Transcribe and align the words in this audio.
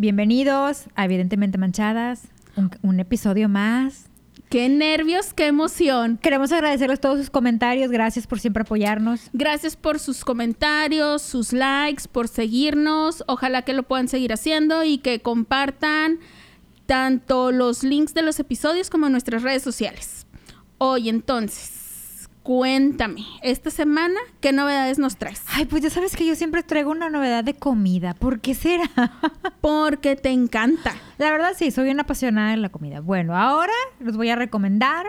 Bienvenidos 0.00 0.84
a 0.94 1.04
Evidentemente 1.04 1.58
Manchadas, 1.58 2.22
un, 2.56 2.70
un 2.80 3.00
episodio 3.00 3.50
más. 3.50 4.06
Qué 4.48 4.66
nervios, 4.70 5.34
qué 5.34 5.46
emoción. 5.46 6.16
Queremos 6.16 6.52
agradecerles 6.52 7.00
todos 7.00 7.18
sus 7.18 7.28
comentarios, 7.28 7.90
gracias 7.90 8.26
por 8.26 8.40
siempre 8.40 8.62
apoyarnos. 8.62 9.28
Gracias 9.34 9.76
por 9.76 9.98
sus 9.98 10.24
comentarios, 10.24 11.20
sus 11.20 11.52
likes, 11.52 12.04
por 12.10 12.28
seguirnos. 12.28 13.22
Ojalá 13.26 13.60
que 13.60 13.74
lo 13.74 13.82
puedan 13.82 14.08
seguir 14.08 14.32
haciendo 14.32 14.84
y 14.84 14.96
que 14.96 15.20
compartan 15.20 16.18
tanto 16.86 17.52
los 17.52 17.82
links 17.82 18.14
de 18.14 18.22
los 18.22 18.40
episodios 18.40 18.88
como 18.88 19.10
nuestras 19.10 19.42
redes 19.42 19.62
sociales. 19.62 20.26
Hoy 20.78 21.10
entonces, 21.10 21.79
cuéntame, 22.42 23.24
esta 23.42 23.70
semana, 23.70 24.18
¿qué 24.40 24.52
novedades 24.52 24.98
nos 24.98 25.16
traes? 25.16 25.42
Ay, 25.48 25.66
pues 25.66 25.82
ya 25.82 25.90
sabes 25.90 26.16
que 26.16 26.26
yo 26.26 26.34
siempre 26.34 26.62
traigo 26.62 26.90
una 26.90 27.10
novedad 27.10 27.44
de 27.44 27.54
comida. 27.54 28.14
¿Por 28.14 28.40
qué 28.40 28.54
será? 28.54 28.90
Porque 29.60 30.16
te 30.16 30.30
encanta. 30.30 30.94
La 31.18 31.30
verdad 31.30 31.52
sí, 31.56 31.70
soy 31.70 31.90
una 31.90 32.02
apasionada 32.02 32.50
de 32.52 32.56
la 32.56 32.68
comida. 32.70 33.00
Bueno, 33.00 33.36
ahora 33.36 33.72
les 34.00 34.16
voy 34.16 34.30
a 34.30 34.36
recomendar 34.36 35.06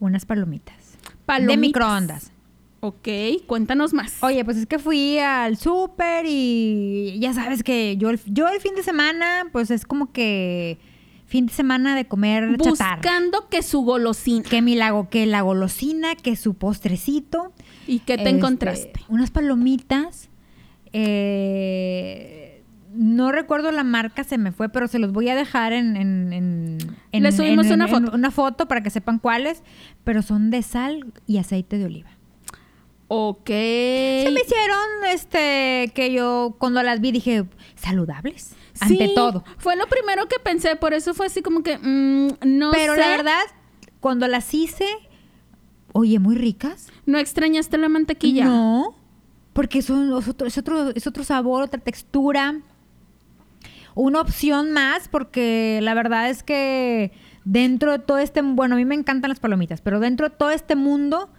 unas 0.00 0.24
palomitas. 0.26 0.96
Palomitas. 1.26 1.56
De 1.56 1.60
microondas. 1.60 2.32
Ok, 2.80 3.08
cuéntanos 3.46 3.92
más. 3.92 4.22
Oye, 4.22 4.44
pues 4.44 4.56
es 4.58 4.66
que 4.66 4.78
fui 4.78 5.18
al 5.18 5.56
súper 5.56 6.24
y 6.28 7.18
ya 7.20 7.32
sabes 7.32 7.62
que 7.62 7.96
yo, 7.96 8.10
el- 8.10 8.20
yo 8.26 8.48
el 8.48 8.60
fin 8.60 8.74
de 8.76 8.82
semana, 8.82 9.44
pues 9.50 9.70
es 9.70 9.84
como 9.84 10.12
que 10.12 10.78
fin 11.26 11.46
de 11.46 11.52
semana 11.52 11.94
de 11.96 12.06
comer 12.06 12.56
chatarra. 12.58 12.96
Buscando 12.96 13.48
que 13.48 13.62
su 13.62 13.80
golosina. 13.82 14.48
Que 14.48 14.62
mi 14.62 14.74
lago, 14.76 15.08
que 15.10 15.26
la 15.26 15.40
golosina, 15.42 16.14
que 16.14 16.36
su 16.36 16.54
postrecito. 16.54 17.52
¿Y 17.86 17.98
qué 18.00 18.16
te 18.16 18.22
Este, 18.24 18.30
encontraste? 18.30 18.92
Unas 19.08 19.30
palomitas. 19.30 20.30
eh, 20.92 22.62
no 22.94 23.30
recuerdo 23.30 23.70
la 23.72 23.84
marca, 23.84 24.24
se 24.24 24.38
me 24.38 24.52
fue, 24.52 24.70
pero 24.70 24.88
se 24.88 24.98
los 24.98 25.12
voy 25.12 25.28
a 25.28 25.34
dejar 25.34 25.72
en... 25.74 25.96
en, 25.96 26.32
en- 26.32 26.78
en- 27.12 27.22
Le 27.22 27.32
subimos 27.32 27.66
en- 27.66 27.74
una 27.74 27.88
foto. 27.88 28.12
una 28.14 28.30
foto 28.30 28.66
para 28.68 28.82
que 28.82 28.88
sepan 28.90 29.18
cuáles, 29.18 29.62
pero 30.04 30.22
son 30.22 30.50
de 30.50 30.62
sal 30.62 31.12
y 31.26 31.36
aceite 31.38 31.76
de 31.76 31.84
oliva. 31.84 32.10
Ok. 33.08 33.46
Se 33.46 34.30
me 34.32 34.40
hicieron, 34.40 34.78
este, 35.12 35.92
que 35.94 36.12
yo 36.12 36.56
cuando 36.58 36.82
las 36.82 37.00
vi 37.00 37.12
dije, 37.12 37.44
saludables, 37.76 38.54
ante 38.80 39.08
todo. 39.14 39.44
Fue 39.58 39.76
lo 39.76 39.86
primero 39.86 40.26
que 40.26 40.38
pensé, 40.38 40.76
por 40.76 40.92
eso 40.92 41.14
fue 41.14 41.26
así 41.26 41.42
como 41.42 41.62
que, 41.62 41.78
mm, 41.78 42.38
no 42.44 42.72
Pero 42.72 42.94
sé. 42.94 43.00
la 43.00 43.08
verdad, 43.08 43.42
cuando 44.00 44.26
las 44.26 44.52
hice, 44.54 44.86
oye, 45.92 46.18
muy 46.18 46.34
ricas. 46.34 46.88
¿No 47.04 47.18
extrañaste 47.18 47.78
la 47.78 47.88
mantequilla? 47.88 48.44
No, 48.44 48.96
porque 49.52 49.82
son, 49.82 50.16
es, 50.18 50.28
otro, 50.28 50.46
es, 50.46 50.58
otro, 50.58 50.90
es 50.90 51.06
otro 51.06 51.22
sabor, 51.22 51.62
otra 51.62 51.80
textura. 51.80 52.60
Una 53.94 54.20
opción 54.20 54.72
más, 54.72 55.08
porque 55.08 55.78
la 55.82 55.94
verdad 55.94 56.28
es 56.28 56.42
que 56.42 57.12
dentro 57.44 57.92
de 57.92 57.98
todo 58.00 58.18
este, 58.18 58.42
bueno, 58.42 58.74
a 58.74 58.78
mí 58.78 58.84
me 58.84 58.96
encantan 58.96 59.30
las 59.30 59.40
palomitas, 59.40 59.80
pero 59.80 60.00
dentro 60.00 60.28
de 60.28 60.36
todo 60.36 60.50
este 60.50 60.76
mundo 60.76 61.30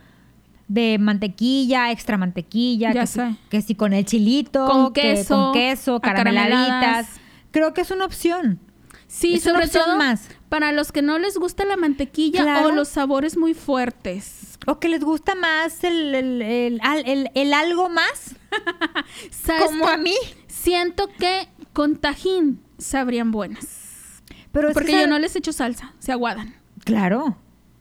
de 0.67 0.97
mantequilla, 0.99 1.91
extra 1.91 2.17
mantequilla, 2.17 2.93
Ya 2.93 3.01
que, 3.01 3.07
si- 3.07 3.13
sé. 3.19 3.35
que 3.49 3.61
si 3.61 3.75
con 3.75 3.93
el 3.93 4.05
chilito, 4.05 4.67
Con 4.67 4.93
que 4.93 5.01
queso, 5.01 5.35
con 5.35 5.53
queso, 5.53 5.99
carameladitas, 6.01 7.07
creo 7.51 7.73
que 7.73 7.81
es 7.81 7.91
una 7.91 8.05
opción. 8.05 8.59
Sí, 9.07 9.35
Es 9.35 9.43
sobre 9.43 9.67
todo 9.69 9.97
más. 9.97 10.27
para 10.49 10.73
los 10.73 10.91
que 10.91 11.01
no 11.01 11.17
les 11.17 11.37
gusta 11.37 11.63
la 11.63 11.77
mantequilla 11.77 12.43
Claro. 12.43 12.67
o 12.67 12.71
los 12.73 12.89
sabores 12.89 13.37
muy 13.37 13.53
fuertes. 13.53 14.59
O 14.65 14.79
que 14.79 14.89
les 14.89 15.01
gusta 15.01 15.33
más 15.35 15.83
el, 15.85 16.13
el, 16.13 16.41
el- 16.41 16.79
al- 16.83 17.07
el- 17.07 17.31
el 17.33 17.53
algo 17.53 17.87
más, 17.87 18.35
¿Sabes 19.31 19.63
como 19.63 19.87
a 19.87 19.95
mí. 19.97 20.15
Siento 20.47 21.07
que 21.17 21.47
con 21.71 21.95
tajín 21.95 22.59
sabrían 22.77 23.31
buenas. 23.31 24.21
Pero 24.51 24.67
es 24.69 24.73
que 24.73 24.79
Porque 24.81 24.99
yo 25.01 25.07
no 25.07 25.19
les 25.19 25.35
echo 25.37 25.53
salsa, 25.53 25.93
se 25.99 26.11
aguadan. 26.11 26.55
Claro, 26.83 27.37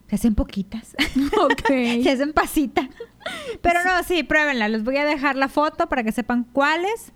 se 0.08 0.14
hacen 0.16 0.34
poquitas. 0.34 0.94
Ok. 1.40 1.66
se 2.02 2.10
hacen 2.10 2.32
pasita. 2.32 2.88
Pero 3.62 3.80
no, 3.84 4.02
sí, 4.04 4.22
pruébenla. 4.22 4.68
Les 4.68 4.84
voy 4.84 4.96
a 4.98 5.04
dejar 5.04 5.36
la 5.36 5.48
foto 5.48 5.88
para 5.88 6.04
que 6.04 6.12
sepan 6.12 6.44
cuáles. 6.52 7.12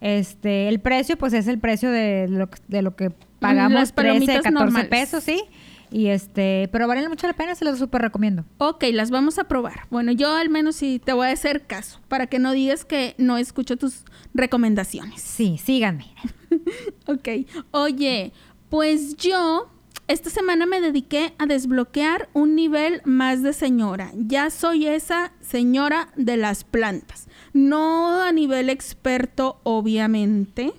Este, 0.00 0.68
el 0.68 0.80
precio, 0.80 1.16
pues 1.16 1.32
es 1.32 1.46
el 1.46 1.58
precio 1.60 1.90
de 1.90 2.26
lo, 2.28 2.50
que- 2.50 2.58
de 2.68 2.82
lo 2.82 2.96
que 2.96 3.10
pagamos, 3.38 3.72
Las 3.72 3.92
13, 3.92 4.08
palomitas 4.08 4.36
14 4.42 4.50
normales. 4.52 4.88
pesos, 4.88 5.22
sí. 5.22 5.44
Y 5.92 6.06
este, 6.06 6.68
pero 6.72 6.88
valen 6.88 7.08
mucho 7.08 7.26
la 7.26 7.34
pena, 7.34 7.54
se 7.54 7.64
los 7.66 7.78
súper 7.78 8.00
recomiendo. 8.02 8.44
Ok, 8.58 8.82
las 8.92 9.10
vamos 9.10 9.38
a 9.38 9.44
probar. 9.44 9.86
Bueno, 9.90 10.10
yo 10.10 10.34
al 10.34 10.48
menos 10.48 10.74
sí 10.76 11.00
te 11.04 11.12
voy 11.12 11.26
a 11.28 11.32
hacer 11.32 11.66
caso 11.66 12.00
para 12.08 12.26
que 12.26 12.38
no 12.38 12.52
digas 12.52 12.84
que 12.86 13.14
no 13.18 13.36
escucho 13.36 13.76
tus 13.76 14.04
recomendaciones. 14.34 15.20
Sí, 15.20 15.58
síganme. 15.62 16.06
Ok. 17.06 17.28
Oye, 17.70 18.32
pues 18.68 19.16
yo 19.16 19.70
esta 20.08 20.30
semana 20.30 20.66
me 20.66 20.80
dediqué 20.80 21.32
a 21.38 21.46
desbloquear 21.46 22.28
un 22.32 22.54
nivel 22.54 23.00
más 23.04 23.42
de 23.42 23.52
señora. 23.52 24.10
Ya 24.14 24.50
soy 24.50 24.86
esa 24.86 25.32
señora 25.40 26.08
de 26.16 26.36
las 26.36 26.64
plantas. 26.64 27.28
No 27.52 28.22
a 28.22 28.32
nivel 28.32 28.68
experto, 28.68 29.60
obviamente, 29.62 30.72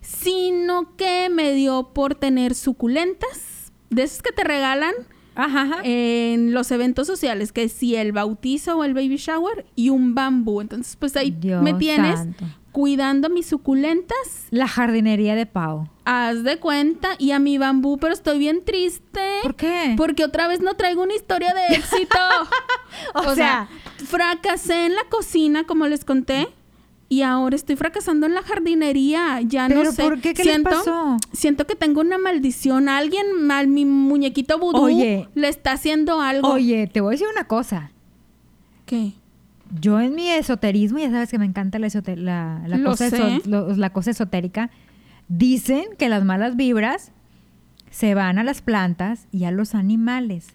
sino 0.00 0.96
que 0.96 1.28
me 1.30 1.52
dio 1.52 1.90
por 1.94 2.14
tener 2.14 2.54
suculentas. 2.54 3.72
De 3.90 4.02
esas 4.02 4.22
que 4.22 4.32
te 4.32 4.44
regalan 4.44 4.94
Ajá, 5.36 5.62
ajá. 5.62 5.80
en 5.84 6.52
los 6.52 6.70
eventos 6.70 7.06
sociales, 7.06 7.52
que 7.52 7.68
si 7.68 7.96
el 7.96 8.12
bautizo 8.12 8.78
o 8.78 8.84
el 8.84 8.94
baby 8.94 9.16
shower 9.16 9.66
y 9.74 9.90
un 9.90 10.14
bambú. 10.14 10.60
Entonces, 10.60 10.96
pues 10.96 11.16
ahí 11.16 11.30
Dios 11.30 11.62
me 11.62 11.74
tienes 11.74 12.18
santo. 12.18 12.44
Cuidando 12.74 13.30
mis 13.30 13.46
suculentas 13.46 14.16
La 14.50 14.66
jardinería 14.66 15.36
de 15.36 15.46
Pau. 15.46 15.88
Haz 16.04 16.42
de 16.42 16.58
cuenta 16.58 17.10
y 17.18 17.30
a 17.30 17.38
mi 17.38 17.56
bambú, 17.56 17.98
pero 17.98 18.12
estoy 18.12 18.36
bien 18.40 18.64
triste. 18.64 19.20
¿Por 19.42 19.54
qué? 19.54 19.94
Porque 19.96 20.24
otra 20.24 20.48
vez 20.48 20.60
no 20.60 20.74
traigo 20.74 21.04
una 21.04 21.14
historia 21.14 21.54
de 21.54 21.76
éxito. 21.76 22.18
O 23.14 23.34
sea- 23.36 23.68
fracasé 24.06 24.86
en 24.86 24.94
la 24.96 25.04
cocina, 25.08 25.64
como 25.64 25.86
les 25.86 26.04
conté, 26.04 26.48
y 27.08 27.22
ahora 27.22 27.54
estoy 27.54 27.76
fracasando 27.76 28.26
en 28.26 28.34
la 28.34 28.42
jardinería. 28.42 29.40
Ya 29.42 29.68
no 29.68 29.76
¿Pero 29.76 29.92
sé. 29.92 30.02
por 30.02 30.20
qué? 30.20 30.34
¿Qué 30.34 30.42
les 30.42 30.52
siento, 30.52 30.70
pasó? 30.70 31.16
Siento 31.32 31.66
que 31.68 31.76
tengo 31.76 32.00
una 32.00 32.18
maldición. 32.18 32.88
Alguien, 32.88 33.40
mal, 33.40 33.68
mi 33.68 33.84
muñequito 33.84 34.58
vudú, 34.58 34.82
Oye. 34.82 35.28
le 35.36 35.48
está 35.48 35.72
haciendo 35.72 36.20
algo. 36.20 36.48
Oye, 36.54 36.88
te 36.88 37.00
voy 37.00 37.10
a 37.10 37.12
decir 37.12 37.28
una 37.32 37.44
cosa. 37.46 37.92
¿Qué? 38.86 39.12
Yo 39.80 40.00
en 40.00 40.14
mi 40.14 40.28
esoterismo, 40.28 40.98
ya 40.98 41.10
sabes 41.10 41.30
que 41.30 41.38
me 41.38 41.46
encanta 41.46 41.78
la, 41.78 41.88
cosa, 42.84 43.10
sé. 43.10 43.16
eso- 43.16 43.48
lo- 43.48 43.74
la 43.76 43.90
cosa 43.92 44.10
esotérica, 44.12 44.70
dicen 45.28 45.84
que 45.98 46.08
las 46.08 46.24
malas 46.24 46.56
vibras 46.56 47.12
se 47.90 48.14
van 48.14 48.38
a 48.38 48.44
las 48.44 48.60
plantas 48.62 49.26
y 49.32 49.44
a 49.44 49.50
los 49.50 49.74
animales. 49.74 50.48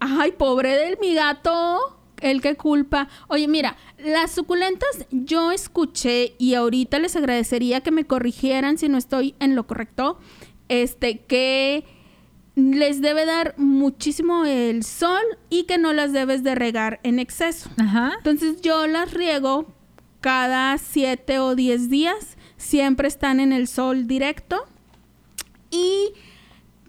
Ay, 0.00 0.32
pobre 0.32 0.70
del 0.76 0.98
mi 1.00 1.14
gato. 1.14 1.98
El 2.22 2.40
que 2.40 2.54
culpa. 2.54 3.08
Oye, 3.28 3.46
mira, 3.46 3.76
las 4.02 4.30
suculentas 4.30 4.88
yo 5.10 5.52
escuché 5.52 6.32
y 6.38 6.54
ahorita 6.54 6.98
les 6.98 7.14
agradecería 7.14 7.82
que 7.82 7.90
me 7.90 8.04
corrigieran 8.04 8.78
si 8.78 8.88
no 8.88 8.96
estoy 8.96 9.34
en 9.38 9.54
lo 9.54 9.66
correcto. 9.66 10.18
Este, 10.70 11.18
que 11.18 11.84
les 12.56 13.02
debe 13.02 13.26
dar 13.26 13.54
muchísimo 13.58 14.44
el 14.46 14.82
sol 14.82 15.22
y 15.50 15.64
que 15.64 15.78
no 15.78 15.92
las 15.92 16.12
debes 16.12 16.42
de 16.42 16.54
regar 16.54 16.98
en 17.02 17.18
exceso. 17.18 17.70
Ajá. 17.76 18.14
Entonces 18.16 18.62
yo 18.62 18.86
las 18.86 19.12
riego 19.12 19.66
cada 20.20 20.76
7 20.78 21.38
o 21.38 21.54
10 21.54 21.90
días. 21.90 22.36
Siempre 22.56 23.06
están 23.06 23.38
en 23.38 23.52
el 23.52 23.68
sol 23.68 24.06
directo. 24.06 24.64
Y 25.70 26.12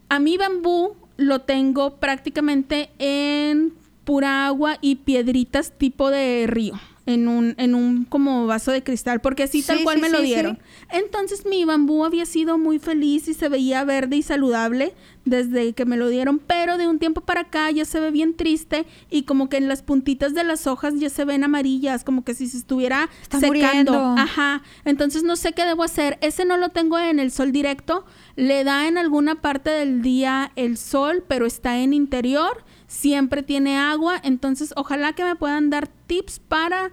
a 0.09 0.19
mi 0.19 0.37
bambú 0.37 0.95
lo 1.17 1.41
tengo 1.41 1.97
prácticamente 1.97 2.89
en 2.97 3.73
pura 4.05 4.47
agua 4.47 4.77
y 4.81 4.95
piedritas 4.95 5.77
tipo 5.77 6.09
de 6.09 6.45
río. 6.47 6.75
En 7.07 7.27
un, 7.27 7.55
en 7.57 7.73
un 7.73 8.03
como 8.05 8.45
vaso 8.47 8.71
de 8.71 8.83
cristal, 8.83 9.21
porque 9.21 9.43
así 9.43 9.63
tal 9.63 9.81
cual 9.83 9.95
sí, 9.95 10.01
me 10.01 10.09
lo 10.09 10.21
dieron. 10.21 10.59
Entonces 10.91 11.45
mi 11.45 11.65
bambú 11.65 12.05
había 12.05 12.25
sido 12.25 12.57
muy 12.57 12.77
feliz 12.79 13.27
y 13.27 13.33
se 13.33 13.49
veía 13.49 13.83
verde 13.85 14.17
y 14.17 14.21
saludable 14.21 14.93
desde 15.25 15.73
que 15.73 15.85
me 15.85 15.97
lo 15.97 16.09
dieron, 16.09 16.39
pero 16.39 16.77
de 16.77 16.87
un 16.87 16.99
tiempo 16.99 17.21
para 17.21 17.41
acá 17.41 17.69
ya 17.71 17.85
se 17.85 17.99
ve 17.99 18.11
bien 18.11 18.35
triste 18.35 18.85
y 19.09 19.23
como 19.23 19.49
que 19.49 19.57
en 19.57 19.67
las 19.67 19.81
puntitas 19.81 20.33
de 20.33 20.43
las 20.43 20.67
hojas 20.67 20.93
ya 20.97 21.09
se 21.09 21.25
ven 21.25 21.43
amarillas, 21.43 22.03
como 22.03 22.23
que 22.23 22.33
si 22.33 22.47
se 22.47 22.57
estuviera 22.57 23.09
Está 23.21 23.39
secando. 23.39 23.57
muriendo. 23.57 24.15
Ajá. 24.17 24.63
Entonces 24.85 25.23
no 25.23 25.35
sé 25.35 25.53
qué 25.53 25.65
debo 25.65 25.83
hacer. 25.83 26.17
Ese 26.21 26.45
no 26.45 26.57
lo 26.57 26.69
tengo 26.69 26.97
en 26.99 27.19
el 27.19 27.31
sol 27.31 27.51
directo, 27.51 28.05
le 28.35 28.63
da 28.63 28.87
en 28.87 28.97
alguna 28.97 29.41
parte 29.41 29.69
del 29.69 30.01
día 30.01 30.51
el 30.55 30.77
sol, 30.77 31.23
pero 31.27 31.45
está 31.45 31.77
en 31.79 31.93
interior, 31.93 32.63
siempre 32.87 33.43
tiene 33.43 33.77
agua, 33.77 34.19
entonces 34.23 34.73
ojalá 34.75 35.13
que 35.13 35.23
me 35.23 35.35
puedan 35.35 35.69
dar 35.69 35.87
tips 35.87 36.39
para 36.39 36.91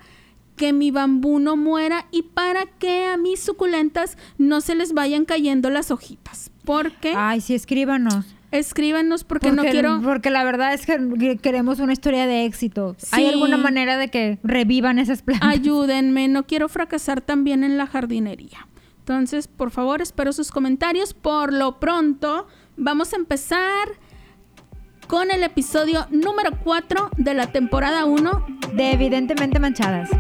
que 0.56 0.73
mi 0.73 0.91
bambú 0.91 1.38
no 1.38 1.56
muera 1.56 2.06
y 2.11 2.23
para 2.23 2.67
que 2.67 3.06
a 3.06 3.17
mis 3.17 3.41
suculentas 3.41 4.17
no 4.38 4.61
se 4.61 4.75
les 4.75 4.93
vayan 4.93 5.25
cayendo 5.25 5.70
las 5.70 5.91
hojitas. 5.91 6.50
Porque 6.64 7.14
Ay, 7.17 7.41
sí, 7.41 7.55
escríbanos. 7.55 8.25
escríbanos 8.50 9.25
porque, 9.25 9.50
no 9.52 9.62
quiero 9.62 10.00
Porque 10.02 10.31
la 10.31 10.44
verdad 10.44 10.73
es 10.73 10.87
que 10.87 11.38
queremos 11.43 11.81
una 11.81 11.93
historia 11.93 12.26
de 12.26 12.44
éxito. 12.44 12.96
¿Hay 13.11 13.26
alguna 13.26 13.56
manera 13.56 13.96
de 13.96 14.08
que 14.08 14.38
revivan 14.43 14.99
esas 14.99 15.23
plantas? 15.23 15.49
ayúdenme, 15.49 16.29
no 16.29 16.46
quiero 16.46 16.69
fracasar 16.69 17.20
también 17.20 17.64
en 17.64 17.76
la 17.76 17.87
jardinería. 17.87 18.69
Entonces, 19.00 19.49
por 19.49 19.70
favor, 19.70 20.00
espero 20.00 20.32
sus 20.32 20.50
comentarios. 20.50 21.12
Por 21.12 21.52
lo 21.52 21.79
pronto, 21.79 22.46
vamos 22.79 23.12
a 23.12 23.17
empezar 23.17 23.88
con 25.06 25.31
el 25.31 25.43
episodio 25.43 26.06
número 26.11 26.51
4 26.62 27.11
de 27.17 27.35
la 27.35 27.47
temporada 27.53 28.05
1 28.05 28.47
De 28.75 28.93
evidentemente 28.93 29.59
manchadas. 29.59 30.11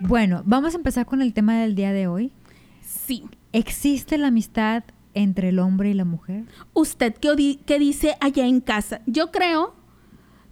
Bueno, 0.00 0.42
vamos 0.44 0.74
a 0.74 0.76
empezar 0.76 1.06
con 1.06 1.20
el 1.20 1.32
tema 1.32 1.58
del 1.58 1.74
día 1.74 1.92
de 1.92 2.06
hoy. 2.06 2.32
Sí. 2.80 3.24
¿Existe 3.52 4.18
la 4.18 4.28
amistad 4.28 4.84
entre 5.14 5.48
el 5.48 5.58
hombre 5.58 5.90
y 5.90 5.94
la 5.94 6.04
mujer? 6.04 6.44
¿Usted 6.74 7.14
qué, 7.14 7.58
qué 7.64 7.78
dice 7.78 8.16
allá 8.20 8.46
en 8.46 8.60
casa? 8.60 9.00
Yo 9.06 9.30
creo 9.30 9.75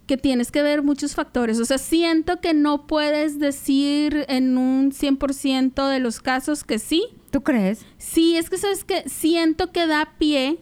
que 0.07 0.17
tienes 0.17 0.51
que 0.51 0.61
ver 0.61 0.83
muchos 0.83 1.15
factores. 1.15 1.59
O 1.59 1.65
sea, 1.65 1.77
siento 1.77 2.39
que 2.39 2.53
no 2.53 2.87
puedes 2.87 3.39
decir 3.39 4.25
en 4.27 4.57
un 4.57 4.91
100% 4.91 5.89
de 5.89 5.99
los 5.99 6.19
casos 6.19 6.63
que 6.63 6.79
sí. 6.79 7.05
¿Tú 7.31 7.41
crees? 7.41 7.85
Sí, 7.97 8.37
es 8.37 8.49
que 8.49 8.57
sabes 8.57 8.83
que 8.83 9.07
siento 9.09 9.71
que 9.71 9.87
da 9.87 10.13
pie 10.17 10.59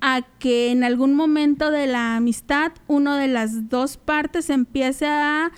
a 0.00 0.22
que 0.38 0.70
en 0.70 0.84
algún 0.84 1.14
momento 1.14 1.70
de 1.70 1.86
la 1.86 2.16
amistad 2.16 2.72
uno 2.86 3.16
de 3.16 3.28
las 3.28 3.68
dos 3.68 3.96
partes 3.96 4.50
empiece 4.50 5.06
a 5.06 5.50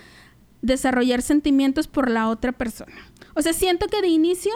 desarrollar 0.63 1.23
sentimientos 1.23 1.89
por 1.89 2.11
la 2.11 2.29
otra 2.29 2.53
persona. 2.53 2.95
O 3.35 3.43
sea, 3.43 3.53
siento 3.53 3.87
que 3.87 4.01
de 4.01 4.09
inicio 4.09 4.53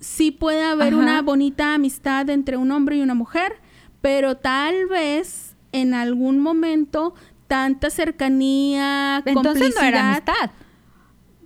sí 0.00 0.30
puede 0.30 0.62
haber 0.62 0.94
Ajá. 0.94 1.02
una 1.02 1.22
bonita 1.22 1.74
amistad 1.74 2.28
entre 2.30 2.56
un 2.56 2.70
hombre 2.72 2.96
y 2.96 3.02
una 3.02 3.14
mujer, 3.14 3.60
pero 4.00 4.36
tal 4.36 4.86
vez 4.86 5.56
en 5.72 5.94
algún 5.94 6.40
momento 6.40 7.14
tanta 7.48 7.90
cercanía, 7.90 9.22
Entonces 9.24 9.74
no 9.74 9.82
era 9.82 10.00
complicidad, 10.00 10.10
amistad. 10.12 10.50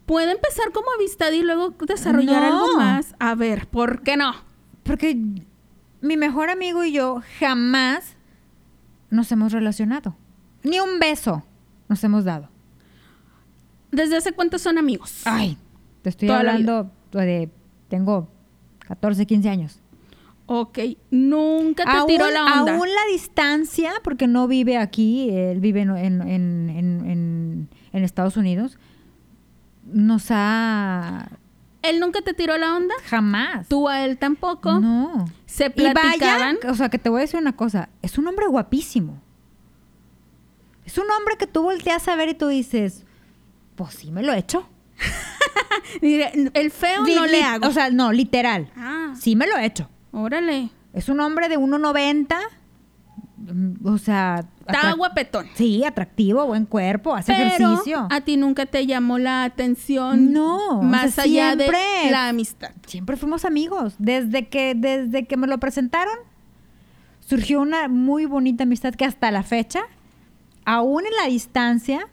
puede 0.05 0.33
empezar 0.33 0.73
como 0.73 0.89
amistad 0.99 1.31
y 1.33 1.43
luego 1.43 1.71
desarrollar 1.87 2.43
No. 2.43 2.49
algo 2.65 2.77
más. 2.77 3.15
A 3.19 3.35
ver, 3.35 3.67
¿por 3.69 4.03
qué 4.03 4.17
no? 4.17 4.35
Porque 4.83 5.17
mi 6.01 6.17
mejor 6.17 6.51
amigo 6.51 6.85
y 6.85 6.93
yo 6.93 7.23
jamás 7.39 8.17
nos 9.11 9.31
hemos 9.33 9.53
relacionado. 9.53 10.17
Ni 10.65 10.81
un 10.81 10.99
beso 10.99 11.45
nos 11.89 12.03
hemos 12.05 12.25
dado. 12.25 12.49
¿Desde 13.91 14.17
hace 14.17 14.33
cuánto 14.33 14.59
son 14.59 14.79
amigos? 14.79 15.23
Ay, 15.25 15.57
te 16.03 16.09
estoy 16.11 16.29
Toda 16.29 16.41
hablando 16.41 16.91
de... 17.13 17.51
Tengo 17.89 18.29
14, 18.89 19.27
15 19.27 19.49
años. 19.51 19.79
Ok, 20.47 20.79
nunca 21.11 21.85
te 21.85 22.07
tiró 22.07 22.29
la 22.31 22.45
onda. 22.61 22.75
aún 22.77 22.89
la 22.89 23.13
distancia, 23.13 23.93
porque 24.05 24.27
no 24.27 24.49
vive 24.49 24.77
aquí, 24.77 25.31
él 25.31 25.61
vive 25.61 25.81
en, 25.83 25.91
en- 25.97 26.23
en- 26.23 26.71
en- 26.71 27.11
en- 27.11 27.69
en 27.93 28.05
Estados 28.05 28.37
Unidos, 28.37 28.79
nos 29.85 30.27
ha... 30.31 31.29
Él 31.83 31.99
nunca 32.01 32.21
te 32.23 32.33
tiró 32.35 32.57
la 32.59 32.77
onda. 32.77 32.95
Jamás. 33.07 33.67
Tú 33.69 33.89
a 33.89 34.05
él 34.05 34.17
tampoco. 34.19 34.79
No. 34.81 35.25
Se 35.47 35.67
Y 35.75 35.83
vaya, 35.83 35.93
platicaban. 35.95 36.57
o 36.69 36.75
sea, 36.75 36.89
que 36.89 36.99
te 36.99 37.09
voy 37.09 37.19
a 37.19 37.23
decir 37.23 37.41
una 37.41 37.57
cosa, 37.57 37.89
es 38.03 38.19
un 38.19 38.27
hombre 38.29 38.47
guapísimo. 38.47 39.21
Es 40.85 40.99
un 40.99 41.11
hombre 41.11 41.37
que 41.39 41.47
tú 41.47 41.63
volteas 41.63 42.07
a 42.09 42.17
ver 42.17 42.29
y 42.31 42.35
tú 42.35 42.49
dices, 42.49 43.05
pues 43.75 43.95
sí 43.95 44.11
me 44.13 44.23
lo 44.23 44.33
he 44.33 44.39
hecho. 44.39 44.69
El 46.03 46.71
feo 46.71 47.05
Li- 47.05 47.15
no 47.15 47.27
le 47.27 47.43
hago. 47.43 47.67
O 47.69 47.73
sea, 47.73 47.91
no, 47.91 48.13
literal. 48.13 48.71
ah, 48.77 49.13
Sí 49.19 49.37
me 49.37 49.47
lo 49.47 49.57
he 49.57 49.65
hecho. 49.67 49.89
Órale. 50.13 50.71
Es 50.93 51.09
un 51.09 51.21
hombre 51.21 51.49
de 51.49 51.59
1.90. 51.59 52.37
mm, 53.39 53.87
O 53.87 53.99
sea... 53.99 54.45
Está 54.67 54.93
guapetón. 54.93 55.47
Sí, 55.55 55.83
atractivo, 55.85 56.47
buen 56.47 56.67
cuerpo, 56.67 57.15
hace 57.17 57.33
Pero 57.35 57.49
ejercicio. 57.49 58.07
a 58.11 58.21
ti 58.21 58.37
nunca 58.37 58.65
te 58.67 58.87
llamó 58.87 59.19
la 59.19 59.43
atención. 59.43 60.33
No, 60.33 60.79
o 60.79 60.83
Más 60.83 61.15
sea, 61.15 61.25
allá 61.25 61.55
siempre. 61.55 61.79
de 62.05 62.11
la 62.13 62.29
amistad. 62.29 62.71
Siempre 62.87 63.17
fuimos 63.17 63.45
amigos. 63.45 63.95
Desde 63.99 64.47
que, 64.49 64.75
desde 64.77 65.27
que 65.27 65.37
me 65.37 65.49
lo 65.49 65.59
presentaron, 65.59 66.15
surgió 67.21 67.61
una 67.61 67.89
muy 67.89 68.25
bonita 68.27 68.63
amistad 68.63 68.95
que 68.95 69.05
hasta 69.05 69.31
la 69.33 69.43
fecha, 69.43 69.81
aún 70.65 71.05
en 71.07 71.17
la 71.21 71.29
distancia, 71.29 72.07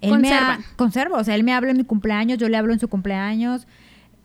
él 0.00 0.18
me 0.20 0.32
ha- 0.32 0.60
conservo. 0.76 1.16
O 1.16 1.24
sea, 1.24 1.34
él 1.34 1.42
me 1.42 1.52
habla 1.52 1.70
en 1.72 1.78
mi 1.78 1.84
cumpleaños, 1.84 2.38
yo 2.38 2.48
le 2.48 2.56
hablo 2.56 2.72
en 2.72 2.78
su 2.78 2.86
cumpleaños. 2.88 3.66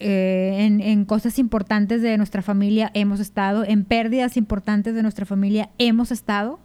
Eh, 0.02 0.66
en, 0.66 0.82
en 0.82 1.06
cosas 1.06 1.38
importantes 1.40 2.02
de 2.02 2.18
nuestra 2.18 2.42
familia 2.42 2.92
hemos 2.94 3.20
estado, 3.20 3.64
en 3.66 3.84
pérdidas 3.86 4.36
importantes 4.38 4.94
de 4.96 5.02
nuestra 5.04 5.26
familia 5.26 5.70
hemos 5.78 6.12
estado, 6.12 6.60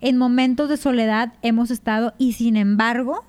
en 0.00 0.16
momentos 0.16 0.68
de 0.68 0.76
soledad 0.76 1.32
hemos 1.42 1.70
estado 1.70 2.14
y 2.18 2.32
sin 2.34 2.56
embargo 2.56 3.24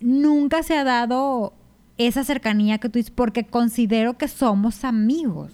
nunca 0.00 0.62
se 0.62 0.76
ha 0.76 0.84
dado 0.84 1.54
esa 1.98 2.24
cercanía 2.24 2.78
que 2.78 2.88
tú 2.88 2.98
dices 2.98 3.12
porque 3.14 3.44
considero 3.46 4.18
que 4.18 4.28
somos 4.28 4.84
amigos. 4.84 5.52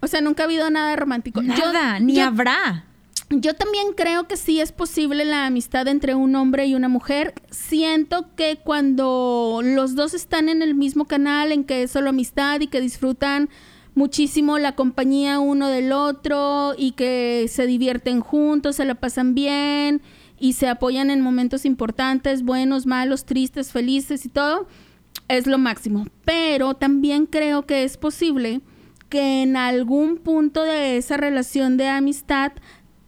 O 0.00 0.06
sea, 0.06 0.20
nunca 0.20 0.42
ha 0.42 0.46
habido 0.46 0.70
nada 0.70 0.96
romántico. 0.96 1.42
Yo- 1.42 1.48
Nada, 1.72 2.00
ni 2.00 2.16
yo- 2.16 2.24
habrá. 2.24 2.86
Yo 3.34 3.54
también 3.54 3.94
creo 3.96 4.28
que 4.28 4.36
sí 4.36 4.60
es 4.60 4.72
posible 4.72 5.24
la 5.24 5.46
amistad 5.46 5.88
entre 5.88 6.14
un 6.14 6.34
hombre 6.36 6.66
y 6.66 6.74
una 6.74 6.88
mujer. 6.88 7.32
Siento 7.50 8.26
que 8.36 8.58
cuando 8.62 9.60
los 9.62 9.94
dos 9.94 10.12
están 10.12 10.50
en 10.50 10.60
el 10.60 10.74
mismo 10.74 11.06
canal, 11.06 11.50
en 11.50 11.64
que 11.64 11.84
es 11.84 11.90
solo 11.90 12.10
amistad 12.10 12.60
y 12.60 12.66
que 12.66 12.82
disfrutan 12.82 13.48
muchísimo 13.94 14.58
la 14.58 14.74
compañía 14.74 15.40
uno 15.40 15.68
del 15.68 15.92
otro 15.92 16.74
y 16.76 16.92
que 16.92 17.46
se 17.48 17.66
divierten 17.66 18.20
juntos, 18.20 18.76
se 18.76 18.84
la 18.84 18.96
pasan 18.96 19.34
bien 19.34 20.02
y 20.38 20.52
se 20.52 20.68
apoyan 20.68 21.10
en 21.10 21.22
momentos 21.22 21.64
importantes, 21.64 22.42
buenos, 22.42 22.84
malos, 22.84 23.24
tristes, 23.24 23.72
felices 23.72 24.26
y 24.26 24.28
todo, 24.28 24.66
es 25.28 25.46
lo 25.46 25.56
máximo. 25.56 26.06
Pero 26.26 26.74
también 26.74 27.24
creo 27.24 27.64
que 27.64 27.84
es 27.84 27.96
posible 27.96 28.60
que 29.08 29.42
en 29.42 29.56
algún 29.56 30.18
punto 30.18 30.62
de 30.64 30.98
esa 30.98 31.16
relación 31.16 31.78
de 31.78 31.88
amistad 31.88 32.52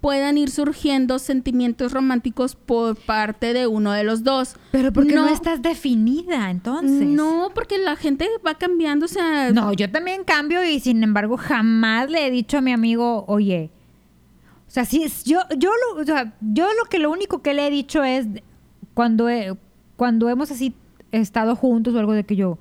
puedan 0.04 0.36
ir 0.36 0.50
surgiendo 0.50 1.18
sentimientos 1.18 1.92
románticos 1.92 2.56
por 2.56 2.94
parte 2.94 3.54
de 3.54 3.66
uno 3.66 3.90
de 3.92 4.04
los 4.04 4.22
dos. 4.22 4.54
Pero 4.70 4.92
porque 4.92 5.14
no, 5.14 5.22
No. 5.24 5.28
estás 5.32 5.62
definida 5.62 6.50
entonces. 6.50 7.08
No, 7.08 7.50
porque 7.54 7.78
la 7.78 7.96
gente 7.96 8.28
va 8.46 8.56
cambiando, 8.58 9.06
o 9.06 9.08
sea, 9.08 9.50
No, 9.50 9.72
yo 9.72 9.90
también 9.90 10.24
cambio 10.24 10.62
y 10.62 10.78
sin 10.78 11.02
embargo 11.02 11.38
jamás 11.38 12.10
le 12.10 12.26
he 12.26 12.30
dicho 12.30 12.58
a 12.58 12.60
mi 12.60 12.70
amigo, 12.72 13.24
oye, 13.28 13.70
o 14.68 14.70
sea, 14.70 14.84
sí, 14.84 15.02
es- 15.04 15.24
yo, 15.24 15.38
yo, 15.56 15.70
lo, 15.94 16.02
o 16.02 16.04
sea, 16.04 16.34
yo 16.42 16.66
lo 16.78 16.84
que 16.90 16.98
lo 16.98 17.10
único 17.10 17.40
que 17.40 17.54
le 17.54 17.66
he 17.66 17.70
dicho 17.70 18.04
es 18.04 18.26
cuando, 18.92 19.30
he- 19.30 19.56
cuando 19.96 20.28
hemos 20.28 20.50
así 20.50 20.74
estado 21.12 21.56
juntos 21.56 21.94
o 21.94 21.98
algo 21.98 22.12
de 22.12 22.24
que 22.24 22.36
yo, 22.36 22.58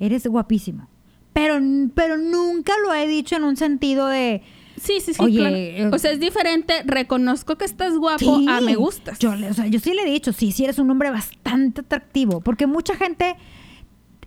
eres 0.00 0.26
guapísimo. 0.26 0.88
Pero, 1.34 1.54
pero 1.94 2.16
nunca 2.16 2.72
lo 2.84 2.92
he 2.92 3.06
dicho 3.06 3.36
en 3.36 3.44
un 3.44 3.56
sentido 3.56 4.08
de, 4.08 4.42
sí, 4.80 5.00
sí, 5.00 5.14
sí, 5.14 5.22
Oye, 5.22 5.38
claro. 5.38 5.56
eh, 5.56 5.90
O 5.92 5.98
sea, 5.98 6.10
es 6.12 6.20
diferente, 6.20 6.74
reconozco 6.84 7.56
que 7.56 7.64
estás 7.64 7.96
guapo 7.96 8.18
Sí. 8.38 8.46
a 8.48 8.60
me 8.60 8.74
gustas. 8.76 9.18
Yo, 9.18 9.34
le- 9.34 9.50
o 9.50 9.54
sea, 9.54 9.66
yo 9.66 9.78
sí 9.80 9.92
le 9.94 10.02
he 10.02 10.10
dicho, 10.10 10.32
sí, 10.32 10.52
sí 10.52 10.64
eres 10.64 10.78
un 10.78 10.90
hombre 10.90 11.10
bastante 11.10 11.82
atractivo, 11.82 12.40
porque 12.40 12.66
mucha 12.66 12.94
gente 12.96 13.36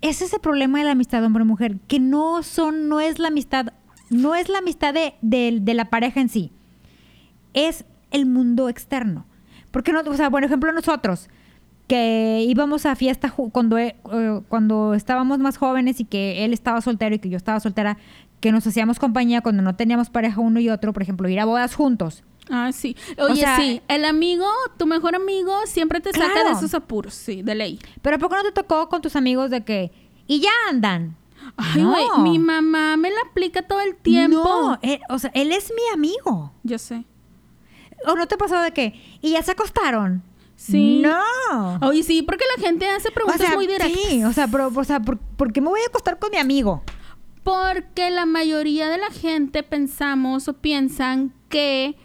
es 0.02 0.22
ese 0.22 0.40
problema 0.40 0.80
de 0.80 0.86
la 0.86 0.92
amistad 0.92 1.24
hombre-mujer, 1.24 1.78
que 1.88 2.00
no 2.00 2.44
son, 2.44 2.90
no 2.90 3.00
es 3.00 3.20
la 3.20 3.30
amistad, 3.30 3.74
no 4.10 4.36
es 4.36 4.50
la 4.50 4.60
amistad 4.60 4.94
de, 4.94 5.16
de- 5.22 5.60
de 5.62 5.74
la 5.74 5.90
pareja 5.90 6.20
en 6.22 6.30
sí, 6.30 6.52
es 7.54 7.86
el 8.12 8.26
mundo 8.26 8.70
externo. 8.70 9.26
Porque 9.72 9.92
no, 9.92 10.02
o 10.02 10.14
sea, 10.16 10.30
por 10.30 10.44
ejemplo, 10.44 10.72
nosotros 10.72 11.30
que 11.88 12.46
íbamos 12.48 12.86
a 12.86 12.96
fiesta 12.96 13.30
cuando, 13.32 13.78
eh, 13.78 13.96
cuando 14.48 14.94
estábamos 14.94 15.40
más 15.40 15.58
jóvenes 15.58 16.00
y 16.00 16.06
que 16.06 16.46
él 16.46 16.54
estaba 16.54 16.80
soltero 16.82 17.16
y 17.16 17.20
que 17.20 17.30
yo 17.30 17.38
estaba 17.38 17.60
soltera, 17.60 17.98
que 18.44 18.52
nos 18.52 18.68
hacíamos 18.68 19.00
compañía 19.00 19.40
cuando 19.40 19.64
no 19.64 19.74
teníamos 19.78 20.10
pareja 20.10 20.42
uno 20.42 20.60
y 20.60 20.70
otro, 20.70 20.92
por 20.92 21.02
ejemplo, 21.02 21.30
ir 21.30 21.40
a 21.40 21.46
bodas 21.46 21.76
juntos. 21.76 22.24
Ah, 22.50 22.72
sí. 22.74 22.98
Oye, 23.18 23.38
sea, 23.40 23.56
sí, 23.56 23.82
el 23.88 24.04
amigo, 24.04 24.46
tu 24.78 24.86
mejor 24.86 25.16
amigo, 25.16 25.54
siempre 25.66 26.02
te 26.02 26.12
saca 26.12 26.44
de 26.44 26.52
esos 26.52 26.74
apuros, 26.74 27.14
sí, 27.14 27.42
de 27.42 27.56
ley. 27.56 27.80
Pero 28.02 28.18
¿a 28.18 28.20
poco 28.20 28.36
no 28.36 28.44
te 28.44 28.52
tocó 28.52 28.90
con 28.90 29.02
tus 29.02 29.16
amigos 29.16 29.50
de 29.50 29.64
que... 29.64 29.94
Y 30.28 30.42
ya 30.42 30.50
andan. 30.70 31.16
Ay, 31.56 31.82
No. 31.82 32.18
mi 32.18 32.38
mamá 32.38 32.98
me 32.98 33.12
la 33.12 33.22
aplica 33.30 33.62
todo 33.62 33.80
el 33.80 33.96
tiempo. 33.96 34.44
No, 34.44 34.78
él- 34.82 35.00
o 35.08 35.18
sea, 35.20 35.32
él 35.36 35.54
es 35.54 35.72
mi 35.74 35.94
amigo. 35.94 36.52
Yo 36.64 36.78
sé. 36.80 37.06
¿O 38.06 38.16
no 38.16 38.28
te 38.28 38.36
pasó 38.36 38.60
de 38.60 38.72
que... 38.74 38.94
¿Y 39.22 39.32
ya 39.32 39.42
se 39.42 39.52
acostaron? 39.52 40.22
Sí. 40.58 41.02
No. 41.02 41.80
Oye, 41.88 42.04
sí, 42.04 42.24
porque 42.24 42.44
la 42.58 42.62
gente 42.62 42.90
hace 42.90 43.10
preguntas 43.10 43.40
o 43.40 43.46
sea, 43.46 43.56
muy 43.56 43.68
directas. 43.68 43.90
sí, 44.10 44.22
o 44.26 44.34
sea, 44.34 44.50
pero, 44.50 44.70
o 44.76 44.84
sea, 44.84 45.00
¿por, 45.00 45.18
por 45.18 45.54
qué 45.54 45.62
me 45.62 45.70
voy 45.70 45.80
a 45.80 45.88
acostar 45.88 46.20
con 46.20 46.30
mi 46.30 46.38
amigo? 46.38 46.84
Porque 47.44 48.10
la 48.10 48.26
mayoría 48.26 48.90
de 48.90 48.98
la 48.98 49.10
gente 49.12 49.64
pensamos 49.64 50.48
o 50.48 50.54
piensan 50.54 51.34
que 51.50 51.96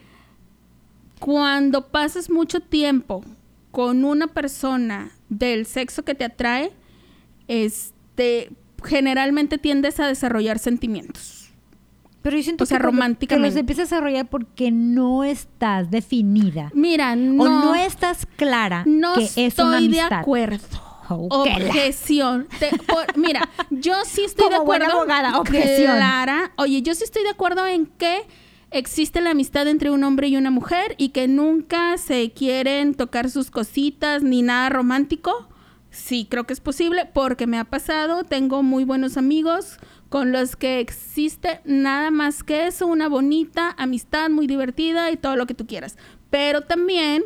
cuando 1.20 1.88
pasas 1.88 2.30
mucho 2.30 2.60
tiempo 2.60 3.24
con 3.70 4.04
una 4.04 4.26
persona 4.28 5.10
del 5.28 5.66
sexo 5.66 6.04
que 6.04 6.14
te 6.14 6.24
atrae, 6.24 6.72
este, 7.46 8.50
generalmente 8.84 9.58
tiendes 9.58 10.00
a 10.00 10.06
desarrollar 10.06 10.58
sentimientos. 10.58 11.50
Pero 12.22 12.36
yo 12.36 12.42
siento 12.42 12.64
O 12.64 12.66
sea, 12.66 12.78
que, 12.78 12.82
románticamente. 12.84 13.48
que 13.48 13.50
los 13.54 13.58
empiezas 13.58 13.92
a 13.92 13.96
desarrollar 13.96 14.28
porque 14.28 14.70
no 14.72 15.22
estás 15.22 15.90
definida. 15.90 16.70
Mira, 16.74 17.14
no, 17.14 17.44
o 17.44 17.48
no 17.48 17.74
estás 17.76 18.26
clara 18.26 18.82
no 18.86 19.14
que 19.14 19.24
estoy 19.24 19.44
es 19.44 19.58
una 19.58 19.70
de 19.72 19.76
amistad. 19.86 20.12
acuerdo. 20.20 20.87
Objeción. 21.08 22.48
Te- 22.58 22.70
por- 22.86 23.16
mira, 23.16 23.48
yo 23.70 23.94
sí 24.04 24.24
estoy 24.24 24.48
de 24.48 24.54
Como 24.56 24.66
buena 24.66 24.86
acuerdo. 24.86 25.02
abogada, 25.12 25.38
objeción. 25.40 25.96
Clara. 25.96 26.52
Oye, 26.56 26.82
yo 26.82 26.94
sí 26.94 27.04
estoy 27.04 27.22
de 27.22 27.30
acuerdo 27.30 27.66
en 27.66 27.86
que 27.86 28.26
existe 28.70 29.20
la 29.20 29.30
amistad 29.30 29.66
entre 29.68 29.90
un 29.90 30.04
hombre 30.04 30.28
y 30.28 30.36
una 30.36 30.50
mujer 30.50 30.94
y 30.98 31.10
que 31.10 31.26
nunca 31.28 31.96
se 31.98 32.30
quieren 32.32 32.94
tocar 32.94 33.30
sus 33.30 33.50
cositas 33.50 34.22
ni 34.22 34.42
nada 34.42 34.68
romántico. 34.68 35.48
Sí, 35.90 36.26
creo 36.30 36.44
que 36.44 36.52
es 36.52 36.60
posible 36.60 37.06
porque 37.06 37.46
me 37.46 37.58
ha 37.58 37.64
pasado. 37.64 38.24
Tengo 38.24 38.62
muy 38.62 38.84
buenos 38.84 39.16
amigos 39.16 39.78
con 40.10 40.32
los 40.32 40.54
que 40.54 40.80
existe 40.80 41.60
nada 41.64 42.10
más 42.10 42.42
que 42.42 42.66
eso, 42.66 42.86
una 42.86 43.08
bonita 43.08 43.74
amistad 43.78 44.28
muy 44.30 44.46
divertida 44.46 45.10
y 45.10 45.16
todo 45.16 45.36
lo 45.36 45.46
que 45.46 45.54
tú 45.54 45.66
quieras. 45.66 45.96
Pero 46.30 46.60
también 46.62 47.24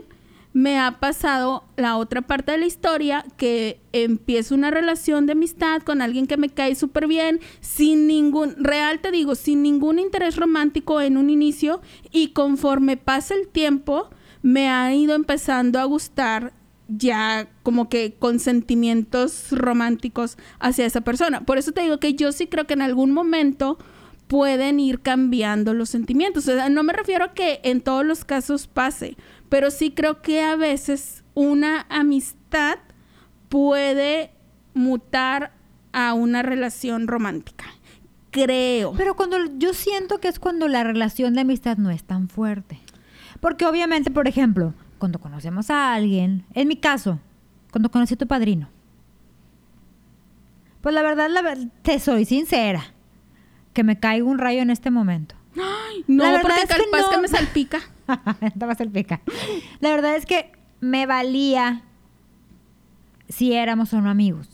me 0.52 0.78
ha 0.78 0.98
pasado 1.00 1.64
la 1.76 1.96
otra 1.96 2.22
parte 2.22 2.52
de 2.52 2.58
la 2.58 2.66
historia 2.66 3.24
que 3.36 3.80
empiezo 3.92 4.54
una 4.54 4.70
relación 4.70 5.26
de 5.26 5.32
amistad 5.32 5.82
con 5.82 6.02
alguien 6.02 6.26
que 6.26 6.36
me 6.36 6.50
cae 6.50 6.74
súper 6.74 7.06
bien, 7.06 7.40
sin 7.60 8.06
ningún, 8.06 8.54
real 8.58 9.00
te 9.00 9.10
digo, 9.10 9.34
sin 9.34 9.62
ningún 9.62 9.98
interés 9.98 10.36
romántico 10.36 11.00
en 11.00 11.16
un 11.16 11.30
inicio 11.30 11.80
y 12.10 12.28
conforme 12.28 12.96
pasa 12.96 13.34
el 13.34 13.48
tiempo 13.48 14.10
me 14.42 14.68
ha 14.68 14.94
ido 14.94 15.14
empezando 15.14 15.78
a 15.78 15.84
gustar 15.84 16.52
ya 16.88 17.48
como 17.62 17.88
que 17.88 18.14
con 18.18 18.38
sentimientos 18.38 19.46
románticos 19.50 20.36
hacia 20.58 20.84
esa 20.84 21.00
persona. 21.00 21.44
Por 21.46 21.56
eso 21.56 21.72
te 21.72 21.82
digo 21.82 21.98
que 21.98 22.14
yo 22.14 22.32
sí 22.32 22.48
creo 22.48 22.66
que 22.66 22.74
en 22.74 22.82
algún 22.82 23.12
momento 23.12 23.78
pueden 24.32 24.80
ir 24.80 25.02
cambiando 25.02 25.74
los 25.74 25.90
sentimientos. 25.90 26.48
O 26.48 26.54
sea, 26.54 26.70
no 26.70 26.82
me 26.82 26.94
refiero 26.94 27.26
a 27.26 27.34
que 27.34 27.60
en 27.64 27.82
todos 27.82 28.02
los 28.02 28.24
casos 28.24 28.66
pase, 28.66 29.14
pero 29.50 29.70
sí 29.70 29.90
creo 29.90 30.22
que 30.22 30.40
a 30.40 30.56
veces 30.56 31.22
una 31.34 31.84
amistad 31.90 32.78
puede 33.50 34.30
mutar 34.72 35.52
a 35.92 36.14
una 36.14 36.40
relación 36.40 37.08
romántica. 37.08 37.66
Creo. 38.30 38.94
Pero 38.96 39.16
cuando 39.16 39.36
yo 39.58 39.74
siento 39.74 40.18
que 40.18 40.28
es 40.28 40.38
cuando 40.38 40.66
la 40.66 40.82
relación 40.82 41.34
de 41.34 41.42
amistad 41.42 41.76
no 41.76 41.90
es 41.90 42.02
tan 42.02 42.30
fuerte. 42.30 42.80
Porque 43.38 43.66
obviamente, 43.66 44.10
por 44.10 44.28
ejemplo, 44.28 44.72
cuando 44.96 45.18
conocemos 45.18 45.68
a 45.68 45.92
alguien, 45.92 46.46
en 46.54 46.68
mi 46.68 46.76
caso, 46.76 47.20
cuando 47.70 47.90
conocí 47.90 48.14
a 48.14 48.16
tu 48.16 48.26
padrino, 48.26 48.70
pues 50.80 50.94
la 50.94 51.02
verdad, 51.02 51.28
la 51.28 51.54
te 51.82 52.00
soy 52.00 52.24
sincera, 52.24 52.91
que 53.72 53.84
me 53.84 53.98
caiga 53.98 54.24
un 54.24 54.38
rayo 54.38 54.62
en 54.62 54.70
este 54.70 54.90
momento. 54.90 55.34
No, 56.06 56.24
La 56.24 56.30
verdad 56.32 56.42
porque 56.42 56.62
es 56.62 56.68
que 56.68 56.90
capaz 56.90 57.10
que 57.10 57.16
no. 57.16 57.22
me 58.66 58.74
salpica. 58.74 59.20
La 59.80 59.90
verdad 59.90 60.16
es 60.16 60.26
que 60.26 60.52
me 60.80 61.06
valía 61.06 61.82
si 63.28 63.52
éramos 63.52 63.92
o 63.92 64.00
no 64.00 64.10
amigos. 64.10 64.48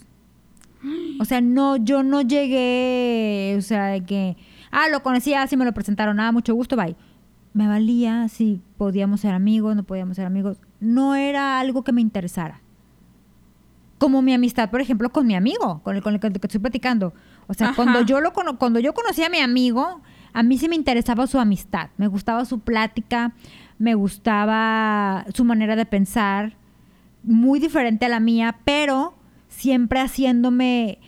O 1.21 1.25
sea, 1.25 1.41
no, 1.41 1.77
yo 1.77 2.03
no 2.03 2.23
llegué, 2.23 3.57
o 3.59 3.63
sea, 3.63 3.87
de 3.87 4.05
que, 4.05 4.37
ah, 4.71 4.89
lo 4.89 5.03
conocía, 5.03 5.47
si 5.47 5.57
me 5.57 5.65
lo 5.65 5.73
presentaron, 5.73 6.21
ah, 6.21 6.31
mucho 6.31 6.55
gusto, 6.55 6.77
bye. 6.77 6.97
Me 7.53 7.67
valía 7.67 8.29
si 8.29 8.61
podíamos 8.77 9.21
ser 9.21 9.35
amigos, 9.35 9.75
no 9.75 9.83
podíamos 9.83 10.17
ser 10.17 10.27
amigos. 10.27 10.59
No 10.79 11.17
era 11.17 11.59
algo 11.59 11.83
que 11.83 11.93
me 11.93 12.01
interesara. 12.01 12.61
Como 13.99 14.23
mi 14.23 14.33
amistad, 14.33 14.71
por 14.71 14.81
ejemplo, 14.81 15.11
con 15.11 15.27
mi 15.27 15.35
amigo, 15.35 15.81
con 15.83 15.97
el, 15.97 16.03
con 16.03 16.15
el 16.15 16.21
que, 16.21 16.31
que 16.31 16.47
estoy 16.47 16.61
platicando. 16.61 17.13
O 17.49 17.55
sea, 17.55 17.69
Ajá. 17.69 17.77
cuando 17.77 18.03
yo, 18.03 18.21
lo, 18.21 18.33
cono- 18.33 18.59
cuando 18.59 18.79
yo 18.79 18.95
conocí 18.95 19.25
a 19.25 19.29
mi 19.29 19.39
amigo, 19.41 20.01
a 20.33 20.43
mí 20.43 20.57
sí 20.59 20.69
me 20.69 20.77
interesaba 20.77 21.27
su 21.27 21.39
amistad. 21.41 21.89
Me 21.97 22.07
gustaba 22.07 22.45
su 22.45 22.61
plática, 22.61 23.33
me 23.79 23.95
gustaba 23.95 25.25
su 25.35 25.45
manera 25.45 25.75
de 25.77 25.87
pensar, 25.87 26.55
muy 27.23 27.59
diferente 27.61 28.07
a 28.07 28.09
la 28.09 28.21
mía, 28.21 28.59
pero 28.65 29.15
siempre 29.49 30.01
haciéndome, 30.01 30.99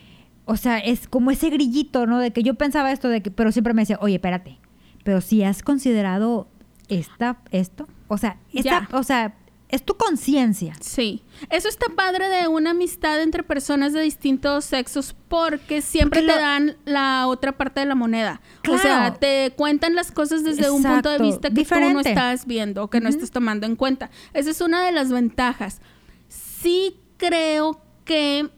o 0.45 0.57
sea, 0.57 0.79
es 0.79 1.07
como 1.07 1.31
ese 1.31 1.49
grillito, 1.49 2.05
¿no? 2.07 2.19
De 2.19 2.31
que 2.31 2.43
yo 2.43 2.55
pensaba 2.55 2.91
esto, 2.91 3.07
de 3.07 3.21
que, 3.21 3.31
pero 3.31 3.51
siempre 3.51 3.73
me 3.73 3.83
decía, 3.83 3.97
oye, 4.01 4.15
espérate, 4.15 4.57
pero 5.03 5.21
si 5.21 5.43
has 5.43 5.61
considerado 5.63 6.47
esta, 6.89 7.37
esto, 7.51 7.87
o 8.07 8.17
sea, 8.17 8.37
esta, 8.53 8.87
o 8.91 9.03
sea, 9.03 9.35
es 9.71 9.83
tu 9.83 9.95
conciencia. 9.95 10.75
Sí, 10.81 11.23
eso 11.49 11.67
está 11.69 11.87
padre 11.95 12.27
de 12.29 12.47
una 12.47 12.71
amistad 12.71 13.21
entre 13.21 13.41
personas 13.43 13.93
de 13.93 14.01
distintos 14.01 14.65
sexos 14.65 15.15
porque 15.29 15.81
siempre 15.81 16.19
Porque 16.21 16.33
te 16.33 16.39
lo- 16.39 16.41
dan 16.45 16.77
la 16.85 17.27
otra 17.27 17.53
parte 17.53 17.79
de 17.79 17.85
la 17.85 17.95
moneda. 17.95 18.41
O 18.69 18.77
sea, 18.77 19.13
te 19.15 19.53
cuentan 19.55 19.95
las 19.95 20.11
cosas 20.11 20.43
desde 20.43 20.69
un 20.69 20.83
punto 20.83 21.09
de 21.09 21.19
vista 21.19 21.49
que 21.49 21.63
tú 21.65 21.79
no 21.93 22.01
estás 22.01 22.45
viendo 22.45 22.83
o 22.83 22.89
que 22.89 22.99
no 22.99 23.09
estás 23.09 23.31
tomando 23.31 23.65
en 23.65 23.75
cuenta. 23.75 24.09
Esa 24.33 24.49
es 24.51 24.61
una 24.61 24.85
de 24.85 24.91
las 24.91 25.11
ventajas. 25.11 25.81
Sí 26.29 26.97
creo 27.17 27.79
que, 28.05 28.49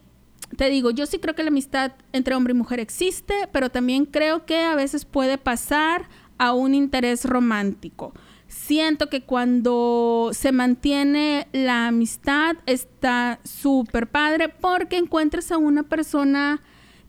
te 0.58 0.70
digo, 0.70 0.92
yo 0.92 1.06
sí 1.06 1.20
creo 1.20 1.36
que 1.36 1.44
la 1.44 1.50
amistad 1.50 1.94
entre 2.12 2.36
hombre 2.36 2.54
y 2.54 2.58
mujer 2.58 2.80
existe, 2.80 3.34
pero 3.52 3.70
también 3.70 4.06
creo 4.06 4.46
que 4.46 4.58
a 4.62 4.76
veces 4.76 5.06
puede 5.06 5.38
pasar 5.38 6.10
a 6.38 6.54
un 6.54 6.74
interés 6.74 7.26
romántico. 7.26 8.14
Siento 8.54 9.10
que 9.10 9.24
cuando 9.24 10.30
se 10.32 10.52
mantiene 10.52 11.48
la 11.54 11.88
amistad 11.88 12.56
está 12.68 13.40
súper 13.44 14.08
padre 14.08 14.48
porque 14.50 14.98
encuentras 14.98 15.52
a 15.52 15.58
una 15.58 15.84
persona 15.84 16.62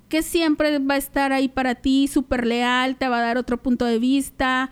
que 0.09 0.23
siempre 0.23 0.79
va 0.79 0.95
a 0.95 0.99
estar 0.99 1.33
ahí 1.33 1.49
para 1.49 1.75
ti, 1.75 2.09
súper 2.09 2.47
leal, 2.47 2.97
te 2.97 3.09
va 3.09 3.19
a 3.19 3.23
dar 3.23 3.37
otro 3.37 3.59
punto 3.59 3.85
de 3.85 3.99
vista, 3.99 4.71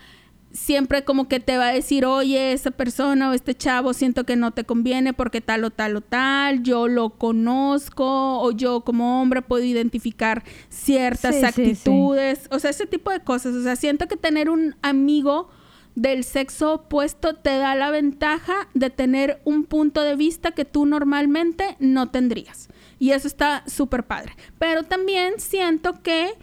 siempre 0.50 1.04
como 1.04 1.28
que 1.28 1.40
te 1.40 1.58
va 1.58 1.68
a 1.68 1.72
decir, 1.72 2.06
oye, 2.06 2.52
esa 2.52 2.70
persona 2.70 3.30
o 3.30 3.32
este 3.34 3.54
chavo 3.54 3.92
siento 3.92 4.24
que 4.24 4.36
no 4.36 4.52
te 4.52 4.64
conviene 4.64 5.12
porque 5.12 5.40
tal 5.42 5.64
o 5.64 5.70
tal 5.70 5.96
o 5.96 6.00
tal, 6.00 6.62
yo 6.62 6.88
lo 6.88 7.10
conozco 7.10 8.40
o 8.40 8.50
yo 8.50 8.80
como 8.80 9.20
hombre 9.20 9.42
puedo 9.42 9.62
identificar 9.64 10.42
ciertas 10.70 11.34
Sí, 11.34 11.40
sí, 11.42 11.52
sí. 11.52 11.62
actitudes, 11.62 12.48
o 12.50 12.58
sea, 12.58 12.70
ese 12.70 12.86
tipo 12.86 13.10
de 13.10 13.20
cosas, 13.20 13.54
o 13.54 13.62
sea, 13.62 13.76
siento 13.76 14.08
que 14.08 14.16
tener 14.16 14.48
un 14.48 14.74
amigo 14.82 15.50
del 15.94 16.24
sexo 16.24 16.74
opuesto 16.74 17.34
te 17.34 17.58
da 17.58 17.74
la 17.74 17.90
ventaja 17.90 18.68
de 18.74 18.90
tener 18.90 19.40
un 19.44 19.64
punto 19.64 20.02
de 20.02 20.16
vista 20.16 20.52
que 20.52 20.64
tú 20.64 20.86
normalmente 20.86 21.76
no 21.80 22.10
tendrías. 22.10 22.68
Y 22.98 23.10
eso 23.10 23.26
está 23.26 23.62
súper 23.66 24.04
padre. 24.04 24.34
Pero 24.58 24.84
también 24.84 25.34
siento 25.38 26.02
que 26.02 26.34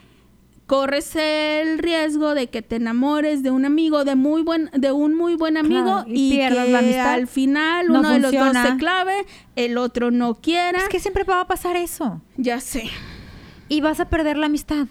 corres 0.68 1.15
el 1.15 1.79
riesgo 1.79 2.36
de 2.36 2.48
que 2.48 2.62
te 2.62 2.75
enamores 2.75 3.41
de 3.41 3.50
un 3.50 3.65
amigo, 3.65 4.06
de 4.06 4.13
muy 4.15 4.44
buen, 4.44 4.70
de 4.74 4.91
un 4.91 5.15
muy 5.15 5.34
buen 5.34 5.58
amigo 5.58 5.84
Claro, 5.84 6.06
y 6.08 6.27
y, 6.27 6.32
pierdas 6.38 6.65
que 6.68 6.72
la 6.72 6.79
amistad. 6.79 7.13
al 7.13 7.27
final 7.27 7.88
No 7.88 8.00
uno 8.01 8.10
de 8.12 8.20
los 8.20 8.32
dos 8.32 8.56
se 8.56 8.77
clave, 8.77 9.25
el 9.56 9.79
otro 9.79 10.12
no 10.12 10.36
quiera. 10.36 10.77
Es 10.77 10.89
que 10.89 11.00
siempre 11.00 11.24
va 11.24 11.41
a 11.41 11.48
pasar 11.48 11.75
eso. 11.75 12.22
Ya 12.38 12.60
sé. 12.60 12.84
Y 13.68 13.82
vas 13.82 14.00
a 14.00 14.10
perder 14.10 14.38
la 14.38 14.46
amistad. 14.46 14.86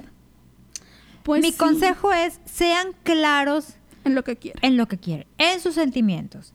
Pues 1.22 1.42
Mi 1.42 1.52
sí, 1.52 1.58
consejo 1.58 2.12
es, 2.12 2.40
sean 2.44 2.88
claros 3.04 3.77
en 4.04 4.14
lo 4.14 4.24
que 4.24 4.36
quiera. 4.36 4.58
en 4.62 4.76
lo 4.76 4.86
que 4.88 4.98
quieren, 4.98 5.26
en 5.38 5.60
sus 5.60 5.74
sentimientos. 5.74 6.52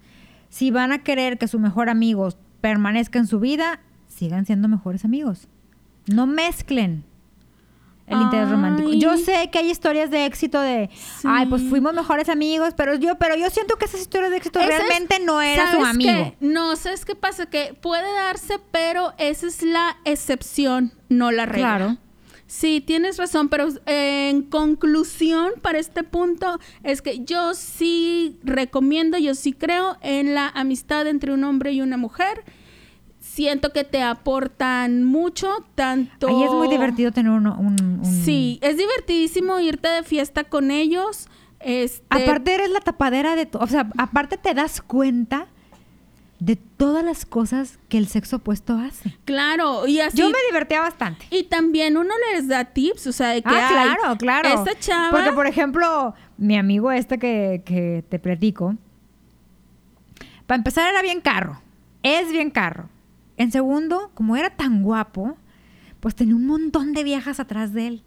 Si 0.50 0.71
van 0.71 0.91
a 0.91 1.03
querer 1.03 1.38
que 1.38 1.47
su 1.47 1.59
mejor 1.59 1.89
amigo 1.89 2.29
permanezca 2.62 3.19
en 3.19 3.27
su 3.27 3.39
vida, 3.39 3.79
sigan 4.07 4.45
siendo 4.45 4.67
mejores 4.67 5.03
amigos. 5.05 5.47
No 6.07 6.27
mezclen 6.27 7.03
el 8.05 8.21
interés 8.21 8.50
romántico. 8.50 8.91
Yo 8.93 9.17
sé 9.17 9.50
que 9.50 9.59
hay 9.59 9.71
historias 9.71 10.12
de 10.12 10.25
éxito 10.25 10.59
de, 10.59 10.89
Sí. 10.93 11.25
ay, 11.27 11.45
pues 11.47 11.63
fuimos 11.63 11.93
mejores 11.93 12.27
amigos, 12.29 12.73
pero 12.75 12.95
yo, 12.95 13.15
pero 13.17 13.35
yo 13.35 13.50
siento 13.50 13.77
que 13.77 13.85
esas 13.85 14.01
historias 14.01 14.29
de 14.29 14.38
éxito 14.38 14.59
es- 14.59 14.67
realmente 14.67 15.19
no 15.19 15.41
era 15.41 15.67
su 15.71 15.77
¿sabes 15.77 15.88
amigo. 15.88 16.12
qué? 16.12 16.35
No, 16.41 16.75
¿sabes 16.75 17.05
qué 17.05 17.15
pasa? 17.15 17.45
Que 17.45 17.73
puede 17.81 18.13
darse, 18.13 18.59
pero 18.71 19.13
esa 19.17 19.47
es 19.47 19.63
la 19.63 19.95
excepción, 20.05 20.91
no 21.09 21.31
la 21.31 21.45
regla. 21.45 21.77
Claro. 21.77 21.97
Sí, 22.55 22.81
tienes 22.81 23.17
razón, 23.17 23.50
pero 23.50 23.67
eh, 23.88 24.29
en 24.29 24.43
conclusión 24.43 25.53
para 25.63 25.79
este 25.79 26.03
punto 26.03 26.60
es 26.83 27.01
que 27.01 27.25
yo 27.25 27.55
sí 27.55 28.38
recomiendo, 28.43 29.17
yo 29.17 29.33
sí 29.33 29.53
creo 29.53 29.98
en 30.01 30.36
la 30.36 30.50
amistad 30.50 31.07
entre 31.07 31.33
un 31.33 31.43
hombre 31.45 31.72
y 31.72 31.81
una 31.81 31.98
mujer. 31.98 32.43
Siento 33.19 33.72
que 33.74 33.83
te 33.83 34.03
aportan 34.03 35.03
mucho, 35.03 35.50
tanto... 35.74 36.27
Ahí 36.27 36.43
es 36.43 36.51
muy 36.51 36.67
divertido 36.67 37.12
tener 37.12 37.31
uno, 37.31 37.57
un, 37.60 37.75
un- 37.81 38.05
Sí, 38.24 38.60
es 38.62 38.77
divertidísimo 38.77 39.60
irte 39.60 39.88
de 39.88 40.03
fiesta 40.03 40.43
con 40.43 40.69
ellos. 40.69 41.27
Este, 41.60 42.05
Aparte 42.12 42.53
eres 42.53 42.69
la 42.69 42.81
tapadera 42.81 43.36
de... 43.36 43.48
to- 43.48 43.57
O 43.62 43.67
sea, 43.67 43.89
aparte 43.98 44.38
te 44.38 44.53
das 44.53 44.79
cuenta 44.79 45.48
de 46.45 46.57
todas 46.57 47.05
las 47.05 47.25
cosas 47.25 47.79
que 47.88 47.97
el 47.97 48.07
sexo 48.07 48.35
opuesto 48.38 48.77
hace. 48.77 49.17
claro, 49.23 49.88
y 49.88 50.01
así 50.01 50.17
Yo 50.17 50.29
me 50.29 50.38
divertía 50.50 50.81
bastante. 50.81 51.25
Y 51.31 51.43
también 51.43 51.95
uno 51.95 52.13
les 52.33 52.50
da 52.50 52.65
tips, 52.65 53.07
o 53.07 53.12
sea, 53.13 53.29
de 53.29 53.41
que 53.41 53.50
Ah, 53.50 53.69
claro, 53.95 54.17
claro. 54.17 54.50
Esta 54.50 54.77
chava. 54.77 55.12
Porque, 55.12 55.31
por 55.31 55.47
ejemplo, 55.47 56.13
mi 56.38 56.57
amigo 56.57 56.91
este 56.91 57.17
que, 57.17 57.62
que 57.65 58.03
te 58.09 58.19
platico, 58.19 58.75
para 60.45 60.57
empezar 60.57 60.89
era 60.89 61.01
bien 61.01 61.21
carro. 61.21 61.62
Es 62.03 62.29
bien 62.29 62.51
carro. 62.51 62.89
En 63.38 63.51
segundo, 63.53 64.12
como 64.13 64.35
era 64.35 64.50
tan 64.50 64.83
guapo, 64.83 65.38
pues 66.01 66.13
tenía 66.13 66.35
un 66.35 66.45
montón 66.45 66.91
de 66.91 67.05
viejas 67.05 67.39
atrás 67.39 67.71
de 67.71 67.88
él. 67.88 68.03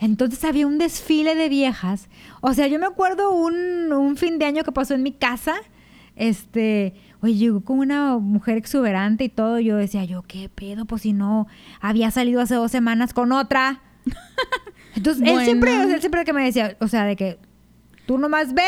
Entonces 0.00 0.42
había 0.44 0.66
un 0.66 0.78
desfile 0.78 1.36
de 1.36 1.48
viejas. 1.48 2.08
O 2.40 2.54
sea, 2.54 2.66
yo 2.66 2.80
me 2.80 2.86
acuerdo 2.86 3.30
un, 3.30 3.92
un 3.92 4.16
fin 4.16 4.40
de 4.40 4.46
año 4.46 4.64
que 4.64 4.72
pasó 4.72 4.94
en 4.94 5.04
mi 5.04 5.12
casa. 5.12 5.54
Este, 6.28 6.94
oye, 7.20 7.34
llegó 7.34 7.62
con 7.62 7.78
una 7.80 8.16
mujer 8.18 8.56
exuberante 8.56 9.24
y 9.24 9.28
todo. 9.28 9.58
Yo 9.58 9.76
decía, 9.76 10.04
yo, 10.04 10.22
¿qué 10.22 10.48
pedo? 10.48 10.84
Pues 10.84 11.02
si 11.02 11.12
no, 11.12 11.48
había 11.80 12.10
salido 12.10 12.40
hace 12.40 12.54
dos 12.54 12.70
semanas 12.70 13.12
con 13.12 13.32
otra. 13.32 13.80
Entonces, 14.94 15.26
él 15.26 15.44
siempre, 15.44 15.74
él 15.82 16.00
siempre 16.00 16.24
que 16.24 16.32
me 16.32 16.44
decía, 16.44 16.76
o 16.80 16.86
sea, 16.88 17.04
de 17.04 17.16
que 17.16 17.38
tú 18.06 18.18
nomás 18.18 18.52
ve. 18.54 18.62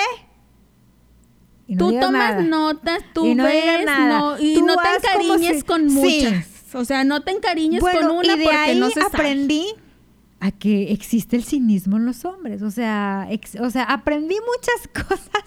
y 1.67 1.77
no 1.77 1.91
tú 1.91 2.01
tomas 2.01 2.13
nada. 2.37 2.43
notas, 2.43 2.99
tú 3.15 3.25
Y 3.27 3.35
no 3.35 3.45
ves, 3.45 3.85
nada. 3.87 4.19
no- 4.19 4.39
y 4.39 4.55
Tú 4.55 4.67
no 4.67 4.75
te 4.77 4.89
encariñes 4.97 5.57
si- 5.59 5.63
con 5.63 5.89
Sí. 5.91 5.95
muchas. 5.97 6.75
O 6.75 6.85
sea, 6.85 7.05
no 7.05 7.23
te 7.23 7.31
encariñes 7.31 7.81
Bueno, 7.81 8.01
con 8.09 8.11
una 8.19 8.35
y 8.35 8.39
de 8.39 8.45
porque 8.45 8.57
ahí 8.59 8.79
no 8.81 8.91
se 8.91 9.01
sabe. 9.01 9.37
A 10.47 10.51
que 10.51 10.93
existe 10.93 11.37
el 11.37 11.45
cinismo 11.45 11.97
en 11.97 12.05
los 12.05 12.25
hombres. 12.27 12.61
O 12.61 12.71
sea, 12.71 13.27
ex- 13.31 13.55
o 13.59 13.71
sea, 13.71 13.85
aprendí 13.85 14.35
muchas 14.35 15.07
cosas. 15.09 15.45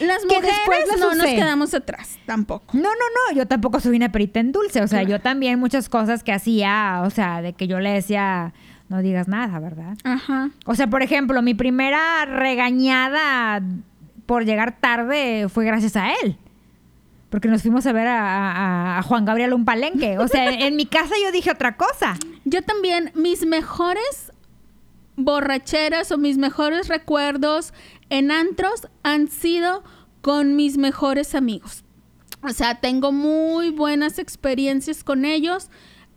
Las 0.00 0.20
que 0.24 0.36
mujeres 0.36 0.56
después 0.56 0.78
las 0.88 1.00
no 1.00 1.14
nos 1.14 1.26
quedamos 1.26 1.74
atrás, 1.74 2.18
tampoco. 2.24 2.66
No, 2.72 2.82
no, 2.88 2.88
no, 2.88 3.36
yo 3.36 3.46
tampoco 3.46 3.78
soy 3.80 3.96
una 3.96 4.10
perita 4.10 4.40
en 4.40 4.52
dulce. 4.52 4.80
O 4.80 4.88
sea, 4.88 5.00
Claro. 5.00 5.10
yo 5.16 5.20
también 5.20 5.58
muchas 5.60 5.88
cosas 5.90 6.22
que 6.24 6.32
hacía, 6.32 7.02
o 7.04 7.10
sea, 7.10 7.42
de 7.42 7.52
que 7.52 7.66
yo 7.66 7.78
le 7.80 7.90
decía, 7.90 8.54
no 8.88 9.02
digas 9.02 9.28
nada, 9.28 9.58
¿verdad? 9.60 9.98
Ajá. 10.04 10.48
O 10.64 10.74
sea, 10.74 10.86
por 10.88 11.02
ejemplo, 11.02 11.42
mi 11.42 11.52
primera 11.52 12.24
regañada 12.24 13.62
por 14.26 14.44
llegar 14.44 14.78
tarde 14.80 15.46
fue 15.48 15.64
gracias 15.66 15.96
a 15.96 16.12
él. 16.22 16.36
Porque 17.30 17.48
nos 17.48 17.60
fuimos 17.60 17.84
a 17.86 17.92
ver 17.92 18.06
a, 18.06 18.52
a- 18.52 18.98
a 18.98 19.02
Juan 19.02 19.26
Gabriel 19.26 19.52
un 19.52 19.66
palenque. 19.66 20.16
O 20.18 20.26
sea, 20.28 20.50
en 20.50 20.76
mi 20.76 20.86
casa 20.86 21.14
yo 21.22 21.30
dije 21.32 21.50
otra 21.50 21.76
cosa. 21.76 22.16
Yo 22.46 22.62
también, 22.62 23.12
mis 23.14 23.44
mejores 23.44 24.32
borracheras 25.18 26.10
o 26.12 26.18
mis 26.18 26.38
mejores 26.38 26.88
recuerdos 26.88 27.74
en 28.08 28.30
antros 28.30 28.88
han 29.02 29.28
sido 29.28 29.82
con 30.22 30.56
mis 30.56 30.78
mejores 30.78 31.34
amigos. 31.34 31.84
O 32.42 32.50
sea, 32.50 32.76
tengo 32.80 33.12
muy 33.12 33.70
buenas 33.70 34.18
experiencias 34.18 35.02
con 35.04 35.24
ellos. 35.24 35.70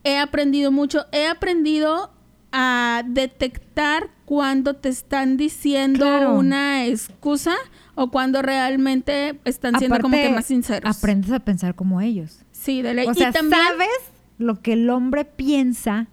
He 0.04 0.18
aprendido 0.18 0.72
mucho. 0.72 1.06
He 1.12 1.28
aprendido 1.28 2.14
a 2.52 3.04
detectar 3.08 4.10
cuando 4.26 4.76
te 4.76 4.90
están 4.90 5.36
diciendo 5.38 6.06
Claro. 6.06 6.34
una 6.36 6.86
excusa 6.86 7.56
o 7.96 8.12
cuando 8.12 8.42
realmente 8.42 9.40
están 9.46 9.78
siendo 9.80 10.00
como 10.00 10.16
que 10.16 10.30
más 10.30 10.46
sinceros. 10.46 10.98
Aprendes 10.98 11.32
a 11.32 11.40
pensar 11.40 11.76
como 11.76 12.02
ellos. 12.02 12.44
Sí, 12.52 12.82
de 12.82 12.94
ley. 12.94 13.08
O 13.08 13.14
sea, 13.14 13.30
y 13.30 13.32
también, 13.32 13.62
sabes 13.62 13.88
lo 14.38 14.62
que 14.62 14.74
el 14.74 14.90
hombre 14.90 15.26
piensa, 15.26 16.08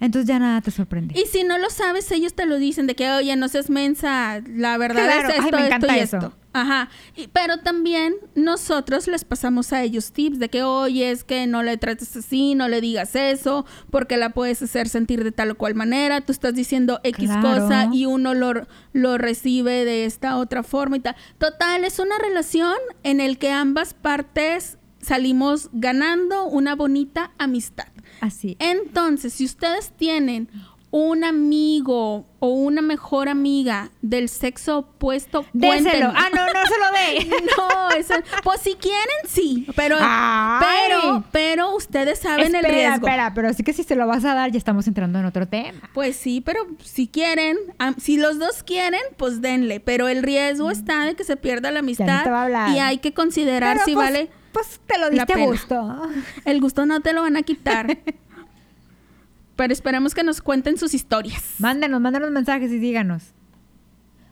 entonces 0.00 0.28
ya 0.28 0.38
nada 0.38 0.60
te 0.60 0.70
sorprende. 0.70 1.18
Y 1.18 1.26
si 1.26 1.44
no 1.44 1.58
lo 1.58 1.70
sabes, 1.70 2.10
ellos 2.12 2.34
te 2.34 2.46
lo 2.46 2.58
dicen 2.58 2.86
de 2.86 2.94
que, 2.94 3.10
oye, 3.10 3.34
no 3.36 3.48
seas 3.48 3.70
mensa, 3.70 4.40
la 4.46 4.76
verdad 4.78 5.04
Claro, 5.04 5.28
es 5.28 5.34
ay, 5.34 5.44
esto, 5.44 5.56
me 5.56 5.62
esto 5.62 5.66
encanta 5.76 5.96
y 5.96 6.00
eso. 6.00 6.16
esto. 6.18 6.32
Ajá. 6.52 6.88
Y- 7.14 7.26
pero 7.28 7.58
también 7.58 8.14
nosotros 8.34 9.08
les 9.08 9.24
pasamos 9.24 9.74
a 9.74 9.82
ellos 9.82 10.12
tips 10.12 10.38
de 10.38 10.48
que, 10.48 10.62
oye, 10.62 11.10
es 11.10 11.22
que 11.22 11.46
no 11.46 11.62
le 11.62 11.76
trates 11.76 12.16
así, 12.16 12.54
no 12.54 12.68
le 12.68 12.80
digas 12.80 13.14
eso, 13.14 13.66
porque 13.90 14.16
la 14.16 14.30
puedes 14.30 14.62
hacer 14.62 14.88
sentir 14.88 15.22
de 15.22 15.32
tal 15.32 15.50
o 15.50 15.54
cual 15.56 15.74
manera. 15.74 16.22
Tú 16.22 16.32
estás 16.32 16.54
diciendo 16.54 16.98
X 17.02 17.28
Claro. 17.28 17.42
cosa 17.64 17.88
y 17.92 18.06
uno 18.06 18.32
lo, 18.32 18.66
lo 18.94 19.18
recibe 19.18 19.84
de 19.84 20.06
esta 20.06 20.38
otra 20.38 20.62
forma 20.62 20.96
y 20.96 21.00
tal. 21.00 21.16
Total, 21.36 21.84
es 21.84 21.98
una 21.98 22.18
relación 22.18 22.74
en 23.02 23.20
el 23.20 23.36
que 23.36 23.50
ambas 23.52 23.92
partes 23.92 24.78
salimos 25.02 25.68
ganando 25.72 26.46
una 26.46 26.74
bonita 26.74 27.32
amistad. 27.38 27.86
Así. 28.20 28.56
Entonces, 28.58 29.32
si 29.32 29.44
ustedes 29.44 29.92
tienen 29.96 30.48
un 30.92 31.24
amigo 31.24 32.24
o 32.38 32.48
una 32.48 32.80
mejor 32.80 33.28
amiga 33.28 33.90
del 34.02 34.28
sexo 34.28 34.78
opuesto, 34.78 35.44
Déselo. 35.52 36.12
Ah, 36.14 36.28
no, 36.34 36.46
no 36.46 36.66
se 36.66 36.78
lo 36.78 37.28
dé. 37.30 37.36
No, 37.56 37.90
eso- 37.90 38.14
pues 38.42 38.60
si 38.60 38.74
quieren, 38.74 39.00
sí, 39.26 39.66
pero, 39.76 39.96
Ay. 40.00 40.64
pero, 40.88 41.24
pero 41.32 41.74
ustedes 41.76 42.20
saben 42.20 42.46
el 42.54 42.54
espera, 42.64 42.72
riesgo. 42.74 43.06
espera, 43.06 43.34
pero 43.34 43.52
sí 43.52 43.62
que 43.62 43.72
si 43.72 43.82
se 43.82 43.94
lo 43.96 44.06
vas 44.06 44.24
a 44.24 44.34
dar, 44.34 44.50
ya 44.52 44.58
estamos 44.58 44.86
entrando 44.86 45.18
en 45.18 45.24
otro 45.26 45.46
tema. 45.48 45.90
Pues 45.92 46.16
sí, 46.16 46.40
pero 46.40 46.60
si 46.82 47.08
quieren, 47.08 47.56
si 47.98 48.16
los 48.16 48.38
dos 48.38 48.62
quieren, 48.62 49.00
pues 49.16 49.40
denle, 49.42 49.80
pero 49.80 50.08
el 50.08 50.22
riesgo 50.22 50.70
está 50.70 51.04
de 51.04 51.14
que 51.14 51.24
se 51.24 51.36
pierda 51.36 51.70
la 51.72 51.80
amistad 51.80 52.22
te 52.24 52.30
va 52.30 52.42
a 52.42 52.44
hablar. 52.44 52.70
y 52.70 52.78
hay 52.78 52.98
que 52.98 53.12
considerar 53.12 53.74
Pero, 53.74 53.84
si 53.84 53.92
pues, 53.94 54.06
vale 54.06 54.30
Pues 54.56 54.80
te 54.86 54.98
lo 54.98 55.10
diste 55.10 55.34
a 55.34 55.44
gusto. 55.44 56.02
el 56.46 56.62
gusto 56.62 56.86
no 56.86 57.00
te 57.00 57.12
lo 57.12 57.20
van 57.20 57.36
a 57.36 57.42
quitar. 57.42 57.98
pero 59.56 59.70
esperemos 59.70 60.14
que 60.14 60.22
nos 60.22 60.40
cuenten 60.40 60.78
sus 60.78 60.94
historias. 60.94 61.56
Mándenos, 61.58 62.00
mándenos 62.00 62.30
mensajes 62.30 62.72
y 62.72 62.78
díganos. 62.78 63.34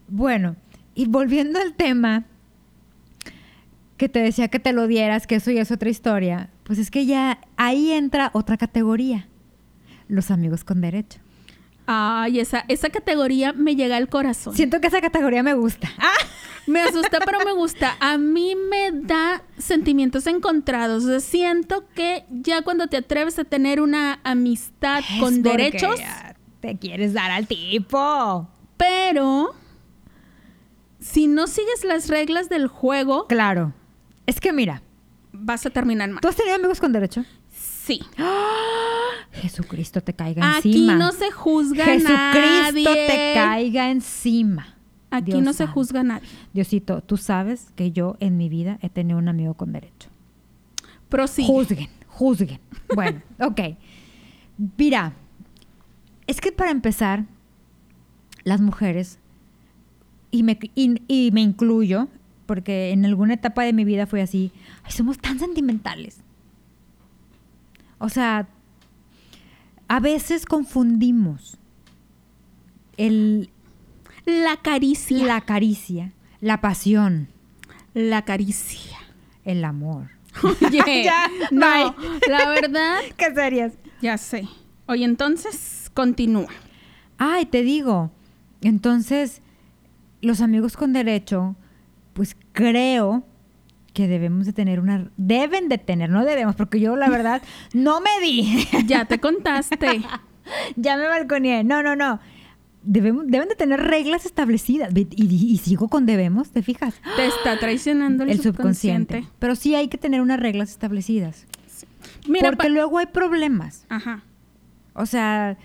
Bueno, 0.09 0.57
y 0.95 1.09
volviendo 1.09 1.61
al 1.61 1.75
tema 1.75 2.25
que 3.99 4.09
te 4.09 4.21
decía 4.21 4.49
que 4.49 4.59
te 4.59 4.73
lo 4.73 4.87
dieras, 4.87 5.27
que 5.27 5.35
eso 5.35 5.51
ya 5.51 5.61
es 5.61 5.71
otra 5.71 5.91
historia, 5.91 6.49
pues 6.63 6.79
es 6.79 6.91
que 6.91 7.05
ya 7.05 7.39
ahí 7.59 7.93
entra 7.93 8.31
otra 8.33 8.57
categoría. 8.57 9.29
Los 10.09 10.31
amigos 10.31 10.65
con 10.65 10.81
derecho. 10.81 11.21
Ay, 11.87 12.41
esa, 12.41 12.65
esa 12.69 12.89
categoría 12.91 13.53
me 13.53 13.77
llega 13.77 13.97
al 13.97 14.09
corazón. 14.09 14.55
Siento 14.57 14.81
que 14.81 14.87
esa 14.89 15.01
categoría 15.01 15.43
me 15.43 15.55
gusta. 15.55 15.89
Ah, 15.99 16.13
Me 16.67 16.81
asusta, 16.81 17.19
pero 17.27 17.41
me 17.45 17.53
gusta. 17.53 17.95
A 18.01 18.17
mí 18.17 18.55
me 18.57 18.91
da 18.93 19.43
sentimientos 19.59 20.27
encontrados. 20.27 21.05
O 21.05 21.09
sea, 21.09 21.21
siento 21.21 21.85
que 21.95 22.25
ya 22.31 22.63
cuando 22.63 22.87
te 22.87 22.97
atreves 22.97 23.39
a 23.39 23.45
tener 23.45 23.83
una 23.83 24.21
amistad 24.25 25.01
es 25.01 25.21
con 25.21 25.43
derechos, 25.43 26.01
Te 26.61 26.79
quieres 26.79 27.13
dar 27.13 27.31
al 27.31 27.47
tipo. 27.47 28.49
pero 28.79 29.55
si 31.01 31.27
no 31.27 31.47
sigues 31.47 31.85
las 31.85 32.09
reglas 32.09 32.49
del 32.49 32.67
juego, 32.67 33.27
Claro. 33.27 33.75
Es 34.27 34.41
que 34.41 34.55
mira, 34.55 34.81
vas 35.33 35.67
a 35.67 35.71
terminar 35.71 36.09
mal. 36.09 36.23
¿tú 36.23 36.29
has 36.29 36.37
tenido 36.37 36.57
amigos 36.57 36.81
con 36.81 36.93
derecho? 36.93 37.27
Sí. 37.85 38.01
Jesucristo 39.33 40.01
te 40.01 40.15
caiga 40.15 40.57
Aquí 40.57 40.69
encima. 40.73 40.95
no 40.97 41.13
se 41.13 41.31
juzga 41.31 41.85
Jesucristo 41.85 42.13
nadie. 42.15 42.85
te 42.85 43.33
caiga 43.35 43.91
encima. 43.91 44.77
Aquí 45.11 45.33
Dios 45.33 45.43
no 45.43 45.53
se 45.53 45.67
juzga 45.67 46.03
nadie. 46.03 46.27
Diosito, 46.53 47.03
tú 47.03 47.17
sabes 47.17 47.71
que 47.77 47.93
yo 47.93 48.17
en 48.21 48.37
mi 48.37 48.49
vida 48.49 48.79
he 48.81 48.89
tenido 48.89 49.19
un 49.19 49.29
amigo 49.29 49.55
con 49.55 49.73
derecho. 49.73 50.09
Prosigue. 51.09 51.47
Juzguen, 51.47 51.89
juzguen. 52.07 52.61
Bueno, 52.95 53.21
ok. 53.41 53.61
Mira, 54.79 55.13
es 56.27 56.41
que 56.41 56.53
para 56.53 56.71
empezar, 56.71 57.27
las 58.45 58.61
mujeres, 58.61 59.19
y 60.31 60.43
me, 60.43 60.59
y, 60.75 61.03
y 61.07 61.31
me 61.33 61.43
incluyo, 61.43 62.09
porque 62.47 62.91
en 62.93 63.05
alguna 63.05 63.35
etapa 63.35 63.63
de 63.65 63.73
mi 63.73 63.85
vida 63.85 64.07
fue 64.07 64.23
así, 64.23 64.53
ay, 64.85 64.93
somos 64.93 65.19
tan 65.19 65.39
sentimentales. 65.39 66.21
O 68.05 68.11
sea, 68.11 68.47
a 69.89 69.99
veces 70.01 70.45
confundimos 70.45 71.57
el, 72.99 73.49
La 74.27 74.59
caricia. 74.59 75.25
la 75.27 75.41
caricia, 75.41 76.13
la 76.43 76.61
pasión, 76.61 77.29
La 77.95 78.23
caricia. 78.27 78.99
el 79.47 79.65
amor. 79.65 80.11
Oye, 80.43 81.03
Ya, 81.05 81.29
no, 81.51 81.95
la 82.29 82.49
verdad, 82.51 82.99
¿Qué 83.17 83.33
serías? 83.35 83.73
ya 84.03 84.19
sé. 84.19 84.47
Oye, 84.87 85.05
entonces, 85.07 85.91
continúa. 85.95 86.49
Ay, 87.17 87.47
te 87.47 87.63
digo. 87.63 88.11
Entonces, 88.61 89.41
los 90.21 90.43
amigos 90.43 90.77
con 90.77 90.93
derecho, 90.93 91.57
pues 92.13 92.37
creo 92.53 93.25
que 93.95 94.07
debemos 94.09 94.45
de 94.45 94.53
tener 94.53 94.81
una... 94.81 95.11
Deben 95.17 95.71
de 95.71 95.79
tener, 95.79 96.11
no 96.11 96.25
debemos, 96.27 96.55
porque 96.57 96.79
yo 96.81 96.97
la 96.97 97.09
verdad 97.09 97.41
no 97.73 98.01
me 98.03 98.11
di. 98.23 98.67
Ya 98.87 99.07
te 99.07 99.19
contaste. 99.21 100.03
ya 100.77 100.97
me 100.99 101.07
balconeé. 101.09 101.65
No, 101.65 101.83
no, 101.83 101.97
no. 101.97 102.21
Debemos, 102.83 103.27
deben 103.29 103.49
de 103.49 103.55
tener 103.55 103.81
reglas 103.81 104.27
establecidas. 104.27 104.93
Y, 104.95 105.09
y- 105.17 105.53
y 105.55 105.57
sigo 105.57 105.89
con 105.89 106.05
debemos, 106.05 106.51
¿te 106.51 106.63
fijas? 106.63 106.95
Te 107.17 107.27
está 107.27 107.59
traicionando 107.59 108.25
el, 108.25 108.31
El 108.31 108.41
subconsciente. 108.43 109.15
subconsciente. 109.15 109.37
Pero 109.39 109.57
sí 109.57 109.75
hay 109.75 109.89
que 109.89 109.97
tener 109.97 110.21
unas 110.21 110.39
reglas 110.39 110.71
establecidas. 110.71 111.47
Mira, 112.29 112.51
porque 112.51 112.69
luego 112.69 112.99
hay 112.99 113.07
problemas. 113.07 113.87
Ajá. 113.89 114.23
O 114.93 115.07
sea, 115.07 115.57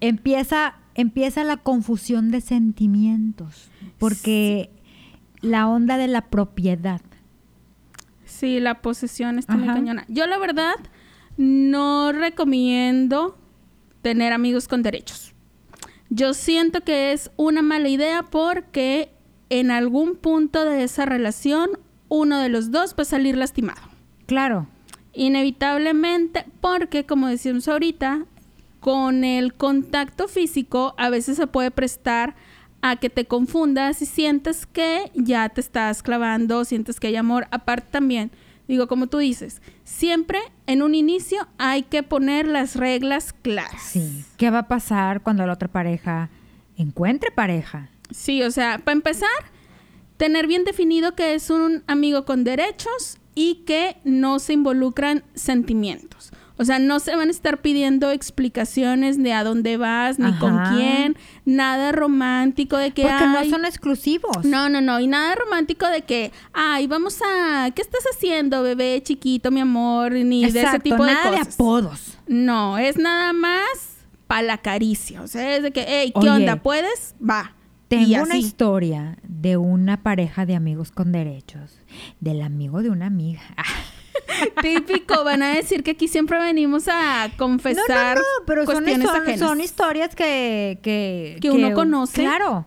empieza, 0.00 0.74
empieza 0.94 1.44
la 1.44 1.56
confusión 1.58 2.30
de 2.30 2.40
sentimientos. 2.40 3.70
Porque 3.98 4.70
la 5.42 5.68
onda 5.68 5.96
de 5.96 6.08
la 6.08 6.22
propiedad. 6.22 7.00
Sí, 8.30 8.60
la 8.60 8.80
posesión 8.80 9.38
está 9.38 9.56
muy 9.56 9.66
cañona. 9.66 10.04
Yo 10.08 10.26
la 10.26 10.38
verdad 10.38 10.76
no 11.36 12.12
recomiendo 12.12 13.36
tener 14.02 14.32
amigos 14.32 14.68
con 14.68 14.82
derechos. 14.82 15.34
Yo 16.08 16.32
siento 16.32 16.80
que 16.82 17.12
es 17.12 17.30
una 17.36 17.62
mala 17.62 17.88
idea 17.88 18.22
porque 18.22 19.10
en 19.50 19.70
algún 19.70 20.16
punto 20.16 20.64
de 20.64 20.84
esa 20.84 21.06
relación 21.06 21.70
uno 22.08 22.38
de 22.38 22.48
los 22.48 22.70
dos 22.70 22.94
va 22.98 23.02
a 23.02 23.04
salir 23.04 23.36
lastimado. 23.36 23.80
Claro. 24.26 24.66
Inevitablemente, 25.12 26.46
porque 26.60 27.04
como 27.04 27.28
decíamos 27.28 27.68
ahorita, 27.68 28.26
con 28.80 29.24
el 29.24 29.54
contacto 29.54 30.28
físico 30.28 30.94
a 30.98 31.10
veces 31.10 31.36
se 31.36 31.46
puede 31.46 31.70
prestar 31.70 32.34
a 32.82 32.96
que 32.96 33.10
te 33.10 33.26
confundas 33.26 34.02
y 34.02 34.06
sientes 34.06 34.66
que 34.66 35.10
ya 35.14 35.48
te 35.48 35.60
estás 35.60 36.02
clavando, 36.02 36.64
sientes 36.64 37.00
que 37.00 37.08
hay 37.08 37.16
amor. 37.16 37.46
Aparte 37.50 37.88
también, 37.90 38.30
digo, 38.68 38.86
como 38.88 39.06
tú 39.06 39.18
dices, 39.18 39.60
siempre 39.84 40.38
en 40.66 40.82
un 40.82 40.94
inicio 40.94 41.46
hay 41.58 41.82
que 41.82 42.02
poner 42.02 42.46
las 42.46 42.76
reglas 42.76 43.32
claras. 43.32 43.82
Sí. 43.82 44.24
¿Qué 44.36 44.50
va 44.50 44.60
a 44.60 44.68
pasar 44.68 45.22
cuando 45.22 45.46
la 45.46 45.52
otra 45.52 45.68
pareja 45.68 46.30
encuentre 46.76 47.30
pareja? 47.30 47.90
Sí, 48.10 48.42
o 48.42 48.50
sea, 48.50 48.78
para 48.78 48.94
empezar, 48.94 49.28
tener 50.16 50.46
bien 50.46 50.64
definido 50.64 51.14
que 51.14 51.34
es 51.34 51.50
un 51.50 51.82
amigo 51.86 52.24
con 52.24 52.44
derechos 52.44 53.18
y 53.34 53.62
que 53.66 53.96
no 54.04 54.38
se 54.38 54.54
involucran 54.54 55.24
sentimientos. 55.34 56.29
O 56.60 56.64
sea, 56.66 56.78
no 56.78 57.00
se 57.00 57.16
van 57.16 57.28
a 57.28 57.30
estar 57.30 57.62
pidiendo 57.62 58.10
explicaciones 58.10 59.16
de 59.22 59.32
a 59.32 59.44
dónde 59.44 59.78
vas, 59.78 60.18
ni 60.18 60.30
con 60.34 60.58
quién, 60.74 61.16
nada 61.46 61.90
romántico 61.90 62.76
de 62.76 62.90
que 62.90 63.02
Porque 63.02 63.24
no 63.24 63.38
"Ay, 63.38 63.48
son 63.48 63.64
exclusivos. 63.64 64.44
no, 64.44 64.68
no, 64.68 64.82
no, 64.82 65.00
y 65.00 65.06
nada 65.06 65.34
romántico 65.36 65.86
de 65.88 66.02
que, 66.02 66.32
ay, 66.52 66.86
vamos 66.86 67.18
a, 67.26 67.70
¿qué 67.70 67.80
estás 67.80 68.04
haciendo, 68.14 68.62
bebé 68.62 69.00
chiquito, 69.02 69.50
mi 69.50 69.60
amor? 69.60 70.12
Ni 70.12 70.50
de 70.50 70.60
ese 70.60 70.78
tipo 70.80 71.02
de 71.04 71.12
nada 71.14 71.30
de 71.30 71.38
cosas. 71.38 71.54
apodos. 71.54 72.18
no, 72.26 72.76
es 72.76 72.98
nada 72.98 73.32
más 73.32 73.62
para 74.26 74.42
la 74.42 74.58
caricia, 74.58 75.22
o 75.22 75.28
sea, 75.28 75.56
es 75.56 75.62
de 75.62 75.70
que, 75.72 75.86
hey, 75.88 76.12
¿qué 76.12 76.20
Oye, 76.20 76.30
onda? 76.30 76.56
¿Puedes? 76.56 77.14
Va. 77.26 77.54
Tengo 77.88 78.22
una 78.22 78.36
historia 78.36 79.16
de 79.26 79.56
una 79.56 80.02
pareja 80.02 80.44
de 80.46 80.54
amigos 80.54 80.92
con 80.92 81.10
derechos. 81.10 81.80
Del 82.20 82.42
amigo 82.42 82.82
de 82.82 82.90
una 82.90 83.06
amiga. 83.06 83.40
Típico, 84.62 85.24
van 85.24 85.42
a 85.42 85.54
decir 85.54 85.82
que 85.82 85.92
aquí 85.92 86.08
siempre 86.08 86.38
venimos 86.38 86.88
a 86.88 87.30
confesar 87.36 88.16
no, 88.16 88.22
no, 88.22 88.46
pero 88.46 88.64
son, 88.66 88.74
cuestiones 88.74 89.08
son- 89.08 89.22
ajenas. 89.22 89.38
son 89.40 89.60
historias 89.60 90.14
que, 90.14 90.78
que, 90.82 91.38
Que 91.40 91.50
uno 91.50 91.72
conoce. 91.74 92.22
Claro. 92.22 92.66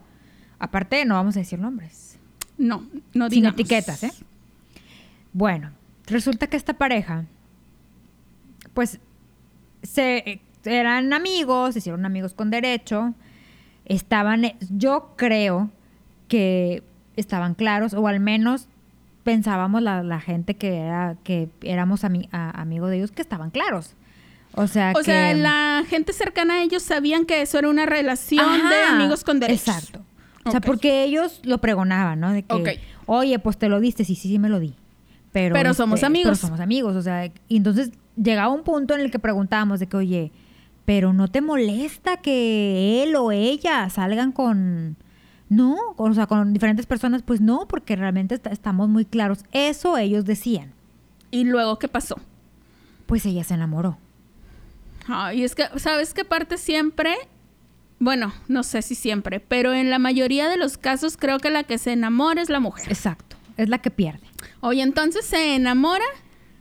Aparte, 0.59 1.03
no 1.05 1.15
vamos 1.15 1.35
a 1.35 1.39
decir 1.39 1.59
nombres. 1.59 2.17
No, 2.57 2.87
no 3.13 3.25
Sin 3.29 3.37
digamos. 3.37 3.59
etiquetas, 3.59 4.03
¿eh? 4.03 4.11
Bueno, 5.33 5.71
resulta 6.05 6.47
que 6.47 6.55
esta 6.57 6.73
pareja, 6.73 7.25
pues, 8.73 8.99
se, 9.81 10.41
eran 10.63 11.11
amigos, 11.11 11.73
se 11.73 11.79
hicieron 11.79 12.05
amigos 12.05 12.33
con 12.33 12.51
derecho, 12.51 13.13
estaban, 13.85 14.53
yo 14.69 15.13
creo 15.17 15.69
que 16.27 16.83
estaban 17.15 17.55
claros, 17.55 17.93
o 17.93 18.07
al 18.07 18.19
menos 18.19 18.67
pensábamos 19.23 19.81
la, 19.81 20.03
la 20.03 20.19
gente 20.19 20.55
que 20.55 20.77
era 20.77 21.15
que 21.23 21.49
éramos 21.61 22.03
ami- 22.03 22.27
amigos 22.31 22.89
de 22.89 22.97
ellos 22.97 23.11
que 23.11 23.21
estaban 23.21 23.49
claros. 23.51 23.95
O 24.55 24.67
sea, 24.67 24.91
O 24.95 24.99
que, 24.99 25.05
sea, 25.05 25.33
la 25.33 25.83
gente 25.87 26.13
cercana 26.13 26.55
a 26.55 26.63
ellos 26.63 26.83
sabían 26.83 27.25
que 27.25 27.41
eso 27.41 27.57
era 27.57 27.69
una 27.69 27.85
relación 27.85 28.69
de 28.69 28.83
amigos 28.83 29.23
con 29.23 29.39
derechos. 29.39 29.67
Exacto. 29.67 30.05
O 30.45 30.51
sea, 30.51 30.61
porque 30.61 31.03
ellos 31.05 31.39
lo 31.43 31.59
pregonaban, 31.59 32.19
¿no? 32.19 32.31
De 32.33 32.43
que, 32.43 32.79
oye, 33.05 33.39
pues 33.39 33.57
te 33.57 33.69
lo 33.69 33.79
diste, 33.79 34.03
sí, 34.05 34.15
sí, 34.15 34.27
sí 34.27 34.39
me 34.39 34.49
lo 34.49 34.59
di. 34.59 34.75
Pero, 35.31 35.53
Pero 35.53 35.73
somos 35.73 35.95
este, 35.95 36.05
amigos. 36.05 36.37
Pero 36.39 36.47
somos 36.47 36.59
amigos, 36.59 36.95
o 36.95 37.01
sea, 37.01 37.31
y 37.47 37.57
entonces 37.57 37.91
llegaba 38.15 38.49
un 38.53 38.63
punto 38.63 38.93
en 38.93 38.99
el 39.01 39.09
que 39.09 39.17
preguntábamos 39.19 39.79
de 39.79 39.87
que, 39.87 39.97
oye, 39.97 40.31
pero 40.85 41.13
no 41.13 41.29
te 41.29 41.41
molesta 41.41 42.17
que 42.17 43.01
él 43.03 43.15
o 43.15 43.31
ella 43.31 43.89
salgan 43.89 44.31
con, 44.33 44.97
no, 45.55 45.75
o 45.97 46.13
sea, 46.13 46.27
con 46.27 46.53
diferentes 46.53 46.85
personas, 46.85 47.21
pues 47.23 47.41
no, 47.41 47.67
porque 47.67 47.95
realmente 47.95 48.35
est- 48.35 48.47
estamos 48.47 48.89
muy 48.89 49.05
claros. 49.05 49.43
Eso 49.51 49.97
ellos 49.97 50.25
decían. 50.25 50.71
¿Y 51.31 51.43
luego 51.45 51.79
qué 51.79 51.87
pasó? 51.87 52.15
Pues 53.05 53.25
ella 53.25 53.43
se 53.43 53.53
enamoró. 53.53 53.97
Ay, 55.07 55.43
es 55.43 55.55
que, 55.55 55.65
¿sabes 55.77 56.13
qué 56.13 56.23
parte 56.23 56.57
siempre? 56.57 57.15
Bueno, 57.99 58.33
no 58.47 58.63
sé 58.63 58.81
si 58.81 58.95
siempre, 58.95 59.39
pero 59.39 59.73
en 59.73 59.89
la 59.89 59.99
mayoría 59.99 60.49
de 60.49 60.57
los 60.57 60.77
casos 60.77 61.17
creo 61.17 61.39
que 61.39 61.49
la 61.49 61.63
que 61.63 61.77
se 61.77 61.91
enamora 61.93 62.41
es 62.41 62.49
la 62.49 62.59
mujer. 62.59 62.85
Exacto, 62.89 63.35
es 63.57 63.69
la 63.69 63.79
que 63.79 63.91
pierde. 63.91 64.21
Oye, 64.61 64.81
entonces 64.81 65.25
se 65.25 65.55
enamora. 65.55 66.03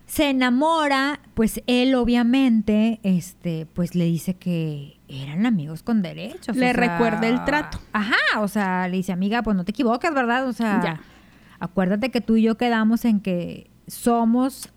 se 0.06 0.28
enamora, 0.30 1.20
pues 1.34 1.62
él 1.66 1.94
obviamente, 1.94 3.00
este, 3.02 3.66
pues 3.72 3.94
le 3.94 4.04
dice 4.04 4.34
que 4.34 4.98
eran 5.20 5.44
amigos 5.46 5.82
con 5.82 6.00
derechos. 6.02 6.56
Le 6.56 6.72
recuerda 6.72 7.26
el 7.28 7.44
trato. 7.44 7.78
Ajá, 7.92 8.16
o 8.40 8.48
sea, 8.48 8.88
le 8.88 8.96
dice, 8.96 9.12
amiga, 9.12 9.42
pues 9.42 9.56
no 9.56 9.64
te 9.64 9.72
equivocas, 9.72 10.14
¿verdad? 10.14 10.46
O 10.48 10.52
sea, 10.52 10.80
Ya. 10.82 11.00
acuérdate 11.60 12.10
que 12.10 12.20
tú 12.20 12.36
y 12.36 12.42
yo 12.42 12.56
quedamos 12.56 13.04
en 13.04 13.20
que 13.20 13.70
somos 13.86 14.70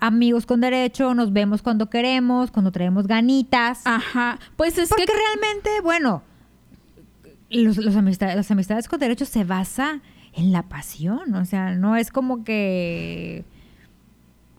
amigos 0.00 0.46
con 0.46 0.60
derecho, 0.60 1.14
nos 1.14 1.32
vemos 1.32 1.62
cuando 1.62 1.88
queremos, 1.88 2.50
cuando 2.50 2.72
traemos 2.72 3.06
ganitas. 3.06 3.82
Ajá. 3.84 4.38
Pues 4.56 4.76
es 4.78 4.88
Porque 4.88 5.06
que 5.06 5.12
realmente, 5.12 5.70
bueno, 5.82 6.22
los, 7.50 7.76
los 7.76 7.94
amistades, 7.96 8.34
las 8.36 8.50
amistades 8.50 8.88
con 8.88 8.98
derechos 8.98 9.28
se 9.28 9.44
basa 9.44 10.00
en 10.32 10.50
la 10.52 10.64
pasión. 10.64 11.34
O 11.34 11.44
sea, 11.44 11.74
no 11.76 11.96
es 11.96 12.10
como 12.10 12.42
que 12.44 13.44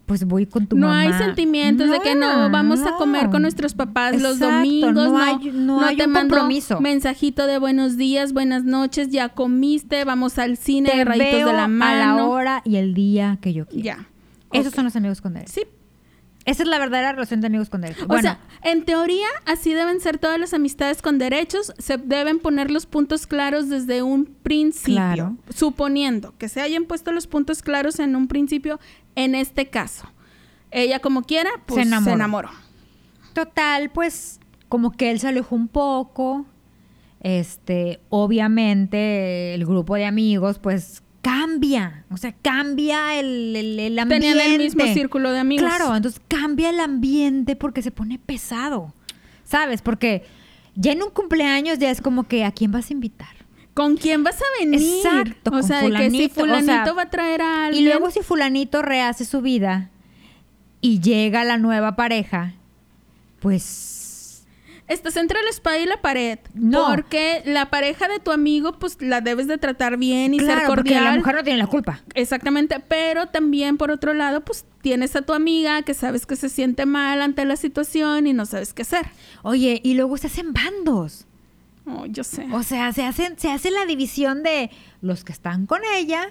pues 0.05 0.25
voy 0.25 0.45
con 0.45 0.67
tu 0.67 0.75
no 0.75 0.87
mamá. 0.87 0.99
hay 1.01 1.13
sentimientos 1.13 1.89
de 1.89 1.99
que 2.01 2.13
no 2.15 2.49
vamos 2.49 2.81
a 2.81 2.97
comer 2.97 3.29
con 3.29 3.41
nuestros 3.43 3.73
papás 3.73 4.21
los 4.21 4.37
domingos. 4.39 4.93
no 4.93 5.11
No, 5.11 5.17
hay- 5.17 5.51
no 5.53 5.81
hay 5.81 5.95
te 5.97 6.05
un 6.05 6.11
mando 6.11 6.35
compromiso. 6.35 6.81
Mensajito 6.81 7.47
de 7.47 7.57
buenos 7.57 7.95
días, 7.97 8.33
buenas 8.33 8.63
noches, 8.65 9.09
ya 9.09 9.29
comiste, 9.29 10.03
vamos 10.03 10.37
al 10.39 10.57
cine, 10.57 10.89
Te 10.89 10.95
agarraditos 11.01 11.31
veo 11.31 11.47
de 11.47 11.53
la 11.53 11.59
a 11.59 11.67
la 11.67 11.67
mano. 11.67 12.29
hora 12.29 12.61
y 12.65 12.75
el 12.75 12.93
día 12.93 13.37
que 13.41 13.53
yo 13.53 13.65
quiera. 13.65 13.83
Ya. 14.51 14.59
Esos 14.59 14.73
son 14.73 14.85
los 14.85 14.95
amigos 14.95 15.21
con 15.21 15.33
derechos. 15.33 15.55
Sí. 15.55 15.61
Esa 16.45 16.63
es 16.63 16.69
la 16.69 16.77
verdadera 16.77 17.13
relación 17.13 17.39
de 17.41 17.47
amigos 17.47 17.69
con 17.69 17.81
derechos. 17.81 18.03
O 18.03 18.07
Bueno, 18.07 18.21
sea, 18.23 18.39
en 18.63 18.83
teoría, 18.83 19.27
así 19.45 19.73
deben 19.73 20.01
ser 20.01 20.17
todas 20.17 20.39
las 20.39 20.53
amistades 20.53 21.01
con 21.01 21.17
derechos. 21.17 21.73
Se 21.77 21.97
deben 21.97 22.39
poner 22.39 22.69
los 22.69 22.85
puntos 22.85 23.27
claros 23.27 23.69
desde 23.69 24.01
un 24.03 24.25
principio. 24.25 24.95
Claro. 24.95 25.37
Suponiendo 25.55 26.33
que 26.37 26.49
se 26.49 26.59
hayan 26.61 26.85
puesto 26.85 27.11
los 27.13 27.27
puntos 27.27 27.61
claros 27.61 27.99
en 27.99 28.15
un 28.15 28.27
principio, 28.27 28.79
en 29.15 29.35
este 29.35 29.67
caso. 29.67 30.09
Ella, 30.71 30.99
como 30.99 31.21
quiera, 31.21 31.49
pues 31.65 31.81
se 31.81 31.87
enamoró. 31.87 32.15
enamoró. 32.15 32.49
Total, 33.33 33.89
pues 33.91 34.39
como 34.67 34.91
que 34.91 35.11
él 35.11 35.19
se 35.19 35.27
alejó 35.27 35.55
un 35.55 35.67
poco. 35.67 36.45
Este, 37.21 38.01
obviamente 38.09 39.53
el 39.53 39.65
grupo 39.65 39.95
de 39.95 40.05
amigos 40.05 40.59
pues 40.59 41.02
cambia, 41.23 42.03
o 42.11 42.17
sea, 42.17 42.35
cambia 42.41 43.17
el, 43.19 43.55
el, 43.55 43.79
el 43.79 43.97
ambiente. 43.97 44.27
Tenían 44.27 44.51
el 44.51 44.57
mismo 44.59 44.85
círculo 44.93 45.31
de 45.31 45.39
amigos. 45.39 45.65
Claro, 45.65 45.95
entonces 45.95 46.21
cambia 46.27 46.69
el 46.69 46.79
ambiente 46.79 47.55
porque 47.55 47.81
se 47.81 47.89
pone 47.89 48.19
pesado, 48.19 48.93
¿sabes? 49.43 49.81
Porque 49.81 50.23
ya 50.75 50.91
en 50.91 51.01
un 51.01 51.09
cumpleaños 51.09 51.79
ya 51.79 51.89
es 51.89 52.01
como 52.01 52.23
que 52.27 52.43
¿a 52.45 52.51
quién 52.51 52.71
vas 52.71 52.89
a 52.89 52.93
invitar? 52.93 53.29
¿Con 53.73 53.97
quién 53.97 54.23
vas 54.23 54.35
a 54.39 54.45
venir? 54.63 54.97
Exacto, 55.03 55.51
O 55.51 55.63
sea, 55.63 55.81
de 55.81 55.89
que 55.91 56.11
si 56.11 56.29
fulanito, 56.29 56.41
o 56.41 56.45
fulanito 56.45 56.83
sea, 56.85 56.93
va 56.93 57.01
a 57.03 57.09
traer 57.09 57.41
a 57.41 57.45
Y 57.45 57.65
alguien. 57.67 57.85
luego 57.85 58.11
si 58.11 58.19
fulanito 58.21 58.81
rehace 58.83 59.25
su 59.25 59.41
vida 59.41 59.89
y 60.81 60.99
llega 60.99 61.43
la 61.45 61.57
nueva 61.57 61.95
pareja, 61.95 62.53
pues 63.39 64.02
Estás 64.87 65.15
entre 65.15 65.41
la 65.41 65.49
espada 65.49 65.79
y 65.79 65.85
la 65.85 66.01
pared. 66.01 66.39
No. 66.53 66.87
Porque 66.89 67.41
la 67.45 67.69
pareja 67.69 68.07
de 68.07 68.19
tu 68.19 68.31
amigo, 68.31 68.79
pues 68.79 69.01
la 69.01 69.21
debes 69.21 69.47
de 69.47 69.57
tratar 69.57 69.97
bien 69.97 70.33
y 70.33 70.39
ser 70.39 70.47
claro, 70.47 70.67
porque 70.67 70.93
cordial. 70.93 71.03
la 71.05 71.15
mujer 71.15 71.35
no 71.35 71.43
tiene 71.43 71.59
la 71.59 71.67
culpa. 71.67 72.01
Exactamente, 72.15 72.79
pero 72.81 73.27
también 73.27 73.77
por 73.77 73.91
otro 73.91 74.13
lado, 74.13 74.41
pues 74.41 74.65
tienes 74.81 75.15
a 75.15 75.21
tu 75.21 75.33
amiga 75.33 75.81
que 75.83 75.93
sabes 75.93 76.25
que 76.25 76.35
se 76.35 76.49
siente 76.49 76.85
mal 76.85 77.21
ante 77.21 77.45
la 77.45 77.55
situación 77.55 78.27
y 78.27 78.33
no 78.33 78.45
sabes 78.45 78.73
qué 78.73 78.81
hacer. 78.81 79.07
Oye, 79.41 79.79
y 79.83 79.93
luego 79.93 80.17
se 80.17 80.27
hacen 80.27 80.53
bandos. 80.53 81.27
Oh, 81.85 82.05
yo 82.05 82.23
sé. 82.23 82.47
O 82.51 82.63
sea, 82.63 82.91
se 82.93 83.05
hacen, 83.05 83.37
se 83.37 83.51
hace 83.51 83.71
la 83.71 83.85
división 83.85 84.43
de 84.43 84.69
los 85.01 85.23
que 85.23 85.31
están 85.31 85.65
con 85.65 85.81
ella 85.95 86.27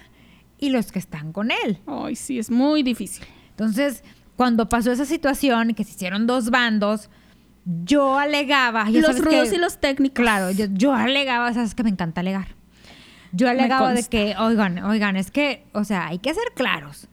y 0.59 0.69
los 0.69 0.91
que 0.91 0.99
están 0.99 1.33
con 1.33 1.51
él. 1.51 1.79
Ay, 1.85 2.15
sí, 2.15 2.39
es 2.39 2.49
muy 2.49 2.83
difícil. 2.83 3.25
Entonces, 3.49 4.03
cuando 4.35 4.69
pasó 4.69 4.91
esa 4.91 5.05
situación, 5.05 5.73
que 5.73 5.83
se 5.83 5.91
hicieron 5.91 6.25
dos 6.25 6.49
bandos, 6.49 7.09
yo 7.65 8.17
alegaba. 8.19 8.89
ya 8.89 8.99
los 8.99 9.17
sabes 9.17 9.23
rudos 9.25 9.49
que- 9.49 9.55
y 9.55 9.59
los 9.59 9.77
técnicos. 9.79 10.21
Claro, 10.21 10.51
yo, 10.51 10.65
yo 10.71 10.93
alegaba, 10.93 11.53
sabes 11.53 11.75
que 11.75 11.83
me 11.83 11.89
encanta 11.89 12.21
alegar. 12.21 12.47
Yo 13.31 13.49
alegaba 13.49 13.93
de 13.93 14.03
que, 14.03 14.35
oigan, 14.37 14.77
oigan, 14.83 15.15
es 15.15 15.31
que, 15.31 15.65
o 15.73 15.83
sea, 15.83 16.07
hay 16.07 16.19
que 16.19 16.33
ser 16.33 16.43
claros. 16.55 17.07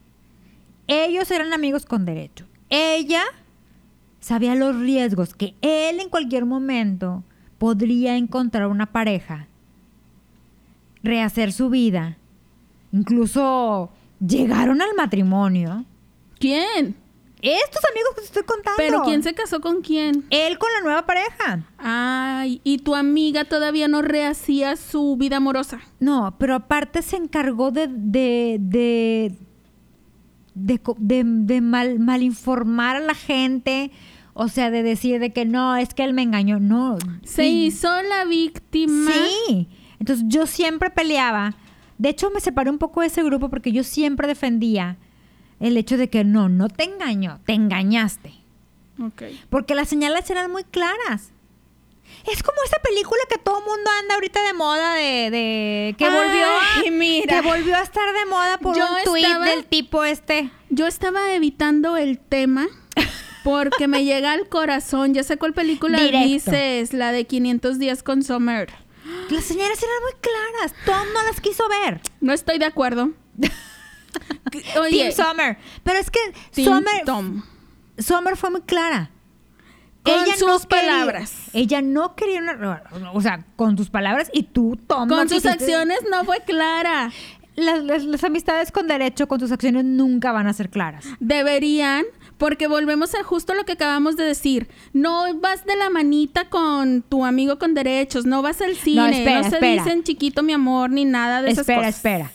Ellos 0.87 1.31
eran 1.31 1.53
amigos 1.53 1.87
con 1.87 2.05
derecho. 2.05 2.47
Ella 2.69 3.23
sabía 4.21 4.55
los 4.55 4.77
riesgos 4.77 5.33
que 5.35 5.55
él 5.63 5.99
en 6.01 6.09
cualquier 6.11 6.45
momento 6.45 7.25
podría 7.59 8.17
encontrar 8.17 8.67
una 8.67 8.87
pareja, 8.87 9.47
rehacer 11.03 11.53
su 11.53 11.71
vida, 11.71 12.19
incluso 12.93 13.91
llegaron 14.25 14.83
al 14.83 14.95
matrimonio. 14.97 15.85
¿Quién? 16.39 16.97
Estos 17.43 17.83
amigos 17.91 18.11
que 18.15 18.21
te 18.21 18.27
estoy 18.27 18.43
contando. 18.45 18.77
¿Pero 18.77 19.03
quién 19.05 19.23
se 19.23 19.35
casó 19.35 19.61
con 19.61 19.81
quién? 19.83 20.25
Él 20.31 20.59
con 20.59 20.69
la 20.73 20.81
nueva 20.83 21.07
pareja. 21.07 21.65
Ay, 21.79 22.61
y 22.65 22.79
tu 22.79 22.95
amiga 22.95 23.45
todavía 23.45 23.89
no 23.89 24.03
rehacía 24.03 24.77
su 24.77 25.17
vida 25.17 25.37
amorosa. 25.39 25.81
No, 26.01 26.35
pero 26.39 26.55
aparte 26.55 27.03
se 27.03 27.17
encargó 27.17 27.71
de 27.71 27.89
de 27.89 28.59
de 28.61 29.35
de, 30.55 31.23
de 31.25 31.61
mal, 31.61 31.99
malinformar 31.99 32.97
a 32.97 33.01
la 33.01 33.15
gente. 33.15 33.91
O 34.35 34.49
sea, 34.49 34.71
de 34.71 34.83
decir 34.83 35.21
de 35.21 35.33
que 35.33 35.45
no, 35.45 35.77
es 35.77 35.93
que 35.95 36.05
él 36.05 36.15
me 36.15 36.23
engañó. 36.23 36.61
No. 36.61 36.99
Se 37.25 37.47
Y- 37.47 37.67
hizo 37.67 37.89
la 38.03 38.25
víctima. 38.25 39.11
Sí. 39.13 39.69
Entonces 39.99 40.25
yo 40.29 40.47
siempre 40.47 40.91
peleaba. 40.91 41.55
De 41.99 42.09
hecho, 42.09 42.31
me 42.31 42.41
separé 42.41 42.71
un 42.71 42.79
poco 42.79 43.01
de 43.03 43.09
ese 43.09 43.23
grupo 43.23 43.51
porque 43.51 43.73
yo 43.73 43.85
siempre 43.85 44.27
defendía 44.27 44.97
el 45.61 45.77
hecho 45.77 45.97
de 45.97 46.09
que 46.11 46.25
no, 46.25 46.49
no 46.49 46.69
te 46.69 46.85
engañó, 46.85 47.41
te 47.47 47.53
engañaste. 47.53 48.33
Ok. 49.01 49.23
Porque 49.49 49.75
las 49.75 49.89
señales 49.89 50.29
eran 50.31 50.51
muy 50.51 50.65
claras. 50.65 51.33
Es 52.31 52.43
como 52.43 52.59
esa 52.67 52.77
película 52.83 53.21
que 53.31 53.39
todo 53.39 53.61
el 53.61 53.65
mundo 53.65 53.91
anda 54.01 54.15
ahorita 54.17 54.43
de 54.45 54.53
moda 54.53 54.95
de, 54.95 55.31
de- 55.31 55.95
que 55.97 56.05
volvió 56.11 56.45
a, 56.47 56.91
mira. 56.91 57.41
que 57.41 57.47
volvió 57.49 57.77
a 57.77 57.83
estar 57.83 58.13
de 58.13 58.27
moda 58.27 58.59
por 58.59 58.77
Yo 58.77 58.85
un 58.91 59.17
estaba- 59.17 59.47
del 59.47 59.65
tipo 59.65 60.05
este. 60.05 60.51
Yo 60.71 60.87
estaba 60.87 61.33
evitando 61.35 61.97
el 61.97 62.19
tema 62.19 62.67
porque 63.45 63.87
me 63.89 64.05
llega 64.05 64.33
al 64.33 64.49
corazón. 64.49 65.15
Ya 65.15 65.23
sé 65.23 65.37
cuál 65.39 65.55
película 65.55 65.99
Directo. 66.01 66.27
dices, 66.27 66.93
la 66.93 67.13
de 67.13 67.27
500 67.27 67.79
días 67.79 68.03
con 68.03 68.23
Summer. 68.23 68.69
Las 69.31 69.45
señales 69.45 69.79
eran 69.83 70.03
muy 70.03 70.13
claras. 70.21 70.75
Tom 70.85 71.07
no 71.15 71.23
las 71.25 71.41
quiso 71.41 71.65
ver. 71.69 72.01
No 72.21 72.33
estoy 72.33 72.59
de 72.59 72.67
acuerdo. 72.67 73.11
Oye, 74.81 75.11
Team 75.11 75.27
Summer. 75.29 75.59
Pero 75.85 75.99
es 75.99 76.11
que 76.11 76.19
Team 76.53 76.67
Summer, 76.67 77.05
Tom. 77.05 77.43
Summer 77.99 78.37
fue 78.37 78.51
muy 78.51 78.61
clara. 78.63 79.11
Con 80.03 80.15
sus 80.39 80.65
quería- 80.67 80.93
palabras. 80.93 81.33
ella 81.53 81.83
no 81.83 82.15
quería 82.15 82.41
una. 82.41 82.83
O 83.13 83.21
sea, 83.21 83.45
con 83.57 83.77
sus 83.77 83.91
palabras 83.91 84.31
y 84.33 84.45
tú, 84.45 84.79
Tom. 84.87 85.09
no 85.09 85.17
Con 85.17 85.29
sus 85.29 85.45
acciones 85.45 85.99
no 86.11 86.25
fue 86.25 86.39
clara. 86.47 87.13
Las, 87.57 87.83
las- 87.85 88.05
las 88.05 88.25
amistades 88.25 88.73
con 88.73 88.87
derecho, 88.89 89.29
con 89.29 89.39
tus 89.39 89.53
acciones, 89.53 89.85
nunca 89.85 90.33
van 90.33 90.47
a 90.47 90.55
ser 90.55 90.71
claras. 90.71 91.05
Deberían, 91.19 92.05
porque 92.39 92.67
volvemos 92.69 93.15
a 93.15 93.23
justo 93.23 93.53
lo 93.53 93.67
que 93.67 93.73
acabamos 93.73 94.17
de 94.17 94.25
decir. 94.25 94.69
No 94.95 95.35
vas 95.41 95.67
de 95.67 95.77
la 95.77 95.91
manita 95.91 96.49
con 96.49 97.03
tu 97.03 97.27
amigo 97.27 97.59
con 97.59 97.75
derechos, 97.75 98.25
no 98.25 98.41
vas 98.41 98.63
al 98.63 98.77
cine, 98.77 99.03
no, 99.03 99.07
espera, 99.09 99.43
se 99.43 99.49
espera. 99.57 99.83
dicen 99.85 100.03
chiquito 100.05 100.43
mi 100.43 100.55
amor 100.55 100.89
ni 100.91 101.05
nada 101.05 101.43
de 101.43 101.51
esas 101.51 101.61
espera, 101.69 101.79
cosas. 101.81 101.97
espera. 101.97 102.31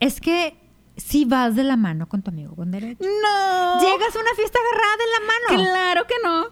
Es 0.00 0.20
que 0.20 0.56
si 0.96 1.24
vas 1.24 1.54
de 1.54 1.64
la 1.64 1.76
mano 1.76 2.08
con 2.08 2.22
tu 2.22 2.30
amigo 2.30 2.54
con 2.56 2.70
derecho. 2.70 3.04
No. 3.04 3.80
Llegas 3.80 4.16
a 4.16 4.20
una 4.20 4.34
fiesta 4.34 4.58
agarrada 4.58 4.96
de 4.96 5.10
la 5.12 5.20
mano. 5.26 5.70
Claro 5.70 6.06
que 6.06 6.14
no. 6.22 6.42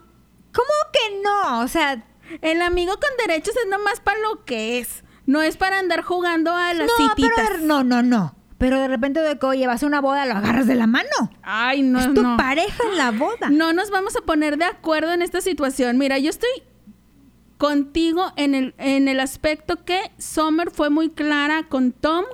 ¿Cómo 0.53 0.75
que 0.93 1.23
no? 1.23 1.61
O 1.61 1.69
sea, 1.69 2.05
El 2.41 2.63
amigo 2.63 2.93
con 2.95 3.11
derechos 3.27 3.55
es 3.57 3.69
nomás 3.69 4.01
para 4.01 4.19
lo 4.21 4.45
que 4.45 4.79
es. 4.79 5.05
No 5.27 5.43
es 5.43 5.57
para 5.57 5.79
andar 5.79 6.03
jugando 6.03 6.55
a 6.55 6.75
las 6.75 6.87
no, 6.87 7.15
pero 7.17 7.59
no, 7.63 7.83
no, 7.85 8.03
no. 8.03 8.35
Pero 8.59 8.79
de 8.79 8.89
repente 8.89 9.21
de 9.21 9.39
que, 9.39 9.47
oye, 9.47 9.67
vas 9.67 9.83
a 9.83 9.87
una 9.87 10.01
boda, 10.01 10.27
lo 10.27 10.35
agarras 10.35 10.67
de 10.67 10.75
la 10.75 10.87
mano. 10.87 11.09
Ay, 11.43 11.83
no, 11.83 11.99
es 11.99 12.15
tu 12.15 12.23
no. 12.23 12.37
pareja 12.37 12.83
en 12.91 12.97
la 12.97 13.11
boda. 13.11 13.51
No 13.51 13.73
nos 13.73 13.91
vamos 13.91 14.17
a 14.17 14.21
poner 14.21 14.59
de 14.59 14.65
acuerdo 14.65 15.13
en 15.13 15.23
esta 15.23 15.41
situación. 15.41 15.99
Mira, 15.99 16.19
yo 16.19 16.31
estoy 16.31 16.51
contigo 17.59 18.33
en 18.37 18.55
el, 18.55 18.75
en 18.79 19.09
el 19.09 19.21
aspecto 19.21 19.85
que 19.85 20.13
Summer 20.19 20.71
fue 20.71 20.91
muy 20.91 21.11
clara 21.11 21.65
con 21.69 21.93
Tom 21.93 22.25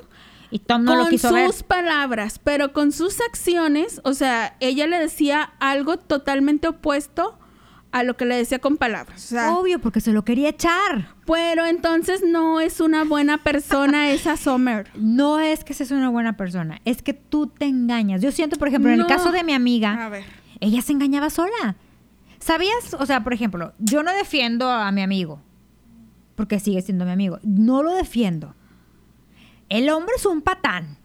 Y 0.50 0.58
Tom 0.60 0.84
no 0.84 0.92
con 0.92 0.98
lo 1.04 1.08
quiso 1.08 1.30
sus 1.46 1.62
palabras, 1.62 2.40
pero 2.42 2.72
con 2.72 2.92
sus 2.92 3.20
acciones, 3.20 4.00
o 4.04 4.14
sea, 4.14 4.56
ella 4.60 4.86
le 4.86 4.98
decía 4.98 5.52
algo 5.60 5.96
totalmente 5.96 6.68
opuesto 6.68 7.38
a 7.92 8.02
lo 8.04 8.16
que 8.16 8.24
le 8.24 8.36
decía 8.36 8.58
con 8.60 8.76
palabras. 8.76 9.24
O 9.24 9.28
sea, 9.28 9.52
Obvio, 9.54 9.80
porque 9.80 10.00
se 10.00 10.12
lo 10.12 10.24
quería 10.24 10.48
echar. 10.50 11.14
pero 11.26 11.66
entonces 11.66 12.22
no 12.26 12.60
es 12.60 12.80
una 12.80 13.04
buena 13.04 13.38
persona 13.38 14.10
esa 14.12 14.36
Summer. 14.36 14.88
No 14.96 15.38
es 15.40 15.64
que 15.64 15.74
seas 15.74 15.90
una 15.90 16.08
buena 16.08 16.36
persona, 16.36 16.80
es 16.84 17.02
que 17.02 17.14
tú 17.14 17.46
te 17.46 17.66
engañas. 17.66 18.20
Yo 18.20 18.30
siento, 18.32 18.56
por 18.58 18.68
ejemplo, 18.68 18.92
en 18.92 19.00
el 19.00 19.06
caso 19.06 19.32
de 19.32 19.42
mi 19.44 19.52
amiga, 19.52 20.06
A 20.06 20.08
ver. 20.08 20.24
ella 20.60 20.82
se 20.82 20.92
engañaba 20.92 21.30
sola. 21.30 21.76
¿Sabías? 22.38 22.94
O 22.98 23.06
sea, 23.06 23.22
por 23.22 23.34
ejemplo, 23.34 23.72
yo 23.78 24.02
no 24.02 24.12
defiendo 24.12 24.68
a 24.70 24.90
mi 24.92 25.02
amigo, 25.02 25.40
porque 26.36 26.58
sigue 26.58 26.80
siendo 26.82 27.04
mi 27.04 27.10
amigo. 27.12 27.38
No 27.42 27.82
lo 27.82 27.94
defiendo. 27.94 28.54
El 29.70 29.88
hombre 29.88 30.12
es 30.16 30.26
un 30.26 30.42
patán. 30.42 30.98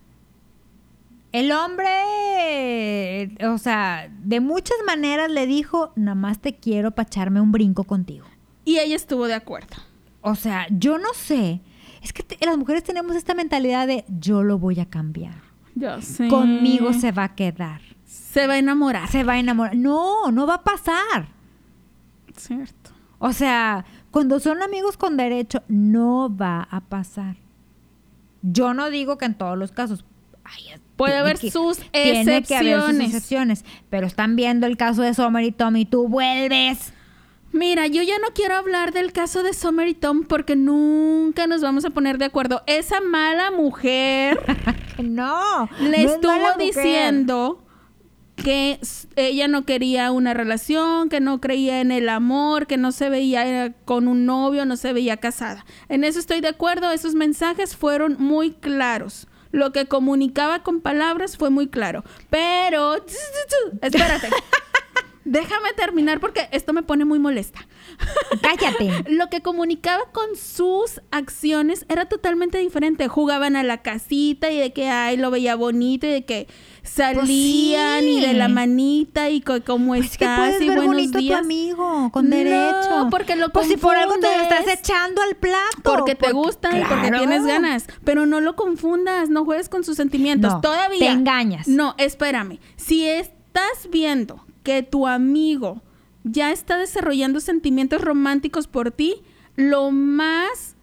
El 1.31 1.51
hombre, 1.53 3.35
o 3.45 3.57
sea, 3.57 4.09
de 4.23 4.39
muchas 4.39 4.77
maneras 4.85 5.29
le 5.29 5.45
dijo, 5.47 5.91
nada 5.95 6.15
más 6.15 6.39
te 6.39 6.55
quiero 6.55 6.91
para 6.91 7.07
echarme 7.07 7.41
un 7.41 7.51
brinco 7.51 7.83
contigo. 7.83 8.25
Y 8.63 8.79
ella 8.79 8.95
estuvo 8.95 9.27
de 9.27 9.33
acuerdo. 9.33 9.75
O 10.21 10.35
sea, 10.35 10.65
yo 10.69 10.97
no 10.97 11.13
sé. 11.13 11.61
Es 12.01 12.13
que 12.13 12.23
te- 12.23 12.43
las 12.45 12.57
mujeres 12.57 12.83
tenemos 12.83 13.15
esta 13.15 13.33
mentalidad 13.35 13.85
de 13.87 14.05
yo 14.19 14.43
lo 14.43 14.57
voy 14.59 14.79
a 14.79 14.89
cambiar. 14.89 15.35
Yo 15.75 16.01
sé. 16.01 16.27
Conmigo 16.29 16.93
se 16.93 17.11
va 17.11 17.25
a 17.25 17.35
quedar. 17.35 17.81
se 18.05 18.47
va 18.47 18.53
a 18.53 18.57
enamorar. 18.57 19.07
Se 19.09 19.23
va 19.23 19.33
a 19.33 19.39
enamorar. 19.39 19.75
No, 19.75 20.31
no 20.31 20.45
va 20.47 20.55
a 20.55 20.63
pasar. 20.63 21.27
Cierto. 22.35 22.91
O 23.19 23.31
sea, 23.33 23.85
cuando 24.11 24.39
son 24.39 24.61
amigos 24.61 24.97
con 24.97 25.15
derecho, 25.17 25.63
no 25.67 26.33
va 26.35 26.67
a 26.69 26.81
pasar. 26.81 27.35
Yo 28.51 28.73
no 28.73 28.89
digo 28.89 29.17
que 29.17 29.25
en 29.25 29.35
todos 29.35 29.57
los 29.57 29.71
casos. 29.71 30.05
ay, 30.43 30.63
Puede 30.95 31.17
haber 31.17 31.37
que- 31.37 31.51
sus 31.51 31.77
Tiene 31.91 32.43
que 32.43 32.55
haber 32.55 32.81
sus 32.81 32.99
excepciones. 32.99 33.65
Pero 33.89 34.07
están 34.07 34.35
viendo 34.35 34.65
el 34.67 34.77
caso 34.77 35.01
de 35.01 35.13
Summer 35.13 35.43
y 35.43 35.51
Tommy. 35.51 35.85
Tú 35.85 36.07
vuelves. 36.07 36.93
Mira, 37.51 37.87
yo 37.87 38.01
ya 38.03 38.19
no 38.19 38.27
quiero 38.33 38.55
hablar 38.55 38.91
del 38.91 39.13
caso 39.13 39.41
de 39.41 39.53
Summer 39.53 39.87
y 39.87 39.93
Tom 39.93 40.23
porque 40.25 40.55
nunca 40.57 41.47
nos 41.47 41.61
vamos 41.61 41.85
a 41.85 41.89
poner 41.89 42.17
de 42.17 42.25
acuerdo. 42.25 42.61
Esa 42.67 42.99
mala 43.01 43.49
mujer 43.51 44.39
no. 45.01 45.69
le 45.81 46.03
no 46.03 46.11
estuvo 46.11 46.53
diciendo 46.59 47.64
que 48.35 48.79
ella 49.15 49.47
no 49.47 49.65
quería 49.65 50.11
una 50.11 50.33
relación, 50.33 51.09
que 51.09 51.19
no 51.19 51.39
creía 51.39 51.81
en 51.81 51.91
el 51.91 52.09
amor, 52.09 52.67
que 52.67 52.77
no 52.77 52.91
se 52.91 53.09
veía 53.09 53.65
eh, 53.65 53.73
con 53.85 54.07
un 54.07 54.25
novio, 54.25 54.65
no 54.65 54.77
se 54.77 54.93
veía 54.93 55.17
casada. 55.17 55.65
En 55.89 56.03
eso 56.03 56.19
estoy 56.19 56.41
de 56.41 56.49
acuerdo, 56.49 56.91
esos 56.91 57.15
mensajes 57.15 57.75
fueron 57.75 58.17
muy 58.19 58.51
claros. 58.51 59.27
Lo 59.51 59.71
que 59.71 59.85
comunicaba 59.85 60.63
con 60.63 60.81
palabras 60.81 61.37
fue 61.37 61.49
muy 61.49 61.67
claro. 61.67 62.03
Pero, 62.29 62.95
espérate, 63.81 64.29
déjame 65.23 65.71
terminar 65.73 66.19
porque 66.19 66.49
esto 66.51 66.73
me 66.73 66.83
pone 66.83 67.05
muy 67.05 67.19
molesta. 67.19 67.65
Cállate. 68.41 69.05
Lo 69.11 69.29
que 69.29 69.41
comunicaba 69.41 70.03
con 70.11 70.35
sus 70.35 71.01
acciones 71.11 71.85
era 71.89 72.05
totalmente 72.05 72.57
diferente. 72.57 73.07
Jugaban 73.07 73.55
a 73.55 73.63
la 73.63 73.81
casita 73.81 74.51
y 74.51 74.57
de 74.59 74.73
que, 74.73 74.89
ay, 74.89 75.17
lo 75.17 75.31
veía 75.31 75.55
bonito 75.55 76.05
y 76.07 76.11
de 76.11 76.25
que 76.25 76.47
salían 76.83 78.01
sí. 78.03 78.09
y 78.17 78.21
de 78.21 78.33
la 78.33 78.47
manita 78.47 79.29
y 79.29 79.41
co- 79.41 79.61
cómo 79.65 79.87
Pues 79.89 80.05
es 80.11 80.17
que 80.17 80.25
estás 80.25 80.39
puedes 80.39 80.61
y 80.61 80.67
ver 80.69 80.77
buenos 80.77 80.95
bonito 80.95 81.17
a 81.17 81.19
tu 81.21 81.25
días. 81.25 81.39
amigo 81.39 82.09
con 82.11 82.29
No, 82.29 82.35
derecho. 82.35 83.07
porque 83.11 83.35
lo 83.35 83.49
Pues 83.49 83.67
si 83.67 83.77
por 83.77 83.95
algo 83.95 84.15
te 84.19 84.21
lo 84.37 84.43
estás 84.43 84.67
echando 84.67 85.21
al 85.21 85.35
plato. 85.35 85.81
Porque 85.83 86.15
te 86.15 86.31
gustan 86.31 86.77
y 86.81 86.85
porque 86.85 87.11
tienes 87.11 87.45
ganas. 87.45 87.87
Pero 88.03 88.25
no 88.25 88.41
lo 88.41 88.55
confundas, 88.55 89.29
no 89.29 89.45
juegues 89.45 89.69
con 89.69 89.83
sus 89.83 89.97
sentimientos. 89.97 90.53
No, 90.53 90.61
Todavía. 90.61 90.99
te 90.99 91.07
engañas. 91.07 91.67
No, 91.67 91.95
espérame. 91.97 92.59
Si 92.75 93.07
estás 93.07 93.89
viendo 93.91 94.45
que 94.63 94.83
tu 94.83 95.07
amigo 95.07 95.81
ya 96.25 96.51
está 96.51 96.77
desarrollando 96.77 97.39
sentimientos 97.39 98.01
románticos 98.01 98.67
por 98.67 98.91
ti, 98.91 99.21
lo 99.55 99.91
más 99.91 100.75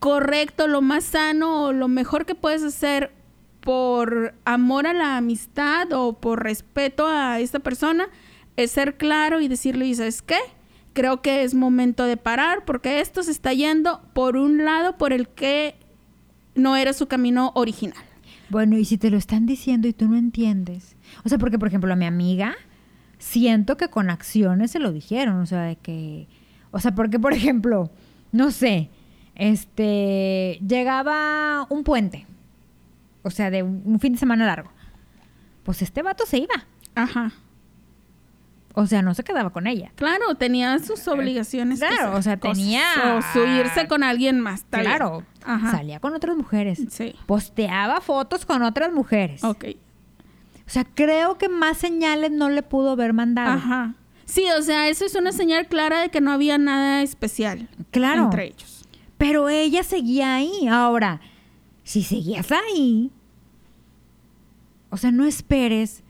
correcto, 0.00 0.66
lo 0.66 0.82
más 0.82 1.04
sano 1.04 1.64
o 1.64 1.72
lo 1.72 1.88
mejor 1.88 2.26
que 2.26 2.34
puedes 2.34 2.62
hacer 2.62 3.12
por 3.60 4.34
amor 4.44 4.86
a 4.86 4.92
la 4.92 5.18
amistad 5.18 5.92
o 5.92 6.14
por 6.14 6.42
respeto 6.42 7.06
a 7.06 7.38
esta 7.38 7.58
persona 7.58 8.08
es 8.56 8.70
ser 8.70 8.96
claro 8.96 9.40
y 9.40 9.48
decirle, 9.48 9.86
"¿Y 9.86 9.94
¿sabes 9.94 10.22
qué? 10.22 10.38
Creo 10.94 11.20
que 11.20 11.42
es 11.42 11.54
momento 11.54 12.04
de 12.04 12.16
parar 12.16 12.64
porque 12.64 13.00
esto 13.00 13.22
se 13.22 13.32
está 13.32 13.52
yendo 13.52 14.00
por 14.14 14.36
un 14.36 14.64
lado 14.64 14.96
por 14.96 15.12
el 15.12 15.28
que 15.28 15.74
no 16.54 16.76
era 16.76 16.94
su 16.94 17.06
camino 17.06 17.52
original. 17.54 18.02
Bueno, 18.48 18.78
y 18.78 18.84
si 18.84 18.96
te 18.96 19.10
lo 19.10 19.18
están 19.18 19.44
diciendo 19.44 19.88
y 19.88 19.92
tú 19.92 20.08
no 20.08 20.16
entiendes. 20.16 20.96
O 21.24 21.28
sea, 21.28 21.36
porque, 21.36 21.58
por 21.58 21.68
ejemplo, 21.68 21.92
a 21.92 21.96
mi 21.96 22.06
amiga, 22.06 22.56
siento 23.18 23.76
que 23.76 23.88
con 23.88 24.10
acciones 24.10 24.70
se 24.70 24.78
lo 24.78 24.92
dijeron. 24.92 25.40
O 25.40 25.46
sea, 25.46 25.62
de 25.62 25.76
que. 25.76 26.28
O 26.70 26.78
sea, 26.80 26.94
porque, 26.94 27.18
por 27.18 27.32
ejemplo, 27.32 27.90
no 28.32 28.50
sé, 28.50 28.90
este. 29.34 30.58
Llegaba 30.66 31.66
un 31.68 31.84
puente. 31.84 32.26
O 33.22 33.30
sea, 33.30 33.50
de 33.50 33.62
un, 33.62 33.98
fin 33.98 34.12
de 34.12 34.18
semana 34.18 34.46
largo. 34.46 34.70
Pues 35.64 35.82
este 35.82 36.02
vato 36.02 36.24
se 36.26 36.38
iba. 36.38 36.64
Ajá. 36.94 37.32
O 38.74 38.86
sea, 38.86 39.02
no 39.02 39.14
se 39.14 39.24
quedaba 39.24 39.50
con 39.50 39.66
ella. 39.66 39.90
Claro, 39.96 40.34
tenía 40.36 40.78
sus 40.78 41.08
obligaciones. 41.08 41.80
que 41.80 41.86
Claro, 41.88 42.14
o 42.14 42.22
sea, 42.22 42.36
tenía- 42.36 43.16
O 43.16 43.22
su 43.32 43.44
irse 43.44 43.88
con 43.88 44.02
alguien 44.02 44.38
más. 44.38 44.64
bien. 44.70 44.84
claro. 44.84 45.24
Ajá. 45.44 45.70
Salía 45.72 45.98
con 45.98 46.14
otras 46.14 46.36
mujeres. 46.36 46.84
Sí. 46.90 47.14
Posteaba 47.26 48.00
fotos 48.00 48.44
con 48.44 48.62
otras 48.62 48.92
mujeres. 48.92 49.42
Ok. 49.42 49.64
O 50.66 50.70
sea, 50.70 50.84
creo 50.84 51.38
que 51.38 51.48
más 51.48 51.78
señales 51.78 52.30
no 52.32 52.48
le 52.50 52.62
pudo 52.62 52.90
haber 52.90 53.12
mandado. 53.12 53.52
Ajá. 53.52 53.94
Sí, 54.24 54.44
o 54.58 54.62
sea, 54.62 54.88
eso 54.88 55.04
es 55.04 55.14
una 55.14 55.30
señal 55.32 55.68
clara 55.68 56.00
de 56.00 56.08
que 56.08 56.20
no 56.20 56.32
había 56.32 56.58
nada 56.58 57.02
especial 57.02 57.68
Claro. 57.92 58.24
entre 58.24 58.46
ellos. 58.46 58.84
Pero 59.18 59.48
ella 59.48 59.82
seguía 59.84 60.34
ahí. 60.34 60.66
Ahora, 60.68 61.20
si 61.84 62.02
seguías 62.02 62.50
ahí, 62.52 63.12
o 64.90 64.96
sea, 64.96 65.10
no 65.12 65.24
esperes 65.24 66.02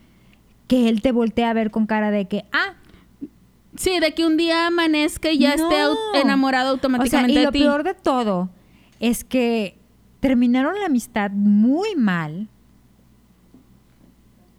que 0.69 0.89
él 0.89 1.03
te 1.03 1.13
voltee 1.13 1.45
a 1.45 1.53
ver 1.53 1.71
con 1.71 1.87
cara 1.87 2.11
de 2.11 2.27
que, 2.27 2.45
ah, 2.53 2.75
Sí, 3.77 4.01
de 4.01 4.15
que 4.15 4.25
un 4.25 4.39
día 4.39 4.69
amanezca 4.69 5.31
y 5.31 5.37
ya 5.39 5.53
esté 5.53 5.83
au- 5.83 5.99
enamorado 6.15 6.69
O 6.69 6.69
sea, 6.69 6.73
automáticamente 6.77 7.33
y 7.33 7.37
de 7.37 7.45
lo 7.45 7.53
ti. 7.53 7.59
peor 7.59 7.83
de 7.85 7.93
todo 7.93 8.49
es 9.01 9.23
que 9.23 9.77
terminaron 10.21 10.81
la 10.81 10.87
amistad 10.87 11.31
muy 11.31 11.95
mal. 11.95 12.49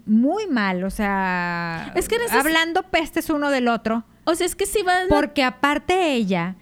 Muy 0.07 0.47
mal, 0.47 0.83
o 0.83 0.89
sea, 0.89 1.91
Es 1.95 2.07
que 2.07 2.15
en 2.15 2.21
esas- 2.23 2.45
hablando 2.45 2.83
pestes 2.83 3.29
uno 3.29 3.49
del 3.49 3.67
otro. 3.67 4.05
O 4.23 4.35
sea, 4.35 4.45
es 4.45 4.55
que 4.55 4.65
si 4.65 4.81
van... 4.83 5.07
Porque 5.09 5.43
aparte 5.43 6.13
ella, 6.13 6.55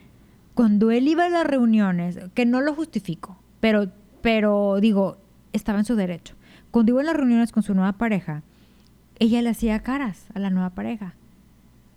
cuando 0.54 0.92
él 0.92 1.08
iba 1.08 1.26
a 1.26 1.30
las 1.30 1.46
reuniones, 1.46 2.18
que 2.34 2.46
no 2.46 2.62
lo 2.62 2.74
justifico, 2.76 3.38
pero, 3.60 3.88
pero 4.22 4.78
digo, 4.82 5.18
estaba 5.54 5.80
en 5.80 5.86
su 5.86 5.96
derecho. 5.96 6.36
Cuando 6.72 6.92
iba 6.92 7.02
a 7.02 7.06
las 7.06 7.16
reuniones 7.16 7.52
con 7.52 7.64
su 7.64 7.74
nueva 7.76 7.94
pareja, 7.94 8.42
ella 9.20 9.42
le 9.42 9.50
hacía 9.50 9.80
caras 9.82 10.26
a 10.34 10.40
la 10.40 10.50
nueva 10.50 10.72
pareja. 10.72 11.14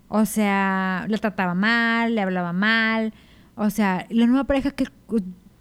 O 0.07 0.25
sea, 0.25 1.05
la 1.07 1.17
trataba 1.17 1.53
mal, 1.53 2.15
le 2.15 2.21
hablaba 2.21 2.53
mal. 2.53 3.13
O 3.55 3.69
sea, 3.69 4.05
la 4.09 4.25
nueva 4.25 4.45
pareja, 4.45 4.71
¿qué, 4.71 4.85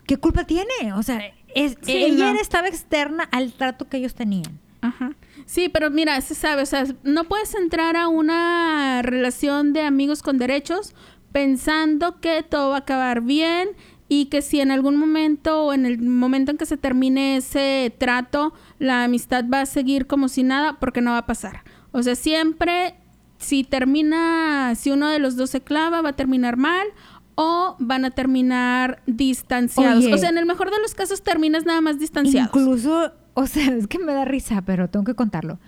qué 0.06 0.16
culpa 0.18 0.44
tiene? 0.44 0.92
O 0.94 1.02
sea, 1.02 1.20
es, 1.54 1.76
Sí, 1.82 1.92
ella 1.96 2.32
no. 2.32 2.40
estaba 2.40 2.68
externa 2.68 3.24
al 3.32 3.52
trato 3.52 3.88
que 3.88 3.96
ellos 3.98 4.14
tenían. 4.14 4.58
Ajá. 4.80 5.12
Sí, 5.48 5.70
pero 5.70 5.90
mira, 5.90 6.20
se 6.20 6.34
sabe, 6.34 6.60
o 6.60 6.66
sea, 6.66 6.84
no 7.04 7.24
puedes 7.24 7.54
entrar 7.54 7.96
a 7.96 8.06
una 8.06 9.00
relación 9.00 9.72
de 9.72 9.80
amigos 9.80 10.22
con 10.22 10.36
derechos 10.36 10.94
pensando 11.32 12.20
que 12.20 12.42
todo 12.42 12.68
va 12.68 12.76
a 12.76 12.80
acabar 12.80 13.22
bien 13.22 13.70
y 14.10 14.26
que 14.26 14.42
si 14.42 14.60
en 14.60 14.70
algún 14.70 14.96
momento 14.96 15.64
o 15.64 15.72
en 15.72 15.86
el 15.86 16.00
momento 16.00 16.50
en 16.50 16.58
que 16.58 16.66
se 16.66 16.76
termine 16.76 17.38
ese 17.38 17.94
trato, 17.96 18.52
la 18.78 19.04
amistad 19.04 19.46
va 19.50 19.62
a 19.62 19.66
seguir 19.66 20.06
como 20.06 20.28
si 20.28 20.42
nada, 20.42 20.78
porque 20.78 21.00
no 21.00 21.12
va 21.12 21.18
a 21.18 21.26
pasar. 21.26 21.64
O 21.92 22.02
sea, 22.02 22.14
siempre 22.14 22.96
si 23.38 23.64
termina, 23.64 24.74
si 24.74 24.90
uno 24.90 25.08
de 25.08 25.18
los 25.18 25.36
dos 25.36 25.48
se 25.48 25.62
clava, 25.62 26.02
va 26.02 26.10
a 26.10 26.16
terminar 26.16 26.58
mal 26.58 26.88
o 27.36 27.74
van 27.78 28.04
a 28.04 28.10
terminar 28.10 29.00
distanciados. 29.06 30.04
Oye. 30.04 30.12
o 30.12 30.18
sea, 30.18 30.28
en 30.28 30.36
el 30.36 30.44
mejor 30.44 30.70
de 30.70 30.78
los 30.80 30.94
casos 30.94 31.22
terminas 31.22 31.64
nada 31.64 31.80
más 31.80 31.98
distanciados. 31.98 32.50
Incluso, 32.54 33.12
o 33.38 33.46
sea, 33.46 33.66
es 33.76 33.86
que 33.86 33.98
me 33.98 34.12
da 34.12 34.24
risa, 34.24 34.62
pero 34.62 34.88
tengo 34.88 35.04
que 35.04 35.14
contarlo. 35.14 35.58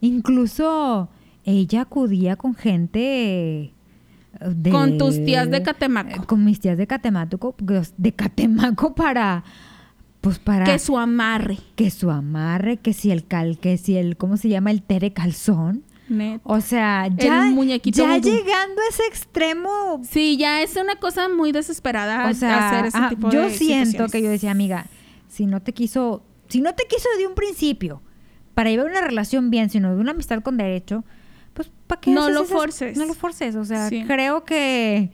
Incluso 0.00 1.08
ella 1.44 1.82
acudía 1.82 2.36
con 2.36 2.54
gente 2.54 3.00
eh, 3.00 3.72
de- 4.54 4.70
Con 4.70 4.98
tus 4.98 5.24
tías 5.24 5.50
de 5.50 5.62
Catemaco. 5.62 6.26
Con 6.26 6.44
mis 6.44 6.60
tías 6.60 6.78
de 6.78 6.86
Catemaco, 6.86 7.52
pues, 7.52 7.94
de 7.96 8.12
Catemaco 8.12 8.94
para 8.94 9.44
pues 10.20 10.38
para 10.40 10.64
que 10.64 10.78
su 10.80 10.98
amarre. 10.98 11.58
que 11.76 11.90
su 11.90 12.10
amarre, 12.10 12.78
que 12.78 12.92
si 12.92 13.12
el 13.12 13.26
cal, 13.26 13.58
que 13.58 13.78
si 13.78 13.96
el 13.96 14.16
¿cómo 14.16 14.36
se 14.36 14.48
llama? 14.48 14.70
el 14.72 14.82
tere 14.82 15.12
calzón. 15.12 15.84
Neta. 16.08 16.40
O 16.44 16.60
sea, 16.60 17.08
ya 17.08 17.46
muñequito 17.46 17.98
ya 17.98 18.16
vudú. 18.16 18.28
llegando 18.28 18.80
a 18.80 18.88
ese 18.90 19.02
extremo, 19.08 20.00
Sí, 20.08 20.36
ya 20.36 20.62
es 20.62 20.76
una 20.76 20.96
cosa 20.96 21.28
muy 21.28 21.50
desesperada 21.50 22.28
o 22.30 22.34
sea, 22.34 22.68
hacer 22.68 22.86
ese 22.86 22.98
ah, 22.98 23.08
tipo 23.08 23.30
yo 23.30 23.42
de 23.42 23.50
siento 23.50 24.06
que 24.08 24.22
yo 24.22 24.28
decía, 24.28 24.52
amiga, 24.52 24.86
si 25.28 25.46
no 25.46 25.60
te 25.60 25.72
quiso, 25.72 26.22
si 26.48 26.60
no 26.60 26.74
te 26.74 26.84
quiso 26.88 27.08
de 27.18 27.26
un 27.26 27.34
principio 27.34 28.02
para 28.54 28.70
llevar 28.70 28.86
una 28.86 29.00
relación 29.02 29.50
bien, 29.50 29.68
sino 29.70 29.94
de 29.94 30.00
una 30.00 30.12
amistad 30.12 30.42
con 30.42 30.56
derecho, 30.56 31.04
pues 31.54 31.70
¿para 31.86 32.00
qué 32.00 32.10
No 32.10 32.28
lo 32.30 32.42
esas- 32.42 32.48
forces. 32.56 32.96
No 32.96 33.06
lo 33.06 33.14
forces, 33.14 33.54
o 33.56 33.64
sea, 33.64 33.88
Sí. 33.88 34.04
creo 34.06 34.44
que 34.44 35.10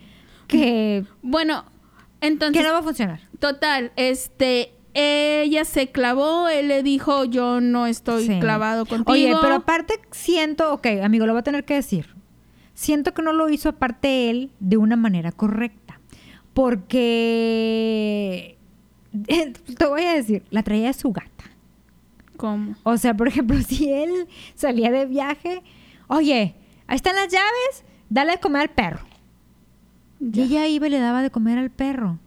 que, 0.49 1.05
Bueno, 1.23 1.65
entonces, 2.21 2.61
que 2.61 2.67
no 2.69 2.75
va 2.75 2.81
a 2.81 2.83
funcionar. 2.83 3.21
total, 3.39 3.91
este, 3.97 4.75
ella 4.93 5.65
se 5.65 5.91
clavó, 5.91 6.49
él 6.51 6.69
le 6.69 6.83
dijo, 6.83 7.25
yo 7.25 7.61
no 7.63 7.87
estoy 7.87 8.27
Sí. 8.27 8.39
clavado 8.39 8.85
contigo. 8.85 9.13
Oye, 9.13 9.35
pero 9.41 9.55
aparte 9.55 9.95
siento, 10.11 10.75
ok, 10.75 10.87
amigo, 11.03 11.25
lo 11.27 11.33
voy 11.33 11.41
a 11.41 11.45
tener 11.45 11.65
que 11.65 11.75
decir. 11.75 12.15
Siento 12.75 13.15
que 13.15 13.23
no 13.23 13.33
lo 13.33 13.49
hizo 13.49 13.71
aparte 13.71 14.29
él 14.29 14.51
de 14.61 14.77
una 14.77 14.97
manera 14.97 15.33
correcta. 15.33 16.01
Porque, 17.43 18.59
te 19.79 19.87
voy 19.87 20.03
a 20.05 20.15
decir, 20.15 20.43
la 20.51 20.63
traía 20.63 20.89
de 20.89 20.95
su 20.95 21.13
gata. 21.13 21.29
¿Cómo? 22.37 22.75
O 22.83 22.97
sea, 22.97 23.15
por 23.15 23.29
ejemplo, 23.29 23.57
si 23.69 23.91
él 23.93 24.27
salía 24.55 24.91
de 24.91 25.07
viaje, 25.07 25.63
oye, 26.09 26.55
ahí 26.87 26.97
están 26.97 27.15
las 27.15 27.29
llaves, 27.29 27.85
dale 28.09 28.33
de 28.33 28.39
comer 28.41 28.63
al 28.63 28.71
perro. 28.71 29.01
Y 30.21 30.31
Ya. 30.33 30.45
ella 30.45 30.67
iba 30.69 30.87
y 30.87 30.91
le 30.91 30.99
daba 30.99 31.23
de 31.23 31.31
comer 31.31 31.59
al 31.59 31.71
perro. 31.71 32.19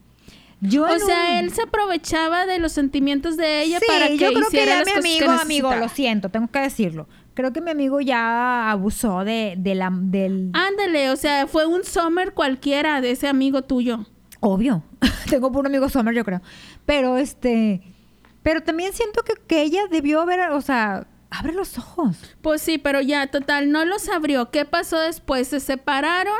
Yo 0.61 0.83
O 0.83 0.99
sea, 0.99 1.31
un- 1.31 1.37
él 1.37 1.51
se 1.51 1.63
aprovechaba 1.63 2.45
de 2.45 2.59
los 2.59 2.71
sentimientos 2.71 3.35
de 3.37 3.63
ella 3.63 3.79
sí, 3.79 3.85
para 3.87 4.07
que 4.07 4.17
yo 4.17 4.29
creo 4.33 4.49
que 4.49 4.57
hiciera 4.57 4.83
ya 4.83 4.93
las 4.95 5.03
mi 5.03 5.19
cosas 5.19 5.19
que 5.19 5.25
amigo, 5.41 5.67
amigo, 5.69 5.75
lo 5.85 5.89
siento, 5.89 6.29
tengo 6.29 6.47
que 6.47 6.59
decirlo. 6.59 7.07
Creo 7.33 7.51
que 7.51 7.59
mi 7.59 7.71
amigo 7.71 7.99
ya 7.99 8.71
abusó 8.71 9.25
de, 9.25 9.55
de 9.57 9.75
la, 9.75 9.91
del... 9.93 10.51
Ándale, 10.53 11.09
o 11.11 11.17
sea, 11.17 11.45
fue 11.47 11.65
un 11.65 11.83
summer 11.83 12.33
cualquiera 12.33 13.01
de 13.01 13.11
ese 13.11 13.27
amigo 13.27 13.63
tuyo. 13.63 14.05
Obvio. 14.39 14.83
tengo 15.29 15.51
por 15.51 15.61
un 15.61 15.67
amigo 15.67 15.89
Summer, 15.89 16.13
yo 16.13 16.23
creo. 16.25 16.41
Pero 16.85 17.17
este... 17.17 17.81
Pero 18.43 18.61
también 18.61 18.93
siento 18.93 19.23
que, 19.23 19.33
que 19.47 19.63
ella 19.63 19.87
debió 19.89 20.21
haber, 20.21 20.51
o 20.51 20.61
sea, 20.61 21.07
abre 21.31 21.53
los 21.53 21.77
ojos. 21.79 22.35
Pues 22.43 22.61
sí, 22.61 22.77
pero 22.77 23.01
ya, 23.01 23.25
total, 23.27 23.71
no 23.71 23.85
los 23.85 24.07
abrió. 24.09 24.51
¿Qué 24.51 24.65
pasó 24.65 24.99
después? 24.99 25.47
Se 25.47 25.59
separaron, 25.59 26.37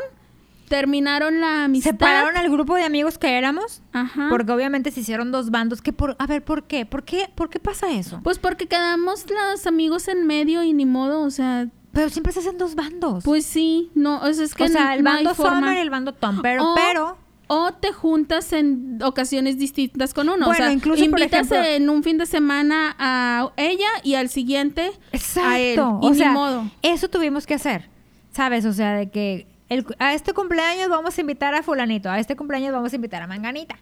terminaron 0.69 1.41
la 1.41 1.63
amistad. 1.65 1.91
Separaron 1.91 2.37
al 2.37 2.51
grupo 2.51 2.75
de 2.75 2.83
amigos 2.83 3.17
que 3.17 3.35
éramos. 3.37 3.81
Ajá. 3.91 4.27
Porque 4.29 4.51
obviamente 4.51 4.91
se 4.91 4.99
hicieron 4.99 5.31
dos 5.31 5.49
bandos. 5.49 5.81
Que 5.81 5.93
por, 5.93 6.15
a 6.19 6.27
ver, 6.27 6.43
¿por 6.43 6.65
qué? 6.67 6.85
¿Por 6.85 7.03
qué? 7.03 7.27
¿Por 7.33 7.49
qué 7.49 7.59
pasa 7.59 7.91
eso? 7.91 8.19
Pues 8.23 8.37
porque 8.37 8.67
quedamos 8.67 9.25
los 9.27 9.65
amigos 9.65 10.07
en 10.07 10.27
medio 10.27 10.61
y 10.63 10.73
ni 10.73 10.85
modo, 10.85 11.21
o 11.21 11.31
sea, 11.31 11.67
Pero 11.91 12.09
siempre 12.09 12.33
se 12.33 12.39
hacen 12.41 12.59
dos 12.59 12.75
bandos. 12.75 13.23
pues 13.23 13.47
sí, 13.47 13.89
no, 13.95 14.19
o 14.21 14.31
sea, 14.33 14.45
es 14.45 14.53
que 14.53 14.65
o 14.65 14.67
sea, 14.67 14.93
el 14.93 15.03
no 15.03 15.09
bando. 15.11 15.33
Summer 15.33 15.75
y 15.75 15.79
el 15.79 15.89
bando 15.89 16.13
Tom. 16.13 16.41
Pero, 16.43 16.71
O- 16.71 16.75
pero... 16.75 17.17
O 17.47 17.71
te 17.73 17.91
juntas 17.93 18.51
en 18.53 18.99
ocasiones 19.03 19.57
distintas 19.57 20.13
con 20.13 20.29
uno. 20.29 20.45
Bueno, 20.47 20.51
o 20.51 20.55
sea, 20.55 20.71
incluso, 20.73 20.97
por 21.09 21.19
invitas 21.19 21.51
ejemplo- 21.51 21.63
en 21.63 21.89
un 21.89 22.01
fin 22.03 22.17
de 22.17 22.25
semana 22.25 22.95
a 22.97 23.51
ella 23.57 23.87
y 24.03 24.15
al 24.15 24.29
siguiente 24.29 24.91
Exacto. 25.11 25.49
a 25.49 25.59
él. 25.59 25.75
Y 26.01 26.07
o 26.07 26.09
ni 26.11 26.17
sea, 26.17 26.31
modo. 26.31 26.65
eso 26.81 27.07
tuvimos 27.09 27.45
que 27.45 27.53
hacer. 27.53 27.89
¿Sabes? 28.31 28.65
O 28.65 28.73
sea, 28.73 28.93
de 28.95 29.09
que 29.09 29.47
el- 29.69 29.85
a 29.99 30.13
este 30.13 30.33
cumpleaños 30.33 30.89
vamos 30.89 31.17
a 31.17 31.21
invitar 31.21 31.53
a 31.55 31.63
fulanito, 31.63 32.09
a 32.09 32.19
este 32.19 32.35
cumpleaños 32.35 32.73
vamos 32.73 32.91
a 32.91 32.95
invitar 32.95 33.21
a 33.21 33.27
manganita. 33.27 33.77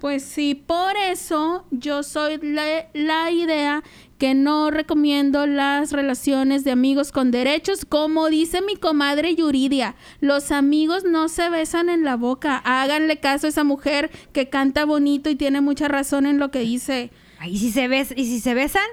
Pues 0.00 0.22
sí, 0.22 0.54
por 0.54 0.96
eso 0.96 1.64
yo 1.72 2.04
soy 2.04 2.38
la, 2.40 2.86
la 2.94 3.30
idea 3.32 3.82
que 4.18 4.34
no 4.34 4.70
recomiendo 4.70 5.46
las 5.46 5.92
relaciones 5.92 6.64
de 6.64 6.72
amigos 6.72 7.12
con 7.12 7.30
derechos. 7.30 7.84
Como 7.84 8.28
dice 8.28 8.60
mi 8.60 8.76
comadre 8.76 9.34
Yuridia, 9.34 9.94
los 10.20 10.50
amigos 10.50 11.04
no 11.04 11.28
se 11.28 11.48
besan 11.48 11.88
en 11.88 12.04
la 12.04 12.16
boca. 12.16 12.60
Háganle 12.64 13.20
caso 13.20 13.46
a 13.46 13.50
esa 13.50 13.64
mujer 13.64 14.10
que 14.32 14.48
canta 14.48 14.84
bonito 14.84 15.30
y 15.30 15.36
tiene 15.36 15.60
mucha 15.60 15.88
razón 15.88 16.26
en 16.26 16.38
lo 16.38 16.50
que 16.50 16.60
dice. 16.60 17.10
Ay, 17.38 17.54
¿y 17.54 17.58
si 17.58 17.70
se 17.70 17.86
bes 17.86 18.12
y 18.16 18.24
si 18.24 18.40
se 18.40 18.54
besan, 18.54 18.86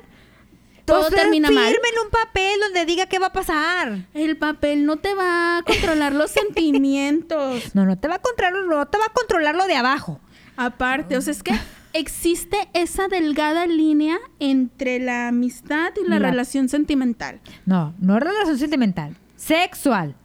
Todo 0.86 1.08
pues, 1.10 1.16
termina 1.16 1.50
mal. 1.50 1.72
Firmen 1.72 1.92
un 2.04 2.12
papel 2.12 2.60
donde 2.60 2.86
diga 2.86 3.08
qué 3.08 3.18
va 3.18 3.28
a 3.28 3.34
pasar. 3.34 4.06
El 4.14 4.38
papel 4.38 4.86
no 4.86 4.98
te 4.98 5.16
va 5.16 5.58
a 5.58 5.64
controlar 5.64 6.14
los 6.14 6.30
sentimientos. 6.86 7.74
No, 7.74 7.86
no 7.86 7.98
te 7.98 8.08
va 8.08 8.16
a 8.16 8.20
controlar, 8.20 8.54
no 8.68 8.86
te 8.86 8.98
va 9.00 9.06
a 9.06 9.14
controlar 9.14 9.56
lo 9.56 9.66
de 9.66 9.76
abajo. 9.76 10.20
Aparte, 10.56 11.18
o 11.18 11.22
sea, 11.22 11.32
es 11.32 11.42
que 11.42 11.54
existe 11.98 12.58
esa 12.74 13.08
delgada 13.08 13.66
línea 13.68 14.18
entre 14.40 15.00
la 15.00 15.30
amistad 15.30 15.92
y 16.04 16.08
la 16.08 16.20
La- 16.20 16.30
relación 16.32 16.70
sentimental. 16.70 17.40
No, 17.66 17.94
no 18.00 18.18
es 18.18 18.24
relación 18.24 18.58
sentimental, 18.58 19.16
sexual. 19.36 20.16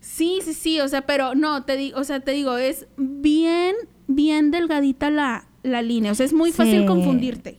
Sí, 0.00 0.38
sí, 0.44 0.54
sí, 0.54 0.80
o 0.80 0.88
sea, 0.88 1.04
pero 1.06 1.34
no, 1.34 1.64
te 1.64 1.76
digo, 1.76 1.98
o 1.98 2.04
sea, 2.04 2.20
te 2.20 2.30
digo, 2.30 2.56
es 2.58 2.86
bien, 2.96 3.74
bien 4.06 4.50
delgadita 4.50 5.10
la, 5.10 5.48
la 5.62 5.82
línea, 5.82 6.12
o 6.12 6.14
sea, 6.14 6.26
es 6.26 6.32
muy 6.32 6.52
fácil 6.52 6.86
confundirte. 6.86 7.58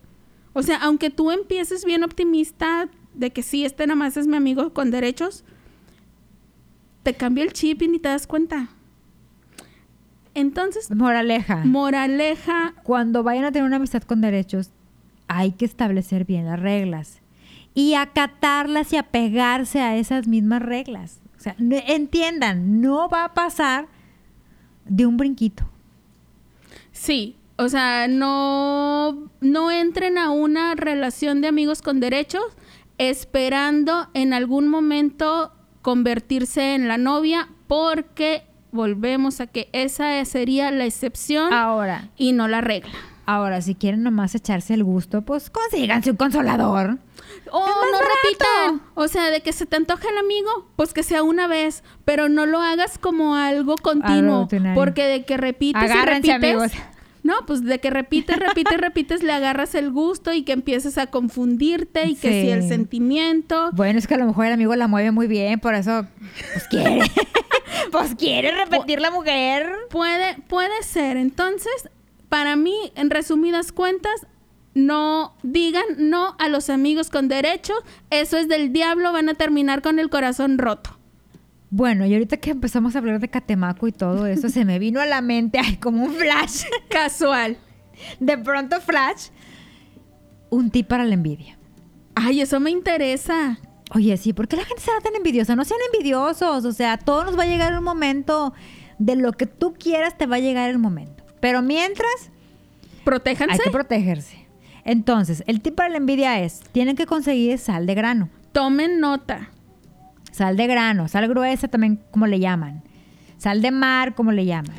O 0.53 0.64
sea, 0.64 0.78
aunque 0.78 1.10
tú 1.10 1.30
empieces 1.32 1.84
bien 1.84 2.03
optimista 2.03 2.89
de 3.14 3.32
que 3.32 3.43
sí, 3.43 3.66
este 3.66 3.86
nada 3.86 3.95
más 3.97 4.16
es 4.18 4.28
mi 4.28 4.38
amigo 4.38 4.74
con 4.74 4.91
derechos, 4.91 5.43
te 7.03 7.14
cambia 7.14 7.43
el 7.43 7.53
chip 7.53 7.82
y 7.82 7.88
ni 7.88 7.99
te 7.99 8.10
das 8.10 8.28
cuenta. 8.28 8.70
Entonces, 10.38 10.91
Moraleja. 10.91 11.65
moraleja, 11.65 12.75
Cuando 12.83 13.23
vayan 13.23 13.45
a 13.45 13.51
tener 13.51 13.65
una 13.65 13.77
amistad 13.77 14.03
con 14.03 14.21
derechos, 14.21 14.69
hay 15.27 15.53
que 15.53 15.65
establecer 15.65 16.25
bien 16.25 16.45
las 16.45 16.59
reglas 16.59 17.21
y 17.73 17.95
acatarlas 17.95 18.93
y 18.93 18.97
apegarse 18.97 19.81
a 19.81 19.97
esas 19.97 20.27
mismas 20.27 20.61
reglas. 20.61 21.21
O 21.38 21.39
sea, 21.39 21.55
entiendan, 21.57 22.81
no 22.81 23.09
va 23.09 23.25
a 23.25 23.33
pasar 23.33 23.88
de 24.85 25.07
un 25.07 25.17
brinquito. 25.17 25.67
Sí, 26.91 27.35
o 27.55 27.67
sea, 27.67 28.07
no, 28.07 29.31
no 29.41 29.71
entren 29.71 30.19
a 30.19 30.29
una 30.29 30.75
relación 30.75 31.41
de 31.41 31.47
amigos 31.47 31.81
con 31.81 31.99
derechos 31.99 32.45
esperando 32.99 34.07
en 34.13 34.33
algún 34.33 34.67
momento 34.67 35.51
convertirse 35.81 36.75
en 36.75 36.88
la 36.88 36.97
novia 36.97 37.49
porque 37.67 38.47
volvemos 38.78 39.41
a 39.41 39.47
que 39.47 39.67
esa 39.73 40.23
sería 40.23 40.71
la 40.71 40.86
excepción 40.86 41.51
Ahora, 41.51 42.09
y 42.15 42.32
no 42.32 42.47
la 42.47 42.61
regla. 42.61 42.93
Ahora, 43.25 43.61
si 43.61 43.75
quieren 43.75 44.03
nomás 44.03 44.34
echarse 44.36 44.73
el 44.73 44.86
gusto, 44.86 45.23
pues 45.23 45.49
consíganse 45.49 46.11
un 46.11 46.15
consolador. 46.15 46.97
O 47.51 47.59
más 47.59 47.75
no 47.91 47.99
repitan. 47.99 48.82
O 48.95 49.09
sea, 49.09 49.30
de 49.30 49.41
que 49.41 49.51
se 49.51 49.65
te 49.65 49.75
antoja 49.75 50.07
el 50.09 50.17
amigo, 50.17 50.69
pues 50.78 50.93
que 50.93 51.03
sea 51.03 51.23
una 51.23 51.45
vez, 51.47 51.84
pero 52.05 52.30
no 52.30 52.45
lo 52.45 52.59
hagas 52.61 52.97
como 52.97 53.36
algo 53.36 53.75
continuo. 53.75 54.47
porque 54.75 55.03
de 55.03 55.25
que 55.25 55.36
repites 55.36 55.82
Agárrense, 55.84 56.30
y 56.30 56.32
repites. 56.32 56.53
amigos. 56.55 56.71
No, 57.23 57.34
pues 57.45 57.61
de 57.65 57.80
que 57.80 57.89
repites, 57.89 58.38
repites, 58.39 58.78
repites, 58.80 59.23
le 59.23 59.34
agarras 59.34 59.75
el 59.75 59.91
gusto 59.91 60.32
y 60.32 60.43
que 60.43 60.53
empieces 60.53 60.97
a 60.97 61.07
confundirte 61.07 62.05
y 62.07 62.15
que 62.15 62.30
Sí. 62.30 62.41
si 62.43 62.49
el 62.51 62.65
sentimiento. 62.69 63.71
Bueno, 63.73 63.99
es 63.99 64.07
que 64.07 64.13
a 64.13 64.17
lo 64.17 64.25
mejor 64.25 64.45
el 64.45 64.53
amigo 64.53 64.73
la 64.78 64.88
mueve 64.88 65.11
muy 65.11 65.28
bien, 65.28 65.59
por 65.59 65.75
eso, 65.75 66.05
pues 66.53 66.65
quiere. 66.69 67.01
pues 67.91 68.15
quiere 68.15 68.51
repetir 68.51 68.99
la 68.99 69.11
mujer. 69.11 69.71
Puede, 69.89 70.35
puede 70.47 70.83
ser. 70.83 71.17
Entonces, 71.17 71.89
para 72.29 72.55
mí, 72.55 72.91
en 72.95 73.09
resumidas 73.09 73.71
cuentas, 73.71 74.27
no 74.73 75.35
digan 75.43 75.85
no 75.97 76.35
a 76.39 76.49
los 76.49 76.69
amigos 76.69 77.09
con 77.09 77.27
derecho. 77.27 77.73
Eso 78.09 78.38
es 78.38 78.47
del 78.47 78.71
diablo, 78.71 79.11
van 79.11 79.29
a 79.29 79.33
terminar 79.33 79.81
con 79.81 79.99
el 79.99 80.09
corazón 80.09 80.57
roto. 80.57 80.97
Bueno, 81.69 82.05
y 82.05 82.13
ahorita 82.13 82.38
que 82.38 82.51
empezamos 82.51 82.95
a 82.95 82.99
hablar 82.99 83.19
de 83.19 83.29
Catemaco 83.29 83.88
y 83.88 83.91
todo 83.91 84.25
eso, 84.25 84.49
se 84.49 84.63
me 84.63 84.79
vino 84.79 85.01
a 85.01 85.05
la 85.05 85.21
mente, 85.21 85.59
ay, 85.59 85.77
como 85.77 86.05
un 86.05 86.13
flash. 86.13 86.63
Casual. 86.89 87.57
De 88.19 88.38
pronto, 88.38 88.79
flash. 88.79 89.29
Un 90.49 90.69
tip 90.69 90.88
para 90.88 91.03
la 91.03 91.13
envidia. 91.13 91.57
Ay, 92.15 92.41
eso 92.41 92.59
me 92.59 92.71
interesa. 92.71 93.59
Oye, 93.95 94.17
sí, 94.17 94.33
¿por 94.33 94.47
qué 94.47 94.57
la 94.57 94.65
gente 94.65 94.81
será 94.81 94.99
tan 95.01 95.15
envidiosa? 95.15 95.55
No 95.55 95.63
sean 95.63 95.79
envidiosos, 95.93 96.65
o 96.65 96.71
sea, 96.73 96.93
a 96.93 96.97
todos 96.97 97.25
nos 97.25 97.38
va 97.39 97.43
a 97.43 97.47
llegar 97.47 97.77
un 97.77 97.83
momento 97.83 98.53
de 98.99 99.15
lo 99.15 99.31
que 99.33 99.45
tú 99.45 99.73
quieras, 99.73 100.17
te 100.17 100.25
va 100.25 100.38
a 100.38 100.39
llegar 100.39 100.69
el 100.69 100.77
momento. 100.77 101.23
Pero 101.39 101.61
mientras, 101.61 102.11
Protéjanse. 103.05 103.53
hay 103.53 103.59
que 103.59 103.69
protegerse. 103.71 104.45
Entonces, 104.83 105.43
el 105.47 105.61
tip 105.61 105.75
para 105.75 105.89
la 105.89 105.97
envidia 105.97 106.39
es, 106.41 106.61
tienen 106.71 106.95
que 106.95 107.05
conseguir 107.05 107.57
sal 107.59 107.85
de 107.85 107.95
grano. 107.95 108.29
Tomen 108.51 108.99
nota. 108.99 109.51
Sal 110.31 110.57
de 110.57 110.67
grano, 110.67 111.07
sal 111.07 111.27
gruesa 111.27 111.67
también, 111.67 111.99
como 112.11 112.27
le 112.27 112.39
llaman. 112.39 112.83
Sal 113.38 113.61
de 113.61 113.71
mar, 113.71 114.15
como 114.15 114.31
le 114.31 114.45
llaman. 114.45 114.75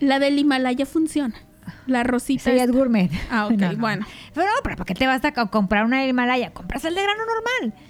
La 0.00 0.18
del 0.18 0.38
Himalaya 0.38 0.86
funciona. 0.86 1.34
La 1.86 2.02
rosita. 2.04 2.52
Esa 2.52 2.64
es 2.64 2.70
gourmet. 2.70 3.10
Ah, 3.30 3.46
ok, 3.46 3.52
No, 3.56 3.72
no. 3.72 3.78
bueno. 3.78 4.06
Pero 4.34 4.48
pero 4.62 4.76
¿para 4.76 4.84
qué 4.86 4.94
te 4.94 5.06
vas 5.06 5.24
a 5.24 5.32
co- 5.32 5.50
comprar 5.50 5.84
una 5.84 6.06
Himalaya? 6.06 6.52
Compra 6.52 6.78
sal 6.78 6.94
de 6.94 7.02
grano 7.02 7.22
normal. 7.24 7.80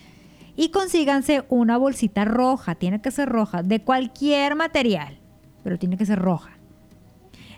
Y 0.57 0.70
consíganse 0.70 1.44
una 1.48 1.76
bolsita 1.76 2.24
roja, 2.24 2.74
tiene 2.74 3.00
que 3.02 3.11
ser 3.11 3.28
roja, 3.28 3.62
de 3.62 3.82
cualquier 3.82 4.54
material, 4.57 5.18
pero 5.62 5.78
tiene 5.78 5.96
que 5.98 6.07
ser 6.07 6.18
roja. 6.18 6.52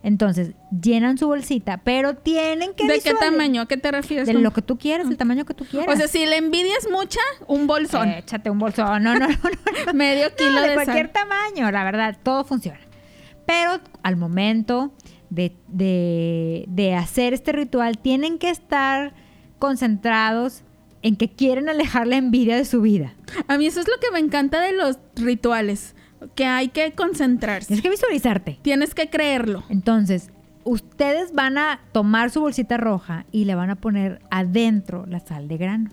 Entonces, 0.03 0.53
llenan 0.81 1.19
su 1.19 1.27
bolsita, 1.27 1.79
pero 1.85 2.15
tienen 2.15 2.73
que 2.75 2.87
¿De 2.87 3.01
qué 3.01 3.15
tamaño? 3.15 3.63
¿A 3.63 3.67
qué 3.69 3.77
te 3.77 3.91
refieres? 3.91 4.27
De 4.29 4.35
lo 4.35 4.53
que 4.53 4.63
tú 4.63 4.79
quieras, 4.79 5.09
el 5.09 5.17
tamaño 5.17 5.45
que 5.45 5.55
tú 5.55 5.65
quieras. 5.65 5.93
O 5.93 5.97
sea, 5.97 6.07
si 6.07 6.25
la 6.25 6.37
envidia 6.37 6.73
es 6.79 6.89
mucha, 6.91 7.21
un 7.49 7.67
bolsón. 7.67 8.09
Échate 8.11 8.49
un 8.49 8.59
bolsón. 8.61 9.03
No, 9.03 9.15
no, 9.15 9.27
no, 9.29 9.35
no. 9.87 9.93
Medio 9.95 10.35
kilo 10.37 10.53
No, 10.53 10.63
de, 10.63 10.69
de, 10.69 10.75
cualquier 10.75 11.11
sal. 11.13 11.13
tamaño, 11.13 11.71
la 11.73 11.83
verdad, 11.85 12.17
todo 12.23 12.45
funciona. 12.45 12.79
Pero 13.45 13.81
al 14.05 14.17
momento 14.17 14.93
de, 15.31 15.57
de- 15.67 16.65
de 16.69 16.95
hacer 16.95 17.35
este 17.35 17.51
ritual, 17.53 17.99
tienen 17.99 18.39
que 18.39 18.51
estar 18.51 19.15
concentrados 19.59 20.63
en 21.03 21.17
que 21.17 21.29
quieren 21.29 21.69
alejar 21.69 22.07
la 22.07 22.17
envidia 22.17 22.57
de 22.57 22.65
su 22.65 22.81
vida. 22.81 23.15
A 23.47 23.59
mí 23.59 23.67
eso 23.67 23.81
es 23.81 23.89
lo 23.89 23.95
que 24.01 24.11
me 24.13 24.19
encanta 24.19 24.61
de 24.61 24.73
los 24.73 24.99
rituales. 25.17 25.95
Que 26.35 26.47
hay 26.47 26.69
que 26.69 26.93
concentrarse. 26.93 27.69
Tienes 27.69 27.83
que 27.83 27.91
visualizarte. 27.91 28.59
Tienes 28.63 28.93
que 28.93 29.09
creerlo. 29.09 29.63
Entonces, 29.69 30.31
ustedes 30.65 31.33
van 31.33 31.59
a 31.59 31.81
tomar 31.93 32.31
su 32.31 32.41
bolsita 32.41 32.77
roja 32.77 33.25
y 33.33 33.45
le 33.45 33.55
van 33.55 33.71
a 33.71 33.77
poner 33.77 34.21
adentro 34.31 35.07
la 35.07 35.21
sal 35.21 35.49
de 35.49 35.57
grano, 35.57 35.91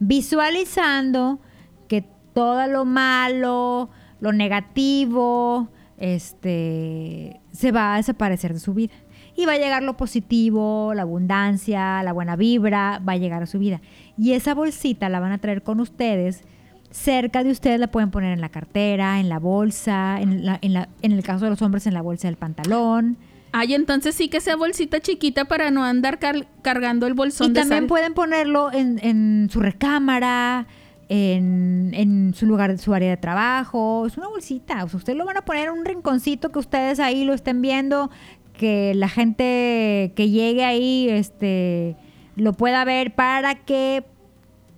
visualizando 0.00 1.40
que 1.88 2.04
todo 2.34 2.66
lo 2.66 2.84
malo, 2.84 3.88
lo 4.20 4.32
negativo, 4.32 5.68
este, 5.96 7.40
se 7.52 7.72
va 7.72 7.94
a 7.94 7.96
desaparecer 7.96 8.52
de 8.52 8.60
su 8.60 8.74
vida. 8.74 8.94
Y 9.34 9.46
va 9.46 9.52
a 9.52 9.58
llegar 9.58 9.84
lo 9.84 9.96
positivo, 9.96 10.92
la 10.94 11.02
abundancia, 11.02 12.02
la 12.02 12.12
buena 12.12 12.34
vibra, 12.34 13.00
va 13.08 13.12
a 13.12 13.16
llegar 13.16 13.44
a 13.44 13.46
su 13.46 13.58
vida. 13.60 13.80
Y 14.18 14.32
esa 14.32 14.54
bolsita 14.54 15.08
la 15.08 15.20
van 15.20 15.32
a 15.32 15.38
traer 15.38 15.62
con 15.62 15.80
ustedes. 15.80 16.42
Cerca 16.90 17.44
de 17.44 17.50
ustedes 17.50 17.78
la 17.78 17.88
pueden 17.88 18.10
poner 18.10 18.32
en 18.32 18.40
la 18.40 18.48
cartera, 18.48 19.20
en 19.20 19.28
la 19.28 19.38
bolsa, 19.38 20.20
en, 20.20 20.44
la- 20.44 20.58
en 20.62 20.72
la- 20.72 20.88
en 21.02 21.12
el 21.12 21.22
caso 21.22 21.44
de 21.44 21.50
los 21.50 21.62
hombres 21.62 21.86
en 21.86 21.94
la 21.94 22.02
bolsa 22.02 22.28
del 22.28 22.36
pantalón. 22.36 23.16
Ay, 23.52 23.74
entonces 23.74 24.14
sí 24.14 24.28
que 24.28 24.40
sea 24.40 24.56
bolsita 24.56 25.00
chiquita 25.00 25.44
para 25.46 25.70
no 25.70 25.84
andar 25.84 26.18
car- 26.18 26.46
cargando 26.62 27.06
el 27.06 27.14
bolsón 27.14 27.48
Y 27.48 27.54
de 27.54 27.60
también 27.60 27.82
sal. 27.82 27.86
pueden 27.88 28.14
ponerlo 28.14 28.72
en, 28.72 28.98
en 29.02 29.48
su 29.50 29.60
recámara, 29.60 30.66
en, 31.08 31.92
en 31.94 32.34
su 32.34 32.46
lugar, 32.46 32.76
su 32.78 32.92
área 32.94 33.10
de 33.10 33.16
trabajo. 33.16 34.06
Es 34.06 34.16
una 34.18 34.28
bolsita. 34.28 34.84
O 34.84 34.88
sea, 34.88 34.96
ustedes 34.98 35.16
lo 35.16 35.24
van 35.24 35.36
a 35.36 35.42
poner 35.44 35.68
en 35.68 35.74
un 35.78 35.84
rinconcito 35.84 36.50
que 36.50 36.58
ustedes 36.58 37.00
ahí 37.00 37.24
lo 37.24 37.32
estén 37.34 37.62
viendo, 37.62 38.10
que 38.54 38.92
la 38.94 39.08
gente 39.08 40.12
que 40.16 40.28
llegue 40.30 40.64
ahí 40.64 41.08
este, 41.08 41.96
lo 42.38 42.54
pueda 42.54 42.84
ver 42.84 43.14
para 43.14 43.54
que 43.54 44.04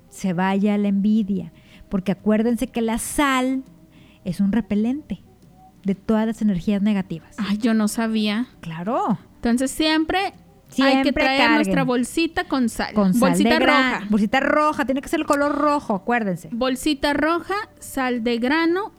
se 0.08 0.32
vaya 0.32 0.76
la 0.78 0.88
envidia. 0.88 1.52
Porque 1.88 2.12
acuérdense 2.12 2.68
que 2.68 2.82
la 2.82 2.98
sal 2.98 3.64
es 4.24 4.40
un 4.40 4.52
repelente 4.52 5.22
de 5.84 5.94
todas 5.94 6.26
las 6.26 6.42
energías 6.42 6.82
negativas. 6.82 7.36
Ay, 7.38 7.58
yo 7.58 7.74
no 7.74 7.88
sabía. 7.88 8.48
Claro. 8.60 9.18
Entonces 9.36 9.70
siempre, 9.70 10.32
hay 10.78 11.02
que 11.02 11.12
traer 11.12 11.38
carguen. 11.38 11.54
nuestra 11.56 11.84
bolsita 11.84 12.44
con 12.44 12.68
sal. 12.68 12.94
Con 12.94 13.14
sal 13.14 13.30
bolsita 13.30 13.58
de 13.58 13.58
roja. 13.60 14.06
Bolsita 14.08 14.40
roja, 14.40 14.84
tiene 14.84 15.00
que 15.00 15.08
ser 15.08 15.20
el 15.20 15.26
color 15.26 15.56
rojo, 15.56 15.94
acuérdense. 15.94 16.48
Bolsita 16.52 17.12
roja, 17.14 17.54
sal 17.78 18.22
de 18.22 18.38
grano 18.38 18.92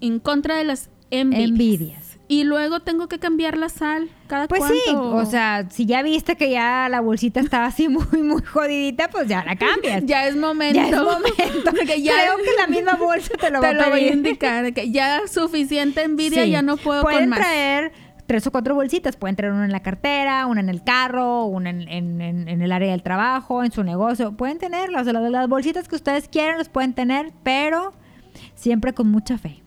en 0.00 0.20
contra 0.20 0.56
de 0.56 0.64
las 0.64 0.90
envidias. 1.10 1.48
Envidias. 1.48 2.05
Y 2.28 2.42
luego 2.42 2.80
tengo 2.80 3.06
que 3.06 3.20
cambiar 3.20 3.56
la 3.56 3.68
sal 3.68 4.08
cada 4.26 4.48
Pues 4.48 4.58
cuánto. 4.58 4.74
sí, 4.84 4.90
o 4.94 5.24
sea, 5.26 5.66
si 5.70 5.86
ya 5.86 6.02
viste 6.02 6.34
que 6.36 6.50
ya 6.50 6.88
la 6.90 7.00
bolsita 7.00 7.38
estaba 7.38 7.66
así 7.66 7.88
muy, 7.88 8.04
muy 8.22 8.42
jodidita, 8.42 9.08
pues 9.10 9.28
ya 9.28 9.44
la 9.44 9.54
cambias. 9.54 10.02
ya 10.06 10.26
es 10.26 10.34
momento. 10.36 10.74
Ya 10.74 10.88
es 10.88 10.96
momento. 10.96 11.70
ya 12.02 12.12
Creo 12.14 12.36
que 12.38 12.50
la 12.58 12.66
misma 12.66 12.94
bolsa 12.96 13.30
te 13.40 13.50
lo 13.50 13.60
va 13.62 13.68
a 13.70 13.88
voy 13.90 14.00
a 14.06 14.12
indicar. 14.12 14.72
Que 14.72 14.90
ya 14.90 15.20
suficiente 15.28 16.02
envidia, 16.02 16.42
Sí. 16.42 16.50
ya 16.50 16.62
no 16.62 16.76
puedo 16.76 17.02
Pueden 17.02 17.20
con 17.20 17.28
más. 17.30 17.38
traer 17.38 17.92
tres 18.26 18.44
o 18.48 18.50
cuatro 18.50 18.74
bolsitas. 18.74 19.16
Pueden 19.16 19.36
traer 19.36 19.52
una 19.52 19.64
en 19.66 19.70
la 19.70 19.82
cartera, 19.84 20.46
una 20.46 20.60
en 20.60 20.68
el 20.68 20.82
carro, 20.82 21.44
una 21.44 21.70
en, 21.70 21.82
en- 21.88 22.20
en- 22.20 22.48
en 22.48 22.60
el 22.60 22.72
área 22.72 22.90
del 22.90 23.04
trabajo, 23.04 23.62
en 23.62 23.70
su 23.70 23.84
negocio. 23.84 24.32
Pueden 24.32 24.58
tenerlas. 24.58 25.06
Las, 25.06 25.30
las 25.30 25.48
bolsitas 25.48 25.86
que 25.86 25.94
ustedes 25.94 26.26
quieran 26.28 26.58
las 26.58 26.68
pueden 26.68 26.92
tener, 26.92 27.30
pero 27.44 27.92
siempre 28.56 28.94
con 28.94 29.08
mucha 29.12 29.38
fe. 29.38 29.62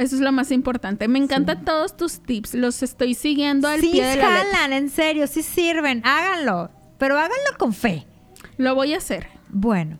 Eso 0.00 0.16
es 0.16 0.22
lo 0.22 0.32
más 0.32 0.50
importante. 0.50 1.08
Me 1.08 1.18
encantan 1.18 1.62
todos 1.62 1.94
tus 1.94 2.20
tips. 2.20 2.54
Los 2.54 2.82
estoy 2.82 3.12
siguiendo 3.12 3.68
al 3.68 3.82
sí 3.82 3.90
pie 3.90 4.02
de 4.02 4.16
la 4.16 4.30
letra. 4.30 4.46
jalan, 4.50 4.72
en 4.72 4.88
serio, 4.88 5.26
sí 5.26 5.42
sirven. 5.42 6.00
Háganlo, 6.06 6.70
pero 6.96 7.18
háganlo 7.18 7.58
con 7.58 7.74
fe. 7.74 8.06
Lo 8.56 8.74
voy 8.74 8.94
a 8.94 8.96
hacer. 8.96 9.26
Bueno, 9.50 9.98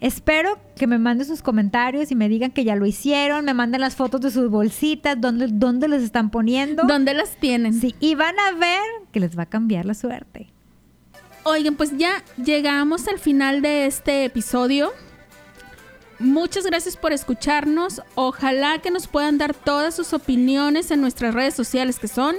espero 0.00 0.58
que 0.74 0.88
me 0.88 0.98
manden 0.98 1.28
sus 1.28 1.42
comentarios 1.42 2.10
y 2.10 2.16
me 2.16 2.28
digan 2.28 2.50
que 2.50 2.64
ya 2.64 2.74
lo 2.74 2.86
hicieron, 2.86 3.44
me 3.44 3.54
manden 3.54 3.82
las 3.82 3.94
fotos 3.94 4.20
de 4.20 4.32
sus 4.32 4.50
bolsitas, 4.50 5.20
dónde, 5.20 5.46
dónde 5.48 5.86
les 5.86 6.02
están 6.02 6.30
poniendo. 6.30 6.82
¿Dónde 6.82 7.14
las 7.14 7.36
tienen? 7.36 7.72
Sí, 7.72 7.94
y 8.00 8.16
van 8.16 8.34
a 8.40 8.58
ver 8.58 8.82
que 9.12 9.20
les 9.20 9.38
va 9.38 9.44
a 9.44 9.46
cambiar 9.46 9.86
la 9.86 9.94
suerte. 9.94 10.48
Oigan, 11.44 11.76
pues 11.76 11.96
ya 11.96 12.24
llegamos 12.44 13.06
al 13.06 13.20
final 13.20 13.62
de 13.62 13.86
este 13.86 14.24
episodio. 14.24 14.90
Muchas 16.18 16.64
gracias 16.64 16.96
por 16.96 17.12
escucharnos. 17.12 18.02
Ojalá 18.14 18.78
que 18.78 18.90
nos 18.90 19.06
puedan 19.06 19.38
dar 19.38 19.54
todas 19.54 19.94
sus 19.94 20.12
opiniones 20.12 20.90
en 20.90 21.00
nuestras 21.00 21.34
redes 21.34 21.54
sociales 21.54 21.98
que 21.98 22.08
son 22.08 22.36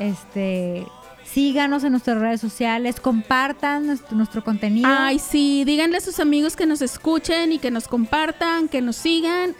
Este, 0.00 0.84
síganos 1.24 1.84
en 1.84 1.92
nuestras 1.92 2.18
redes 2.18 2.40
sociales, 2.40 2.98
compartan 2.98 3.86
nuestro, 3.86 4.16
nuestro 4.16 4.42
contenido. 4.42 4.88
Ay, 4.90 5.20
sí, 5.20 5.62
díganle 5.64 5.98
a 5.98 6.00
sus 6.00 6.18
amigos 6.18 6.56
que 6.56 6.66
nos 6.66 6.82
escuchen 6.82 7.52
y 7.52 7.58
que 7.58 7.70
nos 7.70 7.86
compartan, 7.86 8.68
que 8.68 8.80
nos 8.80 8.96
sigan. 8.96 9.54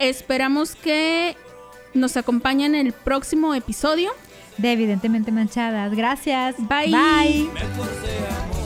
Esperamos 0.00 0.74
que 0.74 1.36
nos 1.94 2.16
acompañen 2.16 2.74
en 2.74 2.88
el 2.88 2.92
próximo 2.92 3.54
episodio. 3.54 4.10
de 4.58 4.72
evidentemente 4.72 5.30
manchadas. 5.32 5.94
Gracias. 5.94 6.56
Bye. 6.58 6.90
Bye. 6.90 8.65